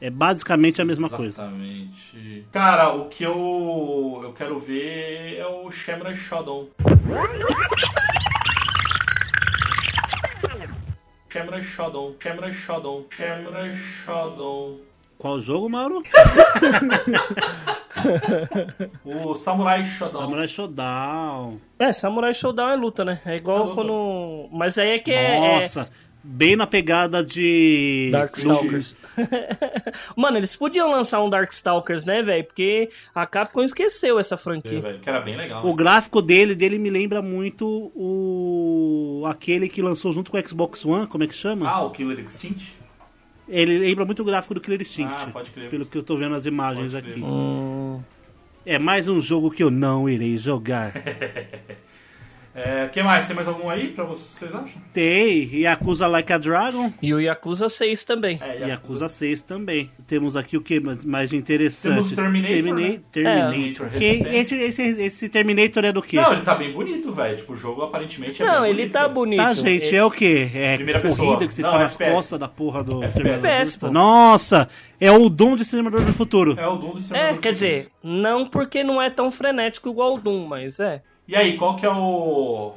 É 0.00 0.10
basicamente 0.10 0.80
a 0.80 0.84
mesma 0.84 1.08
coisa. 1.10 1.42
Exatamente. 1.42 2.46
Cara, 2.52 2.90
o 2.94 3.06
que 3.08 3.24
eu, 3.24 4.20
eu 4.22 4.32
quero 4.32 4.58
ver 4.60 5.36
é 5.38 5.46
o 5.46 5.70
Shamra 5.70 6.14
Shodown. 6.14 6.68
Shamra 11.30 11.62
Shodown, 11.62 12.14
Shamra 12.20 12.52
Shodown, 12.52 13.04
Shamra 13.10 13.74
Shodown. 13.74 14.78
Qual 15.18 15.40
jogo, 15.40 15.68
Mauro? 15.68 16.02
O 19.04 19.34
Samurai 19.34 19.84
Shodown. 19.84 20.20
Samurai 20.22 20.46
Showdown. 20.46 21.58
É, 21.80 21.90
Samurai 21.90 22.32
Showdown 22.32 22.68
é 22.70 22.76
luta, 22.76 23.04
né? 23.04 23.20
É 23.24 23.32
É 23.32 23.36
igual 23.36 23.58
luta. 23.64 23.74
quando. 23.74 24.48
Mas 24.52 24.78
aí 24.78 24.90
é 24.90 24.98
que 24.98 25.12
é. 25.12 25.58
Nossa, 25.60 25.90
bem 26.22 26.56
na 26.56 26.66
pegada 26.66 27.22
de. 27.24 28.08
Darkstalkers. 28.12 28.96
Mano, 30.16 30.36
eles 30.36 30.54
podiam 30.56 30.90
lançar 30.90 31.22
um 31.22 31.30
Darkstalkers, 31.30 32.04
né, 32.04 32.22
velho? 32.22 32.44
Porque 32.44 32.90
a 33.14 33.26
Capcom 33.26 33.62
esqueceu 33.62 34.18
essa 34.18 34.34
É, 34.34 34.38
franquia. 34.38 34.80
velho, 34.80 34.98
que 35.00 35.08
era 35.08 35.20
bem 35.20 35.36
legal. 35.36 35.64
O 35.66 35.74
gráfico 35.74 36.20
dele, 36.22 36.54
dele 36.54 36.78
me 36.78 36.90
lembra 36.90 37.20
muito 37.22 37.90
o 37.94 39.22
aquele 39.26 39.68
que 39.68 39.80
lançou 39.82 40.12
junto 40.12 40.30
com 40.30 40.38
o 40.38 40.48
Xbox 40.48 40.84
One, 40.84 41.06
como 41.06 41.24
é 41.24 41.26
que 41.26 41.34
chama? 41.34 41.68
Ah, 41.68 41.82
o 41.82 41.90
Killer 41.90 42.18
Instinct? 42.20 42.76
Ele 43.48 43.78
lembra 43.78 44.04
muito 44.04 44.20
o 44.20 44.24
gráfico 44.24 44.52
do 44.54 44.60
Killer 44.60 44.80
Instinct. 44.82 45.14
Ah, 45.26 45.30
pode 45.32 45.50
crer. 45.50 45.70
Pelo 45.70 45.86
que 45.86 45.96
eu 45.96 46.02
tô 46.02 46.16
vendo 46.16 46.34
as 46.34 46.44
imagens 46.44 46.92
Pode 46.92 47.02
crer. 47.04 47.14
aqui. 47.16 47.24
Hum, 47.24 48.00
É 48.66 48.78
mais 48.78 49.08
um 49.08 49.20
jogo 49.22 49.50
que 49.50 49.62
eu 49.62 49.70
não 49.70 50.06
irei 50.08 50.36
jogar. 50.36 50.92
É, 52.54 52.88
que 52.88 53.00
mais? 53.02 53.24
Tem 53.26 53.36
mais 53.36 53.46
algum 53.46 53.70
aí 53.70 53.88
pra 53.88 54.02
vocês 54.04 54.52
acham? 54.52 54.80
Tem 54.92 55.48
Yakuza 55.60 56.06
Like 56.08 56.32
a 56.32 56.38
Dragon 56.38 56.92
E 57.00 57.14
o 57.14 57.20
Yakuza 57.20 57.68
6 57.68 58.04
também. 58.04 58.38
É, 58.42 58.58
e 58.64 58.68
Yakuza 58.68 59.08
6 59.08 59.42
também. 59.42 59.90
Temos 60.08 60.36
aqui 60.36 60.56
o 60.56 60.60
que 60.60 60.80
mais 61.06 61.32
interessante? 61.32 61.94
Temos 61.94 62.12
Terminator, 62.12 62.54
Termina- 62.56 62.80
né? 62.80 63.00
Terminator. 63.12 63.86
É. 63.86 63.98
Que 63.98 64.04
esse, 64.36 64.54
esse, 64.56 64.82
esse 64.82 65.28
Terminator 65.28 65.84
é 65.84 65.92
do 65.92 66.02
quê? 66.02 66.16
Não, 66.16 66.32
ele 66.32 66.42
tá 66.42 66.54
bem 66.56 66.72
bonito, 66.72 67.12
velho. 67.12 67.36
Tipo, 67.36 67.52
o 67.52 67.56
jogo 67.56 67.82
aparentemente 67.82 68.42
é 68.42 68.46
Não, 68.46 68.62
bem 68.62 68.70
ele 68.70 68.78
bonito. 68.80 68.92
tá 68.92 69.08
bonito. 69.08 69.38
Tá, 69.42 69.54
gente, 69.54 69.94
é 69.94 70.04
o 70.04 70.10
quê? 70.10 70.50
É 70.54 70.74
Primeira 70.76 71.00
corrida 71.00 71.16
pessoa. 71.20 71.38
que 71.46 71.54
você 71.54 71.62
Não, 71.62 71.70
fica 71.70 71.82
nas 71.84 71.94
FPS. 71.94 72.14
costas 72.16 72.38
da 72.40 72.48
porra 72.48 72.82
do 72.82 73.04
FPS. 73.04 73.78
Pô. 73.78 73.90
Nossa, 73.90 74.68
é 75.00 75.12
o 75.12 75.28
Doom 75.28 75.54
do 75.56 75.62
Exterminador 75.62 76.04
do 76.04 76.12
Futuro. 76.12 76.56
É 76.58 76.66
o 76.66 76.76
Doom 76.76 76.90
do 76.92 76.96
É, 76.96 77.00
Exterminador 77.00 77.38
quer 77.40 77.52
do 77.52 77.56
Futuro. 77.58 77.72
dizer, 77.76 77.88
não 78.02 78.46
porque 78.48 78.82
não 78.82 79.00
é 79.00 79.10
tão 79.10 79.30
frenético 79.30 79.88
igual 79.90 80.14
o 80.16 80.20
Doom, 80.20 80.46
mas 80.48 80.80
é. 80.80 81.02
E 81.28 81.36
aí, 81.36 81.58
qual 81.58 81.76
que 81.76 81.84
é 81.84 81.90
o... 81.90 82.72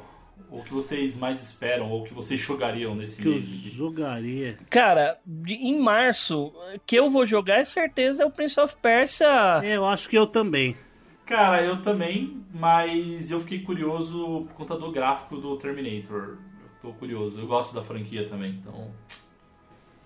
O 0.50 0.62
que 0.62 0.74
vocês 0.74 1.16
mais 1.16 1.40
esperam, 1.42 1.90
ou 1.90 2.02
o 2.02 2.04
que 2.04 2.12
vocês 2.12 2.38
jogariam 2.38 2.94
nesse 2.94 3.22
Que 3.22 3.26
eu 3.26 3.40
jogaria. 3.40 4.58
Cara, 4.68 5.18
de- 5.24 5.54
em 5.54 5.80
março, 5.80 6.52
que 6.86 6.94
eu 6.94 7.08
vou 7.08 7.24
jogar 7.24 7.60
é 7.60 7.64
certeza 7.64 8.22
é 8.22 8.26
o 8.26 8.30
Prince 8.30 8.60
of 8.60 8.76
Persia. 8.82 9.60
É, 9.64 9.76
eu 9.76 9.86
acho 9.86 10.10
que 10.10 10.18
eu 10.18 10.26
também. 10.26 10.76
Cara, 11.24 11.62
eu 11.62 11.80
também, 11.80 12.42
mas 12.52 13.30
eu 13.30 13.40
fiquei 13.40 13.60
curioso 13.60 14.44
por 14.48 14.54
conta 14.56 14.76
do 14.76 14.92
gráfico 14.92 15.38
do 15.38 15.56
Terminator. 15.56 16.36
Eu 16.62 16.68
tô 16.82 16.92
curioso, 16.98 17.38
eu 17.40 17.46
gosto 17.46 17.74
da 17.74 17.82
franquia 17.82 18.28
também, 18.28 18.50
então... 18.60 18.90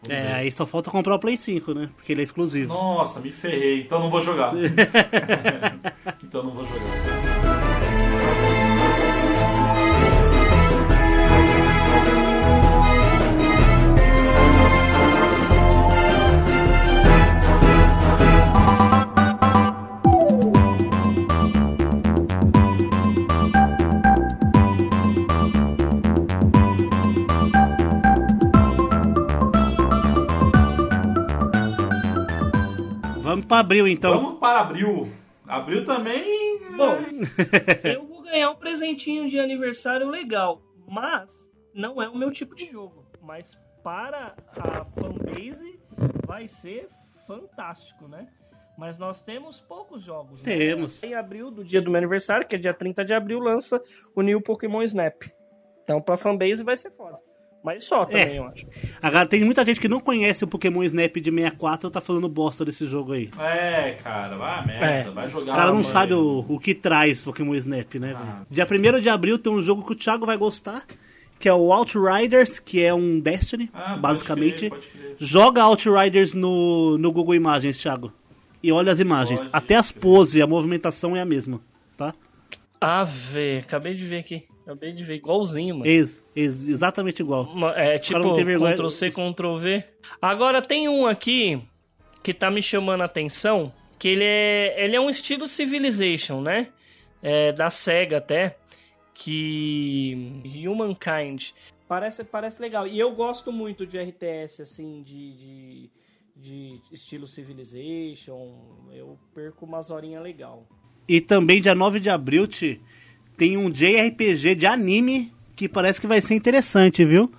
É, 0.08 0.22
ver. 0.22 0.32
aí 0.34 0.52
só 0.52 0.64
falta 0.64 0.92
comprar 0.92 1.16
o 1.16 1.18
Play 1.18 1.36
5, 1.36 1.74
né? 1.74 1.90
Porque 1.96 2.12
ele 2.12 2.20
é 2.20 2.24
exclusivo. 2.24 2.72
Nossa, 2.72 3.18
me 3.18 3.32
ferrei, 3.32 3.80
então 3.80 3.98
não 3.98 4.08
vou 4.08 4.20
jogar. 4.20 4.54
então 6.22 6.44
não 6.44 6.52
vou 6.52 6.64
jogar. 6.64 7.65
Vamos 33.46 33.48
pra 33.48 33.58
abril, 33.60 33.86
então. 33.86 34.12
Vamos 34.12 34.38
para 34.40 34.60
abril. 34.60 35.12
Abril 35.46 35.84
também. 35.84 36.58
Bom, 36.76 36.96
eu 37.84 38.04
vou 38.04 38.22
ganhar 38.24 38.50
um 38.50 38.56
presentinho 38.56 39.28
de 39.28 39.38
aniversário 39.38 40.08
legal, 40.08 40.60
mas 40.88 41.48
não 41.72 42.02
é 42.02 42.08
o 42.08 42.16
meu 42.16 42.32
tipo 42.32 42.56
de 42.56 42.64
jogo. 42.68 43.06
Mas 43.22 43.56
para 43.84 44.34
a 44.58 44.84
fanbase 44.84 45.78
vai 46.26 46.48
ser 46.48 46.88
fantástico, 47.26 48.08
né? 48.08 48.26
Mas 48.76 48.98
nós 48.98 49.22
temos 49.22 49.60
poucos 49.60 50.02
jogos. 50.02 50.42
né? 50.42 50.56
Temos. 50.56 51.02
Em 51.04 51.14
abril, 51.14 51.50
do 51.50 51.64
dia 51.64 51.80
do 51.80 51.90
meu 51.90 51.98
aniversário, 51.98 52.46
que 52.46 52.56
é 52.56 52.58
dia 52.58 52.74
30 52.74 53.04
de 53.04 53.14
abril, 53.14 53.38
lança 53.38 53.80
o 54.14 54.22
New 54.22 54.40
Pokémon 54.40 54.82
Snap. 54.82 55.22
Então 55.84 56.02
pra 56.02 56.16
fanbase 56.16 56.64
vai 56.64 56.76
ser 56.76 56.90
foda. 56.90 57.16
Mas 57.64 57.84
só 57.84 58.04
também, 58.04 58.36
eu 58.36 58.44
acho. 58.46 58.64
Agora, 59.02 59.26
tem 59.26 59.44
muita 59.44 59.64
gente 59.64 59.80
que 59.80 59.88
não 59.88 59.98
conhece 59.98 60.44
o 60.44 60.46
Pokémon 60.46 60.84
Snap 60.84 61.16
de 61.16 61.30
64 61.32 61.90
tá 61.90 62.00
falando 62.00 62.28
bosta 62.28 62.64
desse 62.64 62.86
jogo 62.86 63.12
aí. 63.12 63.28
É, 63.40 63.98
cara, 64.02 64.36
vai 64.36 64.66
merda, 64.66 64.84
É. 64.86 65.10
vai 65.10 65.26
Os 65.26 65.32
jogar. 65.32 65.52
caras 65.52 65.66
não 65.70 65.72
mano. 65.74 65.84
sabem 65.84 66.16
o, 66.16 66.44
o 66.48 66.60
que 66.60 66.74
traz 66.74 67.24
Pokémon 67.24 67.54
Snap, 67.56 67.94
né, 67.96 68.14
Ah. 68.16 68.22
velho? 68.22 68.46
Dia 68.50 68.66
1 68.66 69.00
de 69.00 69.08
abril 69.08 69.36
tem 69.38 69.52
um 69.52 69.60
jogo 69.60 69.84
que 69.84 69.92
o 69.92 69.96
Thiago 69.96 70.24
vai 70.24 70.36
gostar, 70.36 70.84
que 71.40 71.48
é 71.48 71.52
o 71.52 71.72
Outriders, 71.72 72.60
que 72.60 72.80
é 72.82 72.94
um 72.94 73.18
Destiny, 73.18 73.68
Ah, 73.74 73.90
pode 73.90 74.00
basicamente. 74.00 74.58
crer, 74.58 74.70
pode 74.70 74.86
crer. 74.86 75.16
Joga 75.18 75.62
Outriders 75.64 76.34
no, 76.34 76.96
no 76.98 77.10
Google 77.10 77.34
Imagens, 77.34 77.78
Thiago. 77.78 78.12
E 78.62 78.70
olha 78.70 78.92
as 78.92 79.00
imagens. 79.00 79.40
Pode 79.40 79.50
Até 79.52 79.74
as 79.74 79.90
poses, 79.90 80.40
a 80.40 80.46
movimentação 80.46 81.16
é 81.16 81.20
a 81.20 81.24
mesma, 81.26 81.60
tá? 81.96 82.14
Ave, 82.80 83.58
acabei 83.58 83.94
de 83.94 84.06
ver 84.06 84.18
aqui. 84.18 84.44
Acabei 84.66 84.92
de 84.92 85.04
ver 85.04 85.14
igualzinho, 85.14 85.76
mano. 85.76 85.88
Ex, 85.88 86.24
ex- 86.34 86.66
exatamente 86.66 87.20
igual. 87.20 87.48
É 87.76 87.98
tipo 87.98 88.18
não 88.18 88.32
tem 88.32 88.44
vergonha- 88.44 88.74
Ctrl 88.74 88.88
C, 88.88 89.10
Ctrl 89.10 89.54
V. 89.56 89.84
Agora 90.20 90.60
tem 90.60 90.88
um 90.88 91.06
aqui 91.06 91.62
que 92.20 92.34
tá 92.34 92.50
me 92.50 92.60
chamando 92.60 93.02
a 93.02 93.04
atenção, 93.04 93.72
que 93.96 94.08
ele 94.08 94.24
é, 94.24 94.84
ele 94.84 94.96
é 94.96 95.00
um 95.00 95.08
estilo 95.08 95.46
Civilization, 95.46 96.40
né? 96.40 96.68
É, 97.22 97.52
da 97.52 97.70
SEGA 97.70 98.16
até, 98.18 98.56
que 99.14 100.42
Humankind. 100.66 101.50
Parece, 101.88 102.24
parece 102.24 102.60
legal. 102.60 102.86
E 102.86 102.98
eu 102.98 103.12
gosto 103.14 103.52
muito 103.52 103.86
de 103.86 103.98
RTS, 103.98 104.62
assim, 104.62 105.02
de, 105.02 105.32
de, 105.36 105.90
de 106.34 106.80
estilo 106.90 107.26
Civilization. 107.26 108.54
Eu 108.92 109.18
perco 109.34 109.64
umas 109.64 109.90
horinhas 109.90 110.22
legal. 110.22 110.66
E 111.08 111.20
também, 111.20 111.60
dia 111.62 111.74
9 111.74 112.00
de 112.00 112.10
abril, 112.10 112.46
Ti, 112.48 112.80
tem 113.36 113.56
um 113.56 113.70
JRPG 113.70 114.54
de 114.54 114.66
anime 114.66 115.32
que 115.54 115.68
parece 115.68 116.00
que 116.00 116.06
vai 116.06 116.20
ser 116.20 116.34
interessante, 116.34 117.04
viu? 117.04 117.32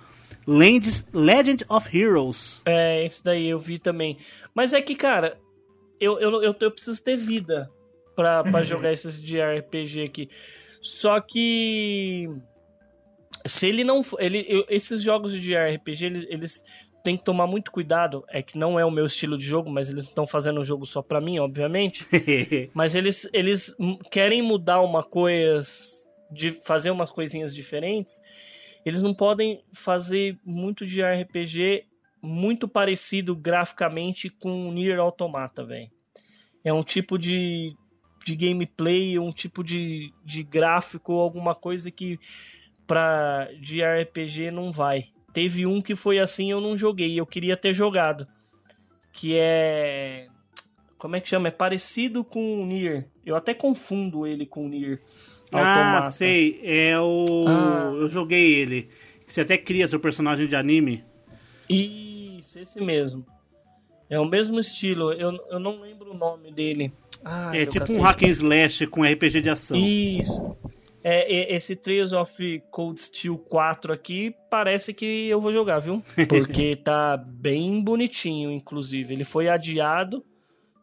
Legend, 0.46 1.64
of 1.68 1.96
Heroes. 1.96 2.62
É, 2.64 3.04
esse 3.04 3.22
daí 3.22 3.48
eu 3.48 3.58
vi 3.58 3.78
também. 3.78 4.16
Mas 4.54 4.72
é 4.72 4.80
que, 4.80 4.94
cara, 4.94 5.38
eu, 6.00 6.18
eu, 6.18 6.42
eu, 6.42 6.56
eu 6.58 6.70
preciso 6.70 7.02
ter 7.02 7.16
vida 7.16 7.70
pra, 8.16 8.42
pra 8.42 8.62
jogar 8.64 8.92
esses 8.92 9.20
de 9.20 9.38
RPG 9.40 10.02
aqui. 10.04 10.28
Só 10.80 11.20
que. 11.20 12.28
Se 13.46 13.66
ele 13.68 13.84
não. 13.84 14.02
for- 14.02 14.20
Ele, 14.22 14.44
eu- 14.48 14.64
esses 14.68 15.02
jogos 15.02 15.32
de 15.32 15.54
RPG, 15.54 16.06
eles, 16.06 16.26
eles 16.30 16.62
têm 17.08 17.16
que 17.16 17.24
tomar 17.24 17.46
muito 17.46 17.72
cuidado. 17.72 18.22
É 18.28 18.42
que 18.42 18.58
não 18.58 18.78
é 18.78 18.84
o 18.84 18.90
meu 18.90 19.06
estilo 19.06 19.38
de 19.38 19.44
jogo, 19.46 19.70
mas 19.70 19.88
eles 19.88 20.04
estão 20.04 20.26
fazendo 20.26 20.60
um 20.60 20.64
jogo 20.64 20.84
só 20.84 21.00
pra 21.00 21.22
mim, 21.22 21.38
obviamente. 21.38 22.06
Mas 22.74 22.94
eles, 22.94 23.26
eles 23.32 23.74
querem 24.10 24.42
mudar 24.42 24.82
uma 24.82 25.02
coisa, 25.02 25.62
de 26.30 26.50
fazer 26.50 26.90
umas 26.90 27.10
coisinhas 27.10 27.54
diferentes. 27.54 28.20
Eles 28.84 29.02
não 29.02 29.14
podem 29.14 29.62
fazer 29.72 30.38
muito 30.44 30.84
de 30.84 31.02
RPG 31.02 31.86
muito 32.20 32.68
parecido 32.68 33.34
graficamente 33.34 34.28
com 34.28 34.68
o 34.68 34.72
Nier 34.72 34.98
Automata, 34.98 35.64
velho. 35.64 35.90
É 36.62 36.72
um 36.74 36.82
tipo 36.82 37.16
de, 37.16 37.74
de 38.22 38.36
gameplay, 38.36 39.18
um 39.18 39.32
tipo 39.32 39.64
de, 39.64 40.12
de 40.22 40.42
gráfico, 40.42 41.14
alguma 41.14 41.54
coisa 41.54 41.90
que 41.90 42.18
pra 42.86 43.48
de 43.60 43.80
RPG 43.82 44.50
não 44.50 44.70
vai. 44.70 45.06
Teve 45.32 45.66
um 45.66 45.80
que 45.80 45.94
foi 45.94 46.18
assim, 46.18 46.50
eu 46.50 46.60
não 46.60 46.76
joguei, 46.76 47.18
eu 47.18 47.26
queria 47.26 47.56
ter 47.56 47.72
jogado. 47.72 48.26
Que 49.12 49.36
é 49.36 50.28
como 50.98 51.14
é 51.14 51.20
que 51.20 51.28
chama? 51.28 51.48
É 51.48 51.52
parecido 51.52 52.24
com 52.24 52.60
o 52.60 52.66
Nier. 52.66 53.06
Eu 53.24 53.36
até 53.36 53.54
confundo 53.54 54.26
ele 54.26 54.44
com 54.44 54.66
o 54.66 54.68
Nier. 54.68 55.00
ah, 55.52 55.92
Automata. 55.92 56.10
sei. 56.10 56.60
É 56.62 56.98
o. 56.98 57.44
Ah. 57.46 57.92
Eu 57.94 58.10
joguei 58.10 58.54
ele. 58.54 58.88
Você 59.26 59.42
até 59.42 59.56
cria 59.56 59.86
seu 59.86 60.00
personagem 60.00 60.48
de 60.48 60.56
anime. 60.56 61.04
Isso, 61.68 62.58
esse 62.58 62.80
mesmo. 62.80 63.24
É 64.10 64.18
o 64.18 64.24
mesmo 64.24 64.58
estilo. 64.58 65.12
Eu, 65.12 65.38
eu 65.50 65.60
não 65.60 65.80
lembro 65.80 66.10
o 66.10 66.16
nome 66.16 66.50
dele. 66.50 66.90
Ah, 67.24 67.52
é 67.54 67.64
tipo 67.64 67.80
cacete. 67.80 68.00
um 68.00 68.02
hack 68.02 68.22
and 68.22 68.28
slash 68.28 68.86
com 68.88 69.02
RPG 69.02 69.40
de 69.42 69.50
ação. 69.50 69.76
Isso. 69.76 70.56
É, 71.02 71.54
esse 71.54 71.76
Trails 71.76 72.12
of 72.12 72.62
Cold 72.70 73.00
Steel 73.00 73.38
4 73.38 73.92
aqui 73.92 74.34
parece 74.50 74.92
que 74.92 75.28
eu 75.28 75.40
vou 75.40 75.52
jogar, 75.52 75.78
viu? 75.78 76.02
Porque 76.28 76.74
tá 76.74 77.16
bem 77.16 77.82
bonitinho, 77.82 78.50
inclusive. 78.50 79.14
Ele 79.14 79.24
foi 79.24 79.48
adiado, 79.48 80.24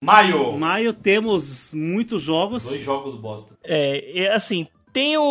Maio! 0.03 0.57
Maio 0.57 0.93
temos 0.93 1.73
muitos 1.75 2.23
jogos. 2.23 2.63
Dois 2.63 2.83
jogos 2.83 3.15
bosta. 3.15 3.55
É, 3.63 4.23
é 4.23 4.33
assim, 4.33 4.67
tem 4.91 5.15
o, 5.15 5.23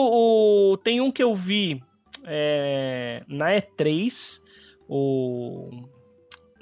o- 0.72 0.76
tem 0.76 1.00
um 1.00 1.10
que 1.10 1.22
eu 1.22 1.34
vi 1.34 1.82
é, 2.24 3.24
na 3.26 3.50
E3, 3.50 4.40
o 4.88 5.70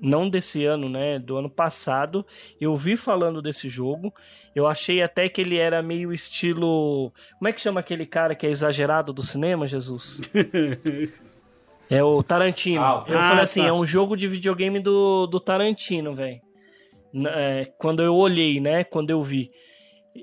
não 0.00 0.30
desse 0.30 0.64
ano, 0.64 0.88
né, 0.88 1.18
do 1.18 1.36
ano 1.36 1.50
passado. 1.50 2.24
Eu 2.60 2.74
vi 2.76 2.96
falando 2.96 3.42
desse 3.42 3.68
jogo. 3.68 4.14
Eu 4.54 4.66
achei 4.66 5.02
até 5.02 5.28
que 5.28 5.40
ele 5.40 5.56
era 5.56 5.82
meio 5.82 6.12
estilo, 6.12 7.12
como 7.38 7.48
é 7.48 7.52
que 7.52 7.60
chama 7.60 7.80
aquele 7.80 8.06
cara 8.06 8.34
que 8.34 8.46
é 8.46 8.50
exagerado 8.50 9.12
do 9.12 9.22
cinema, 9.22 9.66
Jesus? 9.66 10.20
É 11.90 12.04
o 12.04 12.22
Tarantino. 12.22 12.82
Ah, 12.82 13.02
eu 13.08 13.18
ah, 13.18 13.28
falei 13.30 13.44
assim, 13.44 13.62
tá. 13.62 13.68
é 13.68 13.72
um 13.72 13.86
jogo 13.86 14.14
de 14.14 14.28
videogame 14.28 14.78
do, 14.78 15.26
do 15.26 15.40
Tarantino, 15.40 16.14
velho. 16.14 16.38
Quando 17.78 18.02
eu 18.02 18.14
olhei, 18.14 18.60
né? 18.60 18.84
Quando 18.84 19.10
eu 19.10 19.22
vi. 19.22 19.50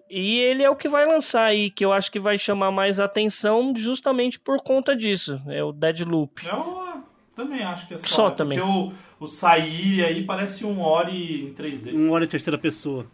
E 0.09 0.39
ele 0.39 0.61
é 0.63 0.69
o 0.69 0.75
que 0.75 0.89
vai 0.89 1.05
lançar 1.05 1.43
aí, 1.45 1.69
que 1.69 1.85
eu 1.85 1.93
acho 1.93 2.11
que 2.11 2.19
vai 2.19 2.37
chamar 2.37 2.71
mais 2.71 2.99
atenção 2.99 3.73
justamente 3.75 4.39
por 4.39 4.61
conta 4.61 4.95
disso. 4.95 5.41
É 5.47 5.63
o 5.63 5.71
Deadloop. 5.71 6.45
Eu 6.45 7.03
também 7.35 7.63
acho 7.63 7.87
que 7.87 7.93
é 7.93 7.97
só. 7.97 8.07
Só 8.07 8.29
né? 8.29 8.35
também. 8.35 8.59
Porque 8.59 8.71
o, 8.71 8.91
o 9.19 9.27
Sairi 9.27 10.03
aí 10.03 10.23
parece 10.23 10.65
um 10.65 10.81
Ori 10.81 11.45
em 11.45 11.53
3D. 11.53 11.93
Um 11.93 12.11
hora 12.11 12.25
em 12.25 12.27
terceira 12.27 12.57
pessoa. 12.57 13.05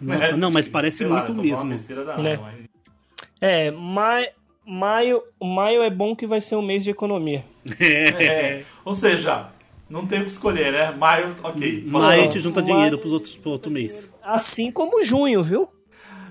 Nossa, 0.00 0.24
É, 0.26 0.32
não, 0.36 0.50
mas 0.50 0.68
parece 0.68 0.98
sei 0.98 1.06
lá, 1.06 1.18
muito 1.18 1.26
falando 1.34 1.42
mesmo. 1.44 1.70
besteira 1.70 2.04
da 2.04 2.16
Né? 2.18 2.36
mas- 2.36 2.64
É, 3.40 3.70
ma 3.70 4.22
maio, 4.66 5.22
maio 5.40 5.82
é 5.82 5.90
bom 5.90 6.14
que 6.16 6.26
vai 6.26 6.40
ser 6.40 6.56
um 6.56 6.62
mês 6.62 6.82
de 6.84 6.90
economia. 6.90 7.44
É, 7.80 8.64
ou 8.84 8.94
seja, 8.94 9.48
não 9.88 10.06
tem 10.06 10.20
o 10.20 10.24
que 10.24 10.30
escolher, 10.30 10.72
né? 10.72 10.90
Maio, 10.96 11.34
ok. 11.42 11.84
Mas 11.86 12.04
a 12.04 12.16
gente 12.16 12.38
junta 12.40 12.60
Maio- 12.62 12.74
dinheiro 12.74 12.98
pros 12.98 13.12
outros, 13.12 13.34
pro 13.36 13.50
outro 13.50 13.70
mês. 13.70 14.12
Assim 14.22 14.70
como 14.70 15.02
junho, 15.04 15.42
viu? 15.42 15.68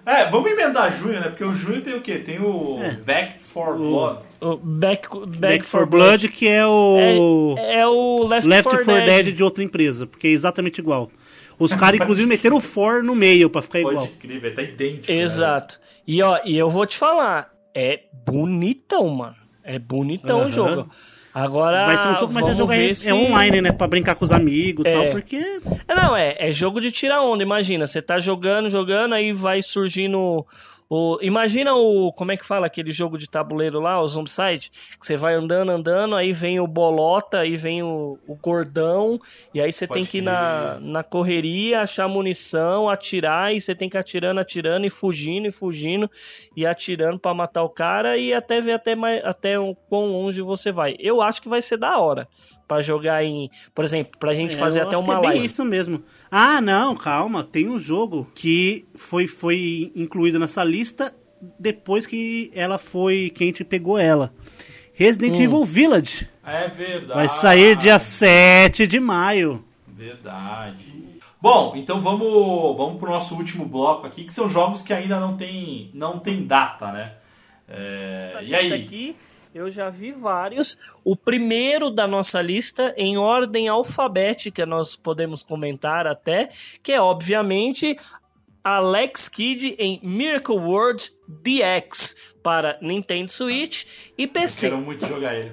É, 0.06 0.26
vamos 0.26 0.52
emendar 0.52 0.92
junho, 0.98 1.18
né? 1.20 1.30
Porque 1.30 1.46
o 1.46 1.54
junho 1.54 1.82
tem 1.82 1.94
o 1.96 2.02
quê? 2.02 2.20
Tem 2.20 2.38
o 2.42 2.78
É. 2.82 2.92
Back 2.92 3.42
for 3.42 3.78
Blood. 3.78 4.20
O 4.42 4.58
Back, 4.58 5.08
Back, 5.18 5.38
Back 5.40 5.64
for 5.66 5.86
Blood, 5.86 6.28
que 6.28 6.46
é 6.46 6.66
o 6.68 7.56
É, 7.58 7.80
é 7.80 7.88
o 7.88 8.18
Left, 8.28 8.46
Left 8.50 8.64
4 8.70 8.86
4 8.86 9.06
Dead. 9.06 9.24
Dead 9.26 9.36
de 9.36 9.42
outra 9.44 9.64
empresa, 9.64 10.06
porque 10.06 10.28
é 10.28 10.32
exatamente 10.32 10.80
igual. 10.80 11.10
Os 11.58 11.74
caras, 11.74 12.02
inclusive, 12.02 12.28
meteram 12.28 12.58
o 12.58 12.60
for 12.60 13.02
no 13.02 13.16
meio 13.16 13.50
pra 13.50 13.62
ficar 13.62 13.80
igual. 13.80 13.96
Pode 13.96 14.10
crer, 14.18 14.42
velho, 14.42 14.56
tá 14.56 14.62
idêntico. 14.64 15.10
né? 15.10 15.22
Exato. 15.22 15.80
E 16.06 16.22
ó, 16.22 16.38
e 16.44 16.58
eu 16.58 16.70
vou 16.70 16.86
te 16.86 16.98
falar, 16.98 17.54
é 17.74 18.02
bonitão, 18.26 19.08
mano. 19.08 19.36
É 19.64 19.80
bonitão 19.80 20.48
o 20.48 20.52
jogo. 20.52 20.90
Agora 21.34 21.86
Vai 21.86 21.98
ser 21.98 22.08
um 22.10 22.14
jogo, 22.16 22.34
mas 22.34 22.48
é, 22.48 22.56
jogo 22.56 22.72
é, 22.72 22.90
é 22.90 22.94
se- 22.94 23.12
online, 23.12 23.60
né? 23.62 23.72
Pra 23.72 23.88
brincar 23.88 24.14
com 24.16 24.24
os 24.24 24.32
amigos 24.32 24.86
e 24.86 24.90
É. 24.90 24.92
tal, 24.92 25.06
porque. 25.12 25.38
É, 25.88 25.96
Não, 25.96 26.16
é, 26.16 26.36
é 26.38 26.52
jogo 26.52 26.80
de 26.80 26.92
tirar 26.92 27.22
onda, 27.24 27.42
imagina. 27.42 27.88
Você 27.88 28.02
tá 28.02 28.20
jogando, 28.20 28.70
jogando, 28.70 29.14
aí 29.16 29.32
vai 29.32 29.62
surgindo 29.62 30.46
o. 30.90 31.18
Imagina 31.22 31.74
o. 31.76 32.12
Como 32.14 32.32
é 32.32 32.38
que 32.38 32.46
fala 32.46 32.68
aquele 32.68 32.92
jogo 32.92 33.18
de 33.18 33.30
tabuleiro 33.30 33.80
lá, 33.80 34.02
o 34.02 34.08
Zombicide? 34.08 34.72
Que 35.00 35.06
você 35.06 35.18
vai 35.18 35.34
andando, 35.34 35.72
andando, 35.72 36.16
aí 36.16 36.32
vem 36.32 36.60
o 36.60 36.68
bolota, 36.68 37.40
aí 37.40 37.56
vem 37.58 37.84
o, 37.84 38.20
o 38.28 38.36
gordão, 38.36 39.20
e 39.54 39.62
aí 39.62 39.72
você 39.72 39.88
Pode 39.88 40.02
tem 40.02 40.10
que 40.10 40.18
ir 40.20 40.22
na, 40.22 40.80
na 40.80 41.04
correria, 41.04 41.82
achar 41.82 42.08
munição, 42.08 42.90
atirar, 42.90 43.54
e 43.54 43.62
você 43.62 43.74
tem 43.76 43.90
que 43.90 43.98
ir 43.98 44.00
atirando, 44.00 44.40
atirando, 44.40 44.86
e 44.86 44.90
fugindo, 44.90 45.48
e 45.48 45.52
fugindo, 45.52 46.10
e 46.56 46.66
atirando 46.66 47.20
pra 47.20 47.34
matar 47.34 47.64
o 47.64 47.70
cara, 47.70 48.18
e 48.18 48.34
até 48.34 48.62
ver 48.62 48.74
até, 48.74 48.96
mais, 48.96 49.24
até 49.26 49.60
o 49.60 49.76
quão 49.76 50.08
longe 50.08 50.42
você 50.42 50.72
vai. 50.72 50.96
Eu 51.00 51.22
acho 51.22 51.42
que 51.42 51.50
vai 51.50 51.62
ser 51.62 51.78
da 51.78 51.98
hora. 51.98 52.28
Pra 52.68 52.82
jogar 52.82 53.24
em. 53.24 53.50
Por 53.76 53.84
exemplo, 53.86 54.18
pra 54.20 54.34
gente 54.34 54.56
É, 54.56 54.58
fazer 54.58 54.80
eu 54.80 54.88
até 54.88 54.96
acho 54.96 55.04
uma 55.04 55.14
que 55.14 55.20
é 55.20 55.22
bem 55.22 55.30
live. 55.40 55.46
isso 55.46 55.66
mesmo. 55.66 56.04
Ah, 56.32 56.62
não, 56.62 56.96
calma. 56.96 57.44
Tem 57.44 57.68
um 57.70 57.78
jogo 57.78 58.28
que 58.34 58.86
foi, 58.96 59.28
foi 59.28 59.92
incluído 59.96 60.40
nessa 60.40 60.64
lista 60.64 61.14
depois 61.60 62.06
que 62.06 62.50
ela 62.56 62.78
foi. 62.78 63.30
que 63.36 63.44
a 63.44 63.48
gente 63.48 63.64
pegou 63.64 63.98
ela. 63.98 64.34
Resident 64.94 65.36
Hum. 65.38 65.42
Evil 65.42 65.66
Village. 65.66 66.30
É 66.46 66.68
verdade. 66.68 67.14
Vai 67.14 67.28
sair 67.30 67.76
dia 67.76 68.00
7 68.00 68.86
de 68.88 69.00
maio. 69.00 69.64
Verdade. 69.88 70.86
Bom, 71.42 71.74
então 71.76 72.00
vamos, 72.00 72.78
vamos 72.78 73.00
pro 73.00 73.10
nosso 73.12 73.36
último 73.36 73.66
bloco 73.66 74.08
aqui, 74.08 74.24
que 74.24 74.34
são 74.34 74.48
jogos 74.48 74.82
que 74.82 74.94
ainda 74.94 75.20
não 75.20 75.36
tem, 75.36 75.90
não 75.94 76.18
tem 76.20 76.46
data, 76.46 76.92
né? 76.92 77.14
É, 77.68 78.40
e 78.44 78.56
aí? 78.56 78.72
Aqui 78.74 79.16
eu 79.54 79.70
já 79.70 79.90
vi 79.90 80.12
vários. 80.12 80.78
O 81.04 81.16
primeiro 81.16 81.90
da 81.90 82.08
nossa 82.08 82.42
lista, 82.42 82.94
em 82.98 83.18
ordem 83.18 83.68
alfabética, 83.68 84.66
nós 84.66 84.96
podemos 84.96 85.44
comentar 85.44 86.08
até, 86.08 86.50
que 86.82 86.92
é 86.92 87.00
obviamente 87.00 87.98
Alex 88.64 89.30
Kidd 89.30 89.76
em 89.78 90.00
Miracle 90.02 90.56
World 90.56 91.12
DX 91.28 92.34
para 92.42 92.78
Nintendo 92.82 93.32
Switch 93.32 93.86
e 94.18 94.26
PC. 94.26 94.70
Quero 94.70 94.82
muito 94.82 95.06
jogar 95.06 95.36
ele. 95.36 95.52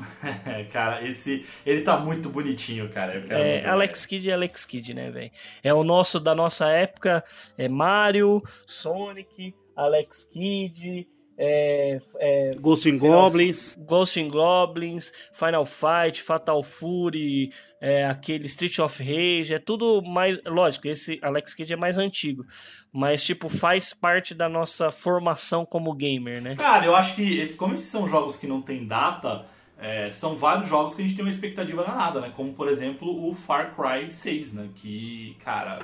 cara, 0.72 1.06
esse. 1.06 1.44
Ele 1.64 1.82
tá 1.82 1.98
muito 1.98 2.30
bonitinho, 2.30 2.88
cara. 2.90 3.16
Eu 3.16 3.36
É, 3.36 3.66
Alex 3.66 4.06
Kidd 4.06 4.30
é 4.30 4.34
Alex 4.34 4.64
Kidd, 4.64 4.94
né, 4.94 5.10
velho? 5.10 5.30
É 5.62 5.74
o 5.74 5.84
nosso 5.84 6.18
da 6.18 6.34
nossa 6.34 6.68
época, 6.68 7.22
é 7.58 7.68
Mario, 7.68 8.42
Sonic, 8.66 9.54
Alex 9.76 10.24
Kidd, 10.24 11.06
é, 11.42 11.98
é 12.18 12.50
Ghost 12.60 12.86
in 12.88 12.98
Final- 12.98 13.22
Goblins. 13.22 13.76
Ghost 13.88 14.20
in 14.20 14.28
Goblins, 14.28 15.10
Final 15.32 15.64
Fight, 15.64 16.22
Fatal 16.22 16.62
Fury, 16.62 17.50
é, 17.80 18.04
aquele 18.04 18.44
Street 18.46 18.78
of 18.78 19.02
Rage, 19.02 19.54
é 19.54 19.58
tudo 19.58 20.02
mais. 20.02 20.38
Lógico, 20.46 20.86
esse 20.86 21.18
Alex 21.22 21.54
Kidd 21.54 21.72
é 21.72 21.76
mais 21.76 21.96
antigo, 21.96 22.44
mas, 22.92 23.24
tipo, 23.24 23.48
faz 23.48 23.94
parte 23.94 24.34
da 24.34 24.48
nossa 24.50 24.90
formação 24.90 25.64
como 25.64 25.94
gamer, 25.94 26.42
né? 26.42 26.56
Cara, 26.56 26.84
eu 26.84 26.94
acho 26.94 27.14
que, 27.14 27.38
esse- 27.40 27.54
como 27.54 27.72
esses 27.72 27.86
são 27.88 28.06
jogos 28.06 28.36
que 28.36 28.46
não 28.46 28.60
tem 28.60 28.86
data, 28.86 29.46
é, 29.78 30.10
são 30.10 30.36
vários 30.36 30.68
jogos 30.68 30.94
que 30.94 31.00
a 31.00 31.04
gente 31.06 31.16
tem 31.16 31.24
uma 31.24 31.30
expectativa 31.30 31.82
danada, 31.82 32.20
né? 32.20 32.30
Como, 32.36 32.52
por 32.52 32.68
exemplo, 32.68 33.26
o 33.26 33.32
Far 33.32 33.74
Cry 33.74 34.10
6, 34.10 34.52
né? 34.52 34.68
Que, 34.76 35.34
cara, 35.42 35.78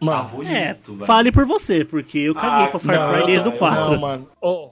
tá 0.00 0.06
Mano, 0.06 0.28
bonito, 0.30 0.50
É, 0.52 0.74
velho. 0.74 1.06
fale 1.06 1.30
por 1.32 1.44
você, 1.46 1.84
porque 1.84 2.18
eu 2.18 2.34
caguei 2.34 2.64
Ah, 2.66 2.68
pra 2.68 2.80
Far 2.80 2.96
não, 2.96 3.12
Cry 3.14 3.26
desde 3.26 3.48
o 3.48 3.52
eu- 3.52 3.58
4. 3.58 3.90
Não, 3.92 4.00
mano. 4.00 4.28
Ó, 4.40 4.70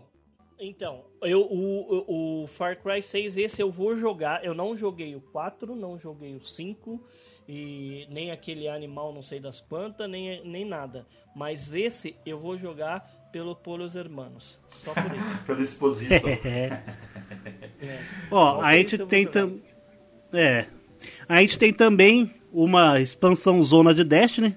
então, 0.58 1.04
eu, 1.22 1.42
o, 1.42 2.04
o, 2.08 2.42
o 2.42 2.46
Far 2.48 2.76
Cry 2.82 3.02
6, 3.02 3.36
esse 3.36 3.62
eu 3.62 3.70
vou 3.70 3.94
jogar. 3.94 4.44
Eu 4.44 4.54
não 4.54 4.74
joguei 4.76 5.14
o 5.14 5.20
4, 5.20 5.74
não 5.76 5.98
joguei 5.98 6.34
o 6.34 6.42
5, 6.42 7.00
e 7.48 8.06
nem 8.10 8.30
aquele 8.30 8.68
animal 8.68 9.12
não 9.12 9.22
sei 9.22 9.38
das 9.40 9.60
quantas, 9.60 10.08
nem, 10.10 10.44
nem 10.44 10.64
nada. 10.64 11.06
Mas 11.36 11.72
esse 11.74 12.16
eu 12.26 12.38
vou 12.38 12.56
jogar 12.58 13.28
pelo 13.32 13.54
Polos 13.54 13.94
Hermanos. 13.94 14.58
Só 14.68 14.92
por 14.94 15.14
isso. 15.14 15.42
Pelo 15.44 15.62
Exposito. 15.62 16.12
Ó, 18.30 18.50
Só 18.54 18.60
a 18.60 18.64
por 18.64 18.72
gente 18.74 18.98
tem 19.06 19.22
jogar. 19.24 19.32
tam... 19.32 19.58
É. 20.32 20.66
A 21.28 21.40
gente 21.40 21.58
tem 21.58 21.72
também 21.72 22.34
uma 22.52 23.00
expansão 23.00 23.62
zona 23.62 23.94
de 23.94 24.02
Destiny, 24.04 24.54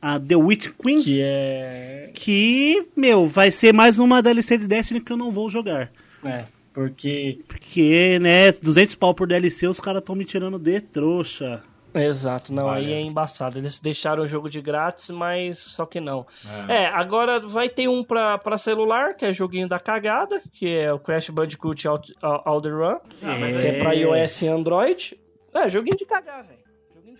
a 0.00 0.18
The 0.18 0.36
Witch 0.36 0.68
Queen, 0.80 1.02
que 1.02 1.20
é. 1.22 2.10
que, 2.14 2.86
meu, 2.96 3.26
vai 3.26 3.50
ser 3.50 3.72
mais 3.74 3.98
uma 3.98 4.22
DLC 4.22 4.58
de 4.58 4.66
Destiny 4.66 5.00
que 5.00 5.12
eu 5.12 5.16
não 5.16 5.30
vou 5.30 5.48
jogar. 5.50 5.90
É, 6.24 6.44
porque. 6.72 7.40
Porque, 7.48 8.18
né, 8.20 8.52
200 8.52 8.94
pau 8.94 9.14
por 9.14 9.26
DLC, 9.26 9.66
os 9.66 9.80
caras 9.80 10.00
estão 10.00 10.14
me 10.14 10.24
tirando 10.24 10.58
de 10.58 10.80
trouxa. 10.80 11.62
Exato, 11.94 12.52
não, 12.52 12.68
aí 12.68 12.92
é 12.92 13.00
embaçado. 13.00 13.58
Eles 13.58 13.78
deixaram 13.78 14.22
o 14.22 14.26
jogo 14.26 14.48
de 14.50 14.60
grátis, 14.60 15.10
mas 15.10 15.58
só 15.58 15.86
que 15.86 15.98
não. 16.00 16.26
É, 16.68 16.86
agora 16.86 17.40
vai 17.40 17.68
ter 17.68 17.88
um 17.88 18.04
pra, 18.04 18.36
pra 18.38 18.58
celular, 18.58 19.14
que 19.16 19.24
é 19.24 19.32
joguinho 19.32 19.66
da 19.66 19.80
cagada, 19.80 20.40
que 20.52 20.68
é 20.68 20.92
o 20.92 20.98
Crash 20.98 21.30
Bandicoot 21.30 21.88
Out- 21.88 22.12
Outrun, 22.22 22.98
Ah, 23.22 23.36
mas 23.40 23.56
que 23.56 23.66
é 23.66 23.78
pra 23.80 23.92
iOS 23.94 24.42
e 24.42 24.48
Android. 24.48 25.18
É, 25.54 25.68
joguinho 25.68 25.96
de 25.96 26.04
cagar, 26.04 26.44
velho. 26.44 26.57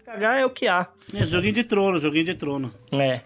Cagar 0.08 0.38
é 0.38 0.46
o 0.46 0.48
que 0.48 0.66
há. 0.66 0.88
É, 1.12 1.26
joguinho 1.26 1.52
de 1.52 1.64
trono, 1.64 2.00
joguinho 2.00 2.24
de 2.24 2.34
trono. 2.34 2.72
É. 2.92 3.20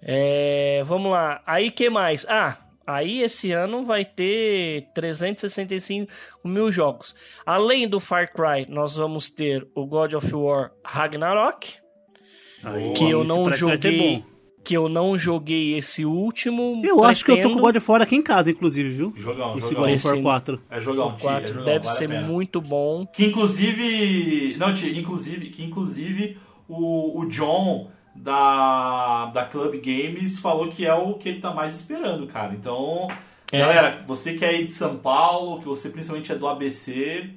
É, 0.00 0.82
vamos 0.84 1.10
lá. 1.10 1.42
Aí 1.44 1.68
que 1.68 1.90
mais? 1.90 2.24
Ah, 2.28 2.58
aí 2.86 3.22
esse 3.22 3.50
ano 3.50 3.84
vai 3.84 4.04
ter 4.04 4.86
365 4.94 6.08
mil 6.44 6.70
jogos. 6.70 7.12
Além 7.44 7.88
do 7.88 7.98
Far 7.98 8.32
Cry, 8.32 8.66
nós 8.68 8.94
vamos 8.94 9.30
ter 9.30 9.66
o 9.74 9.84
God 9.84 10.12
of 10.14 10.32
War 10.32 10.70
Ragnarok. 10.84 11.78
Aí, 12.62 12.92
Que 12.92 13.10
eu 13.10 13.24
não 13.24 13.52
joguei. 13.52 14.22
Que 14.64 14.74
eu 14.74 14.88
não 14.88 15.18
joguei 15.18 15.76
esse 15.76 16.04
último. 16.04 16.80
Eu 16.84 17.02
acho 17.04 17.24
que 17.24 17.32
eu 17.32 17.42
tô 17.42 17.50
com 17.50 17.56
o 17.56 17.60
God 17.60 17.76
of 17.76 17.90
War 17.90 18.02
aqui 18.02 18.14
em 18.16 18.22
casa, 18.22 18.50
inclusive, 18.50 18.88
viu? 18.90 19.12
Jogão, 19.16 19.52
Esse 19.58 19.68
jogão. 19.70 19.84
God 19.84 19.94
of 19.94 20.06
War 20.08 20.20
4. 20.22 20.60
É 20.70 20.80
jogão, 20.80 21.08
O 21.08 21.12
Ti, 21.16 21.22
4 21.22 21.44
é 21.44 21.46
jogão, 21.48 21.64
deve 21.64 21.84
vale 21.86 21.98
ser 21.98 22.08
muito 22.08 22.60
bom. 22.60 23.06
Que 23.06 23.26
inclusive. 23.26 24.56
Não, 24.58 24.72
Ti, 24.72 24.98
inclusive, 24.98 25.50
que 25.50 25.64
inclusive 25.64 26.36
o, 26.68 27.20
o 27.20 27.26
John 27.26 27.90
da, 28.14 29.26
da 29.26 29.44
Club 29.44 29.74
Games 29.82 30.38
falou 30.38 30.68
que 30.68 30.84
é 30.86 30.94
o 30.94 31.14
que 31.14 31.28
ele 31.28 31.40
tá 31.40 31.50
mais 31.52 31.74
esperando, 31.74 32.26
cara. 32.26 32.52
Então, 32.54 33.08
É. 33.50 33.58
galera, 33.58 34.00
você 34.06 34.34
que 34.34 34.44
é 34.44 34.48
aí 34.50 34.64
de 34.64 34.72
São 34.72 34.96
Paulo, 34.96 35.58
que 35.60 35.66
você 35.66 35.88
principalmente 35.88 36.30
é 36.30 36.34
do 36.34 36.46
ABC, 36.46 37.30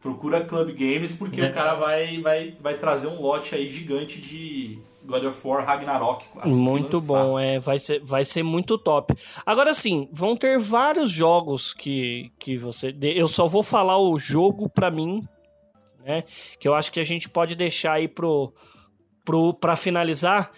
procura 0.00 0.44
Club 0.44 0.70
Games, 0.76 1.14
porque 1.14 1.40
É. 1.40 1.48
o 1.50 1.52
cara 1.52 1.74
vai, 1.74 2.18
vai, 2.20 2.54
vai 2.60 2.74
trazer 2.74 3.06
um 3.08 3.20
lote 3.20 3.54
aí 3.54 3.70
gigante 3.70 4.20
de 4.20 4.78
God 5.04 5.24
of 5.24 5.46
War 5.46 5.64
Ragnarok. 5.64 6.24
Muito 6.44 7.00
bom, 7.00 7.38
é, 7.38 7.58
vai 7.58 7.78
ser, 7.78 8.00
vai 8.00 8.24
ser 8.24 8.42
muito 8.42 8.78
top. 8.78 9.14
Agora 9.44 9.74
sim, 9.74 10.08
vão 10.12 10.36
ter 10.36 10.58
vários 10.58 11.10
jogos 11.10 11.72
que, 11.72 12.32
que 12.38 12.56
você. 12.56 12.94
Eu 13.00 13.28
só 13.28 13.46
vou 13.46 13.62
falar 13.62 13.98
o 13.98 14.18
jogo 14.18 14.68
pra 14.68 14.90
mim, 14.90 15.20
né? 16.04 16.24
Que 16.58 16.68
eu 16.68 16.74
acho 16.74 16.92
que 16.92 17.00
a 17.00 17.04
gente 17.04 17.28
pode 17.28 17.54
deixar 17.54 17.94
aí 17.94 18.08
pro, 18.08 18.52
pro, 19.24 19.54
pra 19.54 19.76
finalizar 19.76 20.50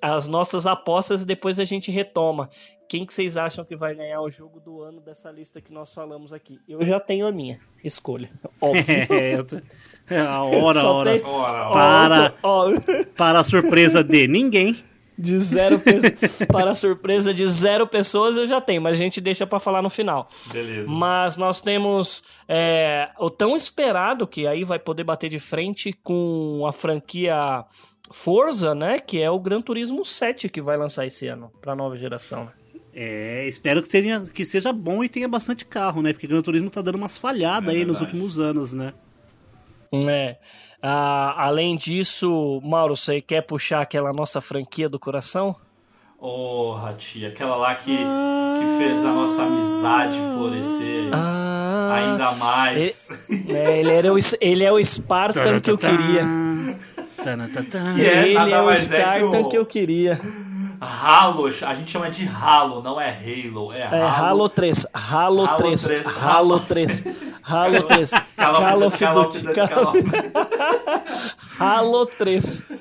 as 0.00 0.28
nossas 0.28 0.66
apostas 0.66 1.22
e 1.22 1.26
depois 1.26 1.58
a 1.58 1.64
gente 1.64 1.90
retoma. 1.90 2.48
Quem 2.94 3.04
que 3.04 3.12
vocês 3.12 3.36
acham 3.36 3.64
que 3.64 3.74
vai 3.74 3.92
ganhar 3.92 4.20
o 4.20 4.30
jogo 4.30 4.60
do 4.60 4.80
ano 4.80 5.00
dessa 5.00 5.28
lista 5.28 5.60
que 5.60 5.72
nós 5.72 5.92
falamos 5.92 6.32
aqui? 6.32 6.60
Eu 6.68 6.84
já 6.84 7.00
tenho 7.00 7.26
a 7.26 7.32
minha 7.32 7.58
escolha. 7.82 8.30
Óbvio. 8.60 8.84
É, 9.10 9.42
tô- 9.42 9.56
a 10.14 10.44
hora, 10.44 10.80
a 10.80 10.92
hora. 10.92 11.10
tem- 11.18 11.26
Ora. 11.28 11.70
Para. 11.72 12.34
Para 13.16 13.40
a 13.40 13.44
surpresa 13.44 14.04
de 14.04 14.28
ninguém. 14.28 14.76
De 15.18 15.36
zero 15.40 15.80
pessoas. 15.80 16.38
para 16.46 16.70
a 16.70 16.74
surpresa 16.76 17.34
de 17.34 17.44
zero 17.48 17.84
pessoas 17.88 18.36
eu 18.36 18.46
já 18.46 18.60
tenho, 18.60 18.80
mas 18.80 18.94
a 18.94 18.98
gente 18.98 19.20
deixa 19.20 19.44
pra 19.44 19.58
falar 19.58 19.82
no 19.82 19.90
final. 19.90 20.28
Beleza. 20.52 20.88
Mas 20.88 21.36
nós 21.36 21.60
temos 21.60 22.22
é, 22.48 23.10
o 23.18 23.28
tão 23.28 23.56
esperado, 23.56 24.24
que 24.24 24.46
aí 24.46 24.62
vai 24.62 24.78
poder 24.78 25.02
bater 25.02 25.28
de 25.28 25.40
frente 25.40 25.92
com 25.92 26.64
a 26.64 26.70
franquia 26.72 27.64
Forza, 28.12 28.72
né? 28.72 29.00
Que 29.00 29.20
é 29.20 29.28
o 29.28 29.40
Gran 29.40 29.60
Turismo 29.60 30.04
7 30.04 30.48
que 30.48 30.60
vai 30.62 30.76
lançar 30.76 31.04
esse 31.06 31.26
ano 31.26 31.50
pra 31.60 31.74
nova 31.74 31.96
geração. 31.96 32.44
né? 32.44 32.52
É, 32.96 33.46
espero 33.48 33.82
que, 33.82 33.88
tenha, 33.88 34.20
que 34.20 34.44
seja 34.44 34.72
bom 34.72 35.02
e 35.02 35.08
tenha 35.08 35.26
bastante 35.28 35.64
carro, 35.64 36.00
né? 36.00 36.12
Porque 36.12 36.26
Gran 36.28 36.40
Turismo 36.42 36.70
tá 36.70 36.80
dando 36.80 36.94
umas 36.94 37.18
falhadas 37.18 37.68
É 37.68 37.72
aí 37.72 37.84
nos 37.84 37.98
verdade. 37.98 38.04
últimos 38.14 38.38
anos, 38.38 38.72
né? 38.72 38.92
É. 39.92 40.36
Ah, 40.82 41.34
além 41.46 41.76
disso, 41.76 42.60
Mauro, 42.62 42.96
você 42.96 43.20
quer 43.20 43.42
puxar 43.42 43.80
aquela 43.80 44.12
nossa 44.12 44.40
franquia 44.40 44.88
do 44.88 44.98
coração? 44.98 45.56
Porra, 46.18 46.94
tia, 46.94 47.28
aquela 47.28 47.56
lá 47.56 47.74
que, 47.74 47.96
que 47.96 48.78
fez 48.78 49.04
a 49.04 49.12
nossa 49.12 49.42
amizade 49.42 50.18
florescer 50.34 51.10
Ah, 51.12 51.92
ainda 51.96 52.32
mais. 52.32 53.10
é, 53.48 53.80
ele, 53.80 53.90
era 53.90 54.12
o, 54.12 54.16
ele 54.40 54.64
é 54.64 54.72
o 54.72 54.82
Spartan 54.82 55.60
que 55.60 55.70
eu 55.70 55.76
queria. 55.78 56.22
Que 57.96 58.02
é 58.06 58.22
ele 58.24 58.34
nada 58.34 58.50
é 58.50 58.60
o 58.62 58.64
mais 58.66 58.80
é 58.90 58.96
que 58.96 59.02
Spartan 59.02 59.40
o- 59.40 59.48
que 59.48 59.58
eu 59.58 59.66
queria. 59.66 60.18
Halo, 60.84 61.46
a 61.46 61.74
gente 61.74 61.90
chama 61.90 62.10
de 62.10 62.26
Halo, 62.28 62.82
não 62.82 63.00
é 63.00 63.10
Halo, 63.10 63.72
é 63.72 63.80
É 63.80 63.86
Halo. 64.02 64.24
Halo 64.24 64.48
3, 64.48 64.86
Halo 64.92 65.44
Halo 65.46 65.56
3, 65.58 65.82
3, 65.82 66.06
Halo 66.06 66.60
3, 66.60 67.04
Halo 67.42 67.82
3, 67.82 68.10
Call 68.10 68.54
of 68.54 68.64
Halo 68.64 68.90
Duty, 68.90 68.98
Call 69.04 69.18
of 69.20 69.40
Duty, 69.40 69.46
Duty, 69.46 69.74
Call 69.74 69.88
of 69.88 70.02
Duty. 70.02 70.32
Halo 71.58 72.06
3. 72.06 72.60
Que 72.60 72.74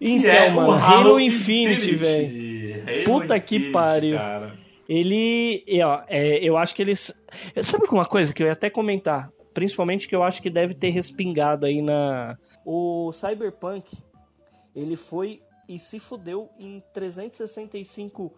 Então, 0.00 0.30
é 0.30 0.50
mano, 0.50 0.72
Halo 0.72 1.20
Infinity, 1.20 1.94
velho. 1.94 2.84
Halo 2.86 3.04
Puta 3.04 3.40
que 3.40 3.56
Infinity, 3.56 3.72
pariu. 3.72 4.16
cara. 4.16 4.52
Ele, 4.88 5.64
é, 5.68 5.84
ó, 5.84 6.00
é, 6.08 6.38
eu 6.38 6.56
acho 6.56 6.74
que 6.74 6.80
eles. 6.82 7.12
Sabe 7.62 7.86
uma 7.90 8.04
coisa 8.04 8.32
que 8.32 8.42
eu 8.42 8.46
ia 8.46 8.52
até 8.54 8.70
comentar? 8.70 9.30
Principalmente 9.52 10.08
que 10.08 10.14
eu 10.16 10.22
acho 10.22 10.40
que 10.40 10.48
deve 10.48 10.72
ter 10.72 10.90
respingado 10.90 11.66
aí 11.66 11.82
na. 11.82 12.38
O 12.64 13.12
Cyberpunk, 13.12 13.98
ele 14.74 14.96
foi 14.96 15.42
e 15.68 15.78
se 15.78 15.98
fudeu 15.98 16.48
em 16.58 16.82
365 16.92 18.32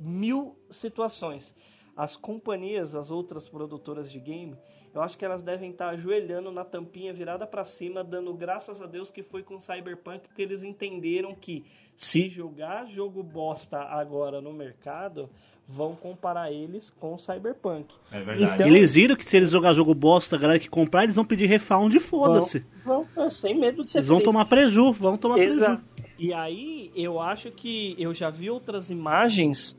mil 0.00 0.56
situações. 0.70 1.54
As 1.96 2.14
companhias, 2.14 2.94
as 2.94 3.10
outras 3.10 3.48
produtoras 3.48 4.12
de 4.12 4.20
game, 4.20 4.54
eu 4.94 5.00
acho 5.00 5.16
que 5.16 5.24
elas 5.24 5.42
devem 5.42 5.70
estar 5.70 5.88
ajoelhando 5.88 6.52
na 6.52 6.62
tampinha 6.62 7.10
virada 7.10 7.46
pra 7.46 7.64
cima, 7.64 8.04
dando 8.04 8.34
graças 8.34 8.82
a 8.82 8.86
Deus 8.86 9.08
que 9.08 9.22
foi 9.22 9.42
com 9.42 9.58
Cyberpunk, 9.58 10.28
porque 10.28 10.42
eles 10.42 10.62
entenderam 10.62 11.34
que 11.34 11.64
se 11.96 12.28
jogar 12.28 12.84
jogo 12.86 13.22
bosta 13.22 13.78
agora 13.78 14.42
no 14.42 14.52
mercado, 14.52 15.30
vão 15.66 15.96
comparar 15.96 16.52
eles 16.52 16.90
com 16.90 17.16
Cyberpunk. 17.16 17.94
É 18.12 18.20
verdade. 18.20 18.54
Então- 18.56 18.66
Eles 18.66 18.94
viram 18.94 19.16
que 19.16 19.24
se 19.24 19.34
eles 19.34 19.48
jogar 19.50 19.72
jogo 19.72 19.94
bosta, 19.94 20.36
a 20.36 20.38
galera 20.38 20.58
que 20.58 20.68
comprar, 20.68 21.04
eles 21.04 21.16
vão 21.16 21.24
pedir 21.24 21.46
refund 21.46 21.94
e 21.94 21.98
foda-se. 22.00 22.62
Vão, 22.84 23.04
vão, 23.14 23.30
sem 23.30 23.58
medo 23.58 23.82
de 23.82 23.90
ser 23.90 23.98
Eles 23.98 24.08
vão 24.08 24.18
feliz. 24.18 24.30
tomar 24.30 24.44
preju, 24.44 24.92
vão 24.92 25.16
tomar 25.16 25.38
Exato. 25.38 25.82
preju. 25.82 25.95
E 26.18 26.32
aí, 26.32 26.90
eu 26.94 27.20
acho 27.20 27.50
que 27.50 27.94
eu 27.98 28.14
já 28.14 28.30
vi 28.30 28.50
outras 28.50 28.90
imagens 28.90 29.76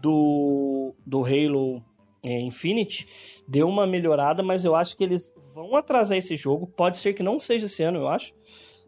do, 0.00 0.94
do 1.04 1.24
Halo 1.24 1.82
é, 2.24 2.40
Infinite, 2.40 3.06
deu 3.46 3.68
uma 3.68 3.86
melhorada, 3.86 4.42
mas 4.42 4.64
eu 4.64 4.74
acho 4.74 4.96
que 4.96 5.04
eles 5.04 5.32
vão 5.54 5.76
atrasar 5.76 6.18
esse 6.18 6.34
jogo. 6.34 6.66
Pode 6.66 6.98
ser 6.98 7.14
que 7.14 7.22
não 7.22 7.38
seja 7.38 7.66
esse 7.66 7.82
ano, 7.82 7.98
eu 7.98 8.08
acho. 8.08 8.34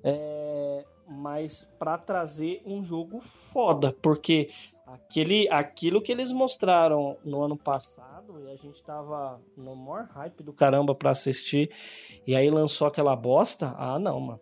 É, 0.03 0.85
mas 1.09 1.65
para 1.79 1.97
trazer 1.97 2.61
um 2.67 2.83
jogo 2.83 3.21
foda, 3.21 3.95
porque 4.03 4.49
aquele, 4.87 5.49
aquilo 5.51 6.03
que 6.03 6.13
eles 6.13 6.33
mostraram 6.33 7.17
no 7.25 7.43
ano 7.43 7.57
passado, 7.57 8.41
e 8.45 8.51
a 8.51 8.57
gente 8.57 8.83
tava 8.83 9.41
no 9.57 9.75
maior 9.77 10.09
hype 10.15 10.43
do 10.43 10.53
caramba 10.53 10.95
pra 10.95 11.11
assistir, 11.11 11.71
e 12.27 12.35
aí 12.35 12.51
lançou 12.51 12.87
aquela 12.87 13.15
bosta, 13.15 13.75
ah 13.79 13.99
não, 13.99 14.21
mano. 14.21 14.41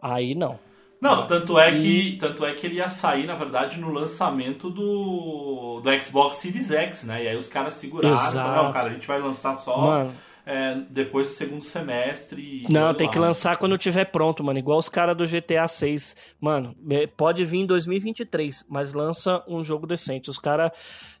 Aí 0.00 0.34
não. 0.34 0.58
Não, 1.02 1.26
tanto 1.26 1.58
é, 1.58 1.72
que, 1.72 2.16
tanto 2.20 2.46
é 2.46 2.54
que 2.54 2.64
ele 2.64 2.76
ia 2.76 2.88
sair, 2.88 3.26
na 3.26 3.34
verdade, 3.34 3.80
no 3.80 3.90
lançamento 3.90 4.70
do, 4.70 5.80
do 5.82 6.00
Xbox 6.00 6.36
Series 6.36 6.70
X, 6.70 7.02
né? 7.02 7.24
E 7.24 7.28
aí 7.28 7.36
os 7.36 7.48
caras 7.48 7.74
seguraram. 7.74 8.14
Exato. 8.14 8.62
Não, 8.62 8.72
cara, 8.72 8.86
a 8.86 8.92
gente 8.92 9.08
vai 9.08 9.20
lançar 9.20 9.58
só 9.58 9.80
Mano, 9.80 10.14
é, 10.46 10.76
depois 10.88 11.26
do 11.26 11.34
segundo 11.34 11.64
semestre. 11.64 12.60
não, 12.70 12.94
tem 12.94 13.08
lá. 13.08 13.12
que 13.12 13.18
lançar 13.18 13.56
quando 13.56 13.76
tiver 13.76 14.04
pronto, 14.04 14.44
mano. 14.44 14.60
Igual 14.60 14.78
os 14.78 14.88
caras 14.88 15.16
do 15.16 15.26
GTA 15.26 15.66
6. 15.66 16.14
Mano, 16.40 16.72
é, 16.88 17.08
pode 17.08 17.44
vir 17.44 17.58
em 17.58 17.66
2023, 17.66 18.66
mas 18.68 18.92
lança 18.92 19.42
um 19.48 19.64
jogo 19.64 19.88
decente. 19.88 20.30
Os 20.30 20.38
caras 20.38 20.70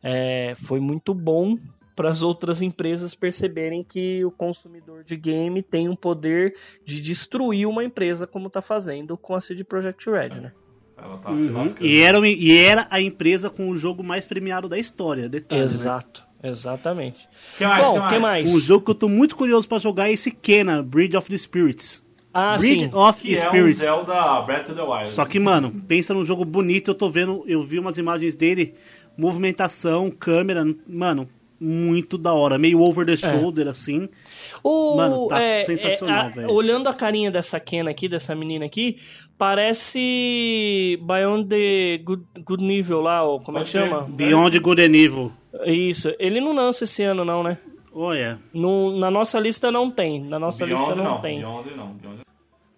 é, 0.00 0.54
foi 0.62 0.78
muito 0.78 1.12
bom 1.12 1.58
para 1.94 2.08
as 2.08 2.22
outras 2.22 2.62
empresas 2.62 3.14
perceberem 3.14 3.82
que 3.82 4.24
o 4.24 4.30
consumidor 4.30 5.04
de 5.04 5.16
game 5.16 5.62
tem 5.62 5.88
um 5.88 5.94
poder 5.94 6.54
de 6.84 7.00
destruir 7.00 7.66
uma 7.66 7.84
empresa 7.84 8.26
como 8.26 8.48
tá 8.50 8.60
fazendo 8.62 9.16
com 9.16 9.34
a 9.34 9.40
CD 9.40 9.62
Projekt 9.64 10.08
Red, 10.10 10.40
né? 10.40 10.52
Ela 10.96 11.18
tá 11.18 11.34
se 11.36 11.42
Uhum. 11.48 11.58
lascando. 11.58 11.86
E, 11.86 12.00
era, 12.00 12.28
e 12.28 12.56
era 12.56 12.86
a 12.90 13.00
empresa 13.00 13.50
com 13.50 13.68
o 13.68 13.76
jogo 13.76 14.02
mais 14.02 14.24
premiado 14.24 14.68
da 14.68 14.78
história, 14.78 15.28
detalhe. 15.28 15.60
né? 15.60 15.66
Exato, 15.66 16.24
exatamente. 16.42 17.28
Que 17.58 17.66
mais, 17.66 17.86
Bom, 17.86 18.08
que 18.08 18.18
mais? 18.18 18.54
Um 18.54 18.58
jogo 18.60 18.84
que 18.84 18.90
eu 18.92 18.94
tô 18.94 19.08
muito 19.08 19.34
curioso 19.36 19.68
pra 19.68 19.78
jogar 19.78 20.08
é 20.08 20.12
esse 20.12 20.30
Kena, 20.30 20.82
Bridge 20.82 21.16
of 21.16 21.28
the 21.28 21.36
Spirits. 21.36 22.02
Ah, 22.32 22.56
Bridge 22.56 22.86
sim. 22.88 22.90
of 22.96 23.20
Que 23.20 23.34
é 23.34 23.38
um 23.44 23.48
Spirits. 23.48 23.78
Zelda 23.78 24.40
Breath 24.42 24.68
of 24.70 24.74
the 24.74 24.82
Wild. 24.82 25.10
Só 25.10 25.24
que, 25.26 25.38
mano, 25.38 25.70
pensa 25.86 26.14
num 26.14 26.24
jogo 26.24 26.44
bonito, 26.46 26.90
eu 26.92 26.94
tô 26.94 27.10
vendo, 27.10 27.44
eu 27.46 27.62
vi 27.62 27.78
umas 27.78 27.98
imagens 27.98 28.34
dele, 28.36 28.74
movimentação, 29.18 30.10
câmera, 30.10 30.64
mano, 30.86 31.28
muito 31.62 32.18
da 32.18 32.32
hora, 32.34 32.58
meio 32.58 32.80
over 32.80 33.06
the 33.06 33.16
shoulder, 33.16 33.68
assim. 33.68 34.08
O, 34.62 34.96
Mano, 34.96 35.28
tá 35.28 35.40
é, 35.40 35.60
sensacional, 35.62 36.16
é, 36.16 36.20
a- 36.26 36.28
velho. 36.28 36.50
Olhando 36.50 36.88
a 36.88 36.94
carinha 36.94 37.30
dessa 37.30 37.60
Ken 37.60 37.88
aqui, 37.88 38.08
dessa 38.08 38.34
menina 38.34 38.64
aqui, 38.64 38.96
parece 39.38 40.98
Beyond 41.02 41.48
the 41.48 41.98
Good, 42.04 42.24
Good 42.44 42.64
Nível 42.64 43.00
lá, 43.00 43.24
ó, 43.24 43.38
como 43.38 43.58
é 43.58 43.62
que 43.62 43.70
chama? 43.70 44.02
Beyond 44.08 44.58
Good 44.58 44.82
and 44.82 44.94
Evil. 44.96 45.32
Isso, 45.66 46.12
ele 46.18 46.40
não 46.40 46.52
lança 46.54 46.84
esse 46.84 47.02
ano 47.02 47.24
não, 47.24 47.42
né? 47.42 47.58
Olha, 47.94 48.38
No, 48.54 48.96
na 48.98 49.10
nossa 49.10 49.38
lista 49.38 49.70
não 49.70 49.90
tem, 49.90 50.22
na 50.22 50.38
nossa 50.38 50.64
Beyond 50.64 50.84
lista 50.88 51.02
não, 51.04 51.12
não, 51.12 51.20
tem. 51.20 51.38
Beyond 51.38 51.70
não. 51.76 51.86
Beyond... 51.88 52.20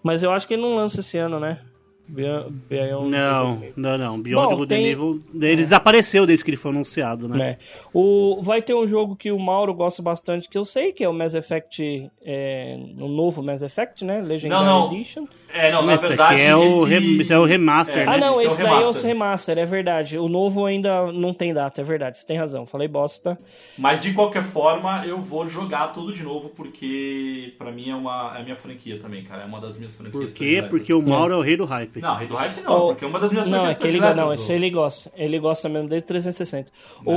Mas 0.02 0.22
eu 0.22 0.30
acho 0.32 0.46
que 0.46 0.54
ele 0.54 0.62
não 0.62 0.76
lança 0.76 1.00
esse 1.00 1.16
ano, 1.18 1.38
né? 1.40 1.60
Beyond, 2.06 2.50
Beyond 2.68 3.08
não, 3.10 3.62
não, 3.76 3.98
não, 3.98 4.20
Beyond 4.20 4.48
Bom, 4.50 4.56
Good 4.56 4.68
tem- 4.68 4.86
Evil, 4.88 5.22
ele 5.34 5.56
desapareceu 5.62 6.26
desde 6.26 6.44
que 6.44 6.50
ele 6.50 6.56
foi 6.58 6.70
anunciado, 6.70 7.26
né? 7.28 7.36
né? 7.36 7.58
O, 7.94 8.40
vai 8.42 8.60
ter 8.60 8.74
um 8.74 8.86
jogo 8.86 9.16
que 9.16 9.32
o 9.32 9.38
Mauro 9.38 9.72
gosta 9.72 10.02
bastante, 10.02 10.48
que 10.48 10.58
eu 10.58 10.64
sei, 10.64 10.92
que 10.92 11.02
é 11.02 11.08
o 11.08 11.14
Mass 11.14 11.34
Effect, 11.34 12.10
é, 12.22 12.76
o 12.98 13.08
novo 13.08 13.42
Mass 13.42 13.62
Effect, 13.62 14.04
né? 14.04 14.20
Legendary 14.20 14.64
Não, 14.64 14.88
não. 14.88 14.92
Edition. 14.94 15.26
É, 15.52 15.72
não, 15.72 15.82
na 15.86 15.94
Esse 15.94 16.08
verdade. 16.08 16.42
é 16.42 16.54
o, 16.54 16.86
esse... 16.86 17.20
esse 17.22 17.32
é 17.32 17.38
o 17.38 17.44
remaster, 17.44 17.96
É, 18.02 18.06
né? 18.06 18.12
Ah, 18.12 18.18
não, 18.18 18.32
esse 18.34 18.42
é 18.44 18.46
esse 18.48 18.62
daí 18.62 18.66
é 18.66 18.74
o 18.74 18.78
remaster. 18.80 19.06
remaster, 19.06 19.58
é 19.58 19.64
verdade. 19.66 20.18
O 20.18 20.28
novo 20.28 20.66
ainda 20.66 21.10
não 21.12 21.32
tem 21.32 21.54
data, 21.54 21.80
é 21.80 21.84
verdade. 21.84 22.18
Você 22.18 22.26
tem 22.26 22.36
razão, 22.36 22.66
falei 22.66 22.86
bosta. 22.88 23.38
Mas 23.78 24.02
de 24.02 24.12
qualquer 24.12 24.42
forma, 24.42 25.06
eu 25.06 25.20
vou 25.20 25.48
jogar 25.48 25.88
tudo 25.88 26.12
de 26.12 26.22
novo, 26.22 26.50
porque 26.50 27.54
pra 27.56 27.70
mim 27.72 27.90
é, 27.90 27.94
uma, 27.94 28.32
é 28.36 28.40
a 28.40 28.42
minha 28.42 28.56
franquia 28.56 28.98
também, 28.98 29.22
cara. 29.22 29.42
É 29.42 29.46
uma 29.46 29.60
das 29.60 29.76
minhas 29.76 29.94
franquias. 29.94 30.32
Por 30.32 30.36
quê? 30.36 30.64
Porque 30.68 30.92
o 30.92 31.00
Mauro 31.00 31.32
é 31.34 31.36
o 31.36 31.40
rei 31.40 31.56
do 31.56 31.64
hype. 31.64 31.93
Hype. 32.00 32.02
Não, 32.02 32.16
rei 32.16 32.26
do 32.26 32.34
hype 32.34 32.60
não, 32.62 32.72
O- 32.76 32.86
porque 32.88 33.04
é 33.04 33.08
uma 33.08 33.20
das 33.20 33.32
minhas 33.32 33.48
Não, 33.48 33.66
é 33.66 33.74
que 33.74 33.86
ele, 33.86 34.00
não, 34.00 34.32
esse 34.34 34.52
ele 34.52 34.70
gosta. 34.70 35.12
Ele 35.16 35.38
gosta 35.38 35.68
mesmo 35.68 35.88
desde 35.88 36.06
360. 36.06 36.72
Não. 37.04 37.12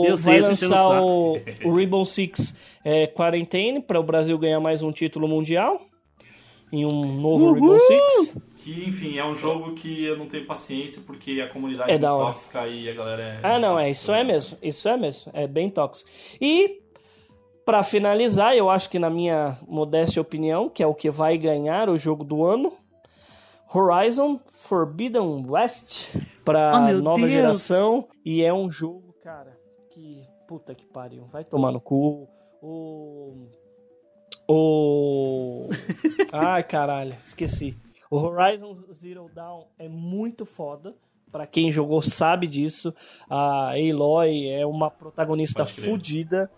O, 0.00 0.04
Eu 0.06 0.18
sei, 0.18 0.40
vai 0.40 0.50
lançar 0.50 1.02
o, 1.02 1.38
o 1.64 1.74
Rainbow 1.74 2.04
Six 2.04 2.78
é, 2.84 3.06
Quarantine 3.06 3.80
para 3.80 3.98
o 3.98 4.02
Brasil 4.02 4.36
ganhar 4.38 4.60
mais 4.60 4.82
um 4.82 4.90
título 4.92 5.26
mundial. 5.28 5.80
Em 6.70 6.84
um 6.84 6.90
novo 7.20 7.44
Uhul! 7.46 7.52
Rainbow 7.54 7.80
Six. 7.80 8.36
Que, 8.58 8.84
enfim, 8.86 9.16
é 9.18 9.24
um 9.24 9.34
jogo 9.34 9.72
que 9.74 10.04
eu 10.04 10.18
não 10.18 10.26
tenho 10.26 10.44
paciência 10.44 11.00
porque 11.06 11.40
a 11.40 11.48
comunidade 11.48 11.90
É 11.90 11.94
é 11.94 11.98
tóxica 11.98 12.66
e 12.66 12.90
a 12.90 12.92
galera 12.94 13.22
é. 13.22 13.40
Ah, 13.42 13.58
não, 13.58 13.78
é, 13.78 13.90
isso 13.90 14.12
é 14.12 14.22
mesmo. 14.22 14.58
Isso 14.62 14.86
é 14.88 14.96
mesmo. 14.96 15.30
É 15.32 15.46
bem 15.46 15.70
tóxico. 15.70 16.10
E, 16.38 16.82
para 17.64 17.82
finalizar, 17.82 18.54
eu 18.54 18.68
acho 18.68 18.90
que 18.90 18.98
na 18.98 19.08
minha 19.08 19.56
modesta 19.66 20.20
opinião, 20.20 20.68
que 20.68 20.82
é 20.82 20.86
o 20.86 20.94
que 20.94 21.08
vai 21.08 21.38
ganhar 21.38 21.88
o 21.88 21.96
jogo 21.96 22.24
do 22.24 22.44
ano, 22.44 22.72
Horizon 23.72 24.40
Forbidden 24.50 25.44
West 25.48 26.08
para 26.44 26.72
Oh, 26.74 26.80
meu 26.86 27.02
nova 27.02 27.20
Deus. 27.20 27.30
geração. 27.30 28.08
E 28.24 28.42
é 28.42 28.52
um 28.52 28.70
jogo, 28.70 29.14
cara, 29.22 29.58
que. 29.90 30.26
Puta 30.46 30.74
que 30.74 30.86
pariu. 30.86 31.26
Vai 31.26 31.44
tomar 31.44 31.70
no 31.72 31.80
cu. 31.80 32.26
O. 32.62 33.46
O. 34.48 35.68
Ai, 36.32 36.62
caralho, 36.64 37.12
esqueci. 37.24 37.76
O 38.10 38.16
Horizon 38.16 38.74
Zero 38.92 39.30
Dawn 39.34 39.64
é 39.78 39.88
muito 39.88 40.46
foda. 40.46 40.94
Pra 41.30 41.46
quem 41.46 41.70
jogou 41.70 42.00
sabe 42.00 42.46
disso. 42.46 42.94
A 43.28 43.72
Aloy 43.72 44.48
é 44.48 44.64
uma 44.64 44.90
protagonista 44.90 45.66
fodida. 45.66 46.50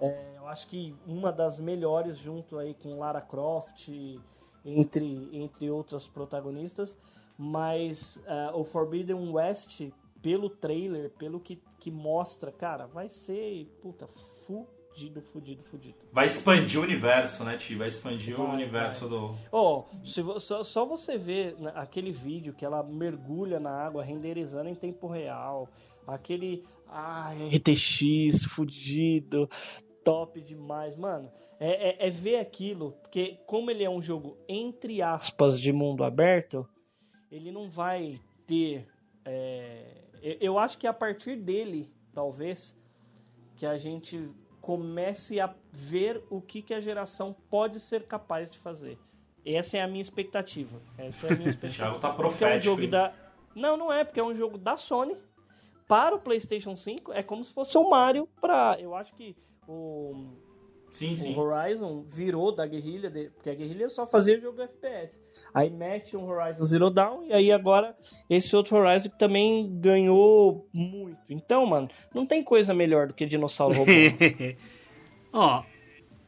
É, 0.00 0.34
eu 0.36 0.48
acho 0.48 0.66
que 0.66 0.92
uma 1.06 1.30
das 1.30 1.60
melhores 1.60 2.18
junto 2.18 2.58
aí 2.58 2.74
com 2.74 2.98
Lara 2.98 3.20
Croft, 3.20 3.88
entre, 4.76 5.28
entre 5.32 5.70
outras 5.70 6.06
protagonistas. 6.06 6.96
Mas 7.36 8.22
ah, 8.26 8.52
o 8.54 8.64
Forbidden 8.64 9.30
West, 9.30 9.80
pelo 10.20 10.50
trailer, 10.50 11.10
pelo 11.10 11.38
que, 11.38 11.60
que 11.78 11.90
mostra, 11.90 12.50
cara, 12.50 12.86
vai 12.86 13.08
ser, 13.08 13.66
puta, 13.80 14.08
fudido, 14.08 15.22
fudido, 15.22 15.62
fudido. 15.62 15.94
Vai 16.12 16.26
expandir 16.26 16.80
o 16.80 16.82
universo, 16.82 17.44
né, 17.44 17.56
Ti? 17.56 17.76
Vai 17.76 17.86
expandir 17.88 18.34
o 18.40 18.44
Vai, 18.44 18.54
universo 18.56 19.08
do. 19.08 19.30
Oh, 19.52 19.84
se 20.04 20.20
vo- 20.20 20.40
só, 20.40 20.64
só 20.64 20.84
você 20.84 21.16
ver 21.16 21.56
na- 21.60 21.70
aquele 21.70 22.10
vídeo 22.10 22.52
que 22.52 22.64
ela 22.64 22.82
mergulha 22.82 23.60
na 23.60 23.70
água 23.70 24.02
renderizando 24.02 24.68
em 24.68 24.74
tempo 24.74 25.06
real, 25.06 25.68
aquele 26.06 26.64
ah, 26.88 27.30
RTX 27.54 28.44
fudido, 28.48 29.48
top 30.12 30.40
demais, 30.40 30.96
mano. 30.96 31.30
É, 31.60 31.90
é- 32.04 32.06
é 32.06 32.10
ver 32.10 32.36
aquilo, 32.36 32.92
porque 33.02 33.38
como 33.46 33.70
ele 33.70 33.82
é 33.84 33.90
um 33.90 34.00
jogo 34.00 34.36
entre 34.48 35.02
aspas 35.02 35.60
de 35.60 35.72
mundo 35.72 36.04
aberto, 36.04 36.68
ele 37.30 37.50
não 37.52 37.68
vai 37.68 38.20
ter. 38.46 38.86
é, 39.24 39.84
eu- 40.40 40.58
acho 40.58 40.78
que 40.78 40.86
a 40.86 40.92
partir 40.92 41.36
dele, 41.36 41.90
talvez, 42.14 42.74
que 43.56 43.66
a 43.66 43.76
gente 43.76 44.30
comece 44.60 45.38
a 45.40 45.54
ver 45.72 46.22
o 46.30 46.40
que, 46.40 46.62
que 46.62 46.72
a 46.74 46.80
geração 46.80 47.34
pode 47.50 47.78
ser 47.80 48.04
capaz 48.04 48.50
de 48.50 48.58
fazer. 48.58 48.98
Essa 49.44 49.78
é 49.78 49.82
a 49.82 49.86
minha 49.88 50.00
expectativa. 50.00 50.80
Essa 50.96 51.26
é 51.28 51.32
a 51.32 51.36
minha 51.36 51.48
O 51.48 51.50
expectativa. 51.52 51.84
Thiago 51.84 51.98
tá 52.00 52.08
Porque 52.12 52.22
é 52.22 52.26
um 52.26 52.28
profético. 52.30 52.64
jogo 52.64 52.82
hein? 52.82 52.90
da. 52.90 53.12
Não, 53.54 53.76
não 53.76 53.92
é, 53.92 54.04
porque 54.04 54.20
é 54.20 54.24
um 54.24 54.34
jogo 54.34 54.56
da 54.58 54.76
Sony 54.76 55.16
para 55.88 56.14
o 56.14 56.20
PlayStation 56.20 56.76
5. 56.76 57.12
É 57.12 57.22
como 57.22 57.42
se 57.42 57.52
fosse 57.52 57.76
o 57.78 57.88
Mario 57.90 58.28
para. 58.40 58.76
Eu 58.78 58.94
acho 58.94 59.14
que 59.14 59.34
o, 59.66 60.26
Sim, 60.92 61.16
sim. 61.16 61.34
o 61.34 61.38
Horizon 61.40 62.04
virou 62.08 62.50
da 62.54 62.66
guerrilha, 62.66 63.10
de- 63.10 63.30
porque 63.30 63.50
a 63.50 63.54
guerrilha 63.54 63.88
só 63.88 64.06
fazia 64.06 64.38
jogo 64.40 64.60
FPS. 64.62 65.18
Aí 65.54 65.70
mete 65.70 66.16
um 66.16 66.28
Horizon 66.28 66.64
Zero 66.64 66.90
Dawn 66.90 67.24
e 67.24 67.32
aí 67.32 67.50
agora 67.52 67.96
esse 68.28 68.54
outro 68.54 68.76
Horizon 68.76 69.10
que 69.10 69.18
também 69.18 69.68
ganhou 69.80 70.66
muito. 70.72 71.18
Então, 71.28 71.64
mano, 71.66 71.88
não 72.14 72.24
tem 72.24 72.42
coisa 72.42 72.72
melhor 72.74 73.06
do 73.08 73.14
que 73.14 73.26
dinossauro 73.26 73.74
robô. 73.74 73.90
Ó, 75.32 75.62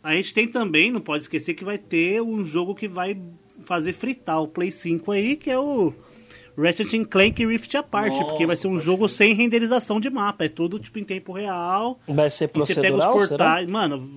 a 0.03 0.15
gente 0.15 0.35
tem 0.35 0.49
também, 0.49 0.91
não 0.91 1.01
pode 1.01 1.23
esquecer 1.25 1.55
que 1.55 1.65
vai 1.65 1.79
ter 1.79 2.21
um 2.23 2.43
jogo 2.45 2.75
que 2.75 2.89
vai 2.89 3.21
fazer 3.63 3.93
fritar 3.93 4.43
o 4.43 4.49
Play 4.49 4.71
5 4.71 5.11
aí, 5.13 5.37
que 5.37 5.51
é 5.51 5.59
o 5.59 5.93
Ratchet 6.61 7.05
Clank 7.07 7.45
Rift 7.47 7.75
Apart, 7.77 8.13
Nossa, 8.13 8.25
porque 8.25 8.47
vai 8.47 8.57
ser 8.57 8.69
um 8.69 8.79
jogo 8.79 9.09
sem 9.09 9.35
renderização 9.35 10.01
de 10.01 10.11
mapa, 10.11 10.45
é 10.45 10.49
tudo 10.49 10.79
tipo 10.79 10.99
em 10.99 11.05
tempo 11.05 11.33
real. 11.33 11.99
Vai 12.09 12.31
ser 12.31 12.51
E 12.55 12.59
você 12.59 12.75
pega 12.75 12.97
os 12.97 13.05
procedural, 13.05 13.21
será? 13.21 13.29
portais, 13.29 13.67
mano, 13.69 14.11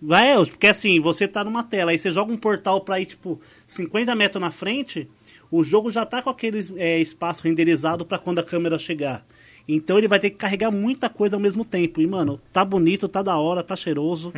vai, 0.00 0.34
porque 0.46 0.66
assim, 0.66 1.00
você 1.00 1.26
tá 1.28 1.44
numa 1.44 1.62
tela, 1.62 1.90
aí 1.90 1.98
você 1.98 2.10
joga 2.10 2.32
um 2.32 2.36
portal 2.36 2.80
pra 2.80 3.00
ir 3.00 3.06
tipo 3.06 3.40
50 3.66 4.14
metros 4.14 4.40
na 4.40 4.50
frente, 4.50 5.08
o 5.50 5.64
jogo 5.64 5.90
já 5.90 6.06
tá 6.06 6.22
com 6.22 6.30
aquele 6.30 6.64
é, 6.76 6.98
espaço 7.00 7.42
renderizado 7.42 8.04
pra 8.04 8.18
quando 8.18 8.38
a 8.38 8.42
câmera 8.44 8.78
chegar. 8.78 9.24
Então 9.68 9.98
ele 9.98 10.08
vai 10.08 10.18
ter 10.18 10.30
que 10.30 10.36
carregar 10.36 10.70
muita 10.72 11.08
coisa 11.08 11.36
ao 11.36 11.40
mesmo 11.40 11.64
tempo. 11.64 12.00
E, 12.00 12.06
mano, 12.06 12.40
tá 12.52 12.64
bonito, 12.64 13.06
tá 13.08 13.22
da 13.22 13.36
hora, 13.36 13.62
tá 13.62 13.76
cheiroso. 13.76 14.32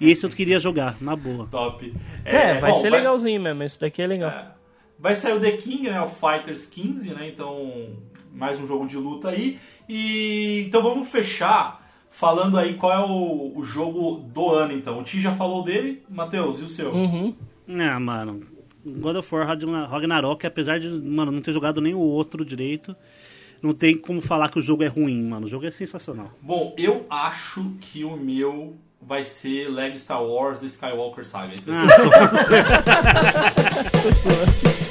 e 0.00 0.10
esse 0.10 0.24
eu 0.24 0.30
queria 0.30 0.58
jogar, 0.58 0.96
na 1.02 1.14
boa. 1.14 1.46
Top. 1.52 1.92
É, 2.24 2.54
vai 2.54 2.72
bom, 2.72 2.78
ser 2.78 2.88
legalzinho 2.88 3.40
mesmo. 3.42 3.62
Esse 3.62 3.78
daqui 3.78 4.00
é 4.00 4.06
legal. 4.06 4.30
É. 4.30 4.59
Vai 5.00 5.14
sair 5.14 5.32
o 5.34 5.40
The 5.40 5.52
King, 5.52 5.88
né? 5.88 5.98
O 6.02 6.06
Fighters 6.06 6.66
15, 6.66 7.14
né? 7.14 7.26
Então, 7.28 7.86
mais 8.34 8.60
um 8.60 8.66
jogo 8.66 8.86
de 8.86 8.96
luta 8.98 9.30
aí. 9.30 9.58
E 9.88 10.64
então 10.68 10.82
vamos 10.82 11.08
fechar 11.08 11.80
falando 12.10 12.58
aí 12.58 12.74
qual 12.74 12.92
é 12.92 12.98
o, 13.04 13.52
o 13.56 13.64
jogo 13.64 14.20
do 14.32 14.50
ano, 14.50 14.72
então. 14.74 14.98
O 14.98 15.02
Ti 15.02 15.18
já 15.20 15.32
falou 15.32 15.64
dele, 15.64 16.02
Matheus, 16.08 16.60
e 16.60 16.64
o 16.64 16.68
seu? 16.68 16.92
Uhum. 16.92 17.34
Ah, 17.68 17.98
mano. 17.98 18.42
God 18.84 19.16
of 19.16 19.34
War 19.34 19.46
Ragnar- 19.46 19.88
Ragnarok, 19.90 20.46
apesar 20.46 20.78
de, 20.80 20.88
mano, 20.88 21.32
não 21.32 21.40
ter 21.40 21.52
jogado 21.52 21.80
nem 21.80 21.94
o 21.94 21.98
outro 22.00 22.44
direito, 22.44 22.94
não 23.62 23.72
tem 23.72 23.96
como 23.96 24.20
falar 24.20 24.48
que 24.50 24.58
o 24.58 24.62
jogo 24.62 24.82
é 24.82 24.86
ruim, 24.86 25.22
mano. 25.22 25.46
O 25.46 25.48
jogo 25.48 25.64
é 25.66 25.70
sensacional. 25.70 26.30
Bom, 26.42 26.74
eu 26.78 27.06
acho 27.08 27.64
que 27.80 28.04
o 28.04 28.16
meu 28.16 28.76
vai 29.00 29.24
ser 29.24 29.68
Lego 29.70 29.98
Star 29.98 30.22
Wars 30.22 30.58
The 30.58 30.66
Skywalker 30.66 31.24
Saga. 31.26 31.54
Ser 31.56 31.72
Ah, 31.72 31.86
tô- 34.84 34.89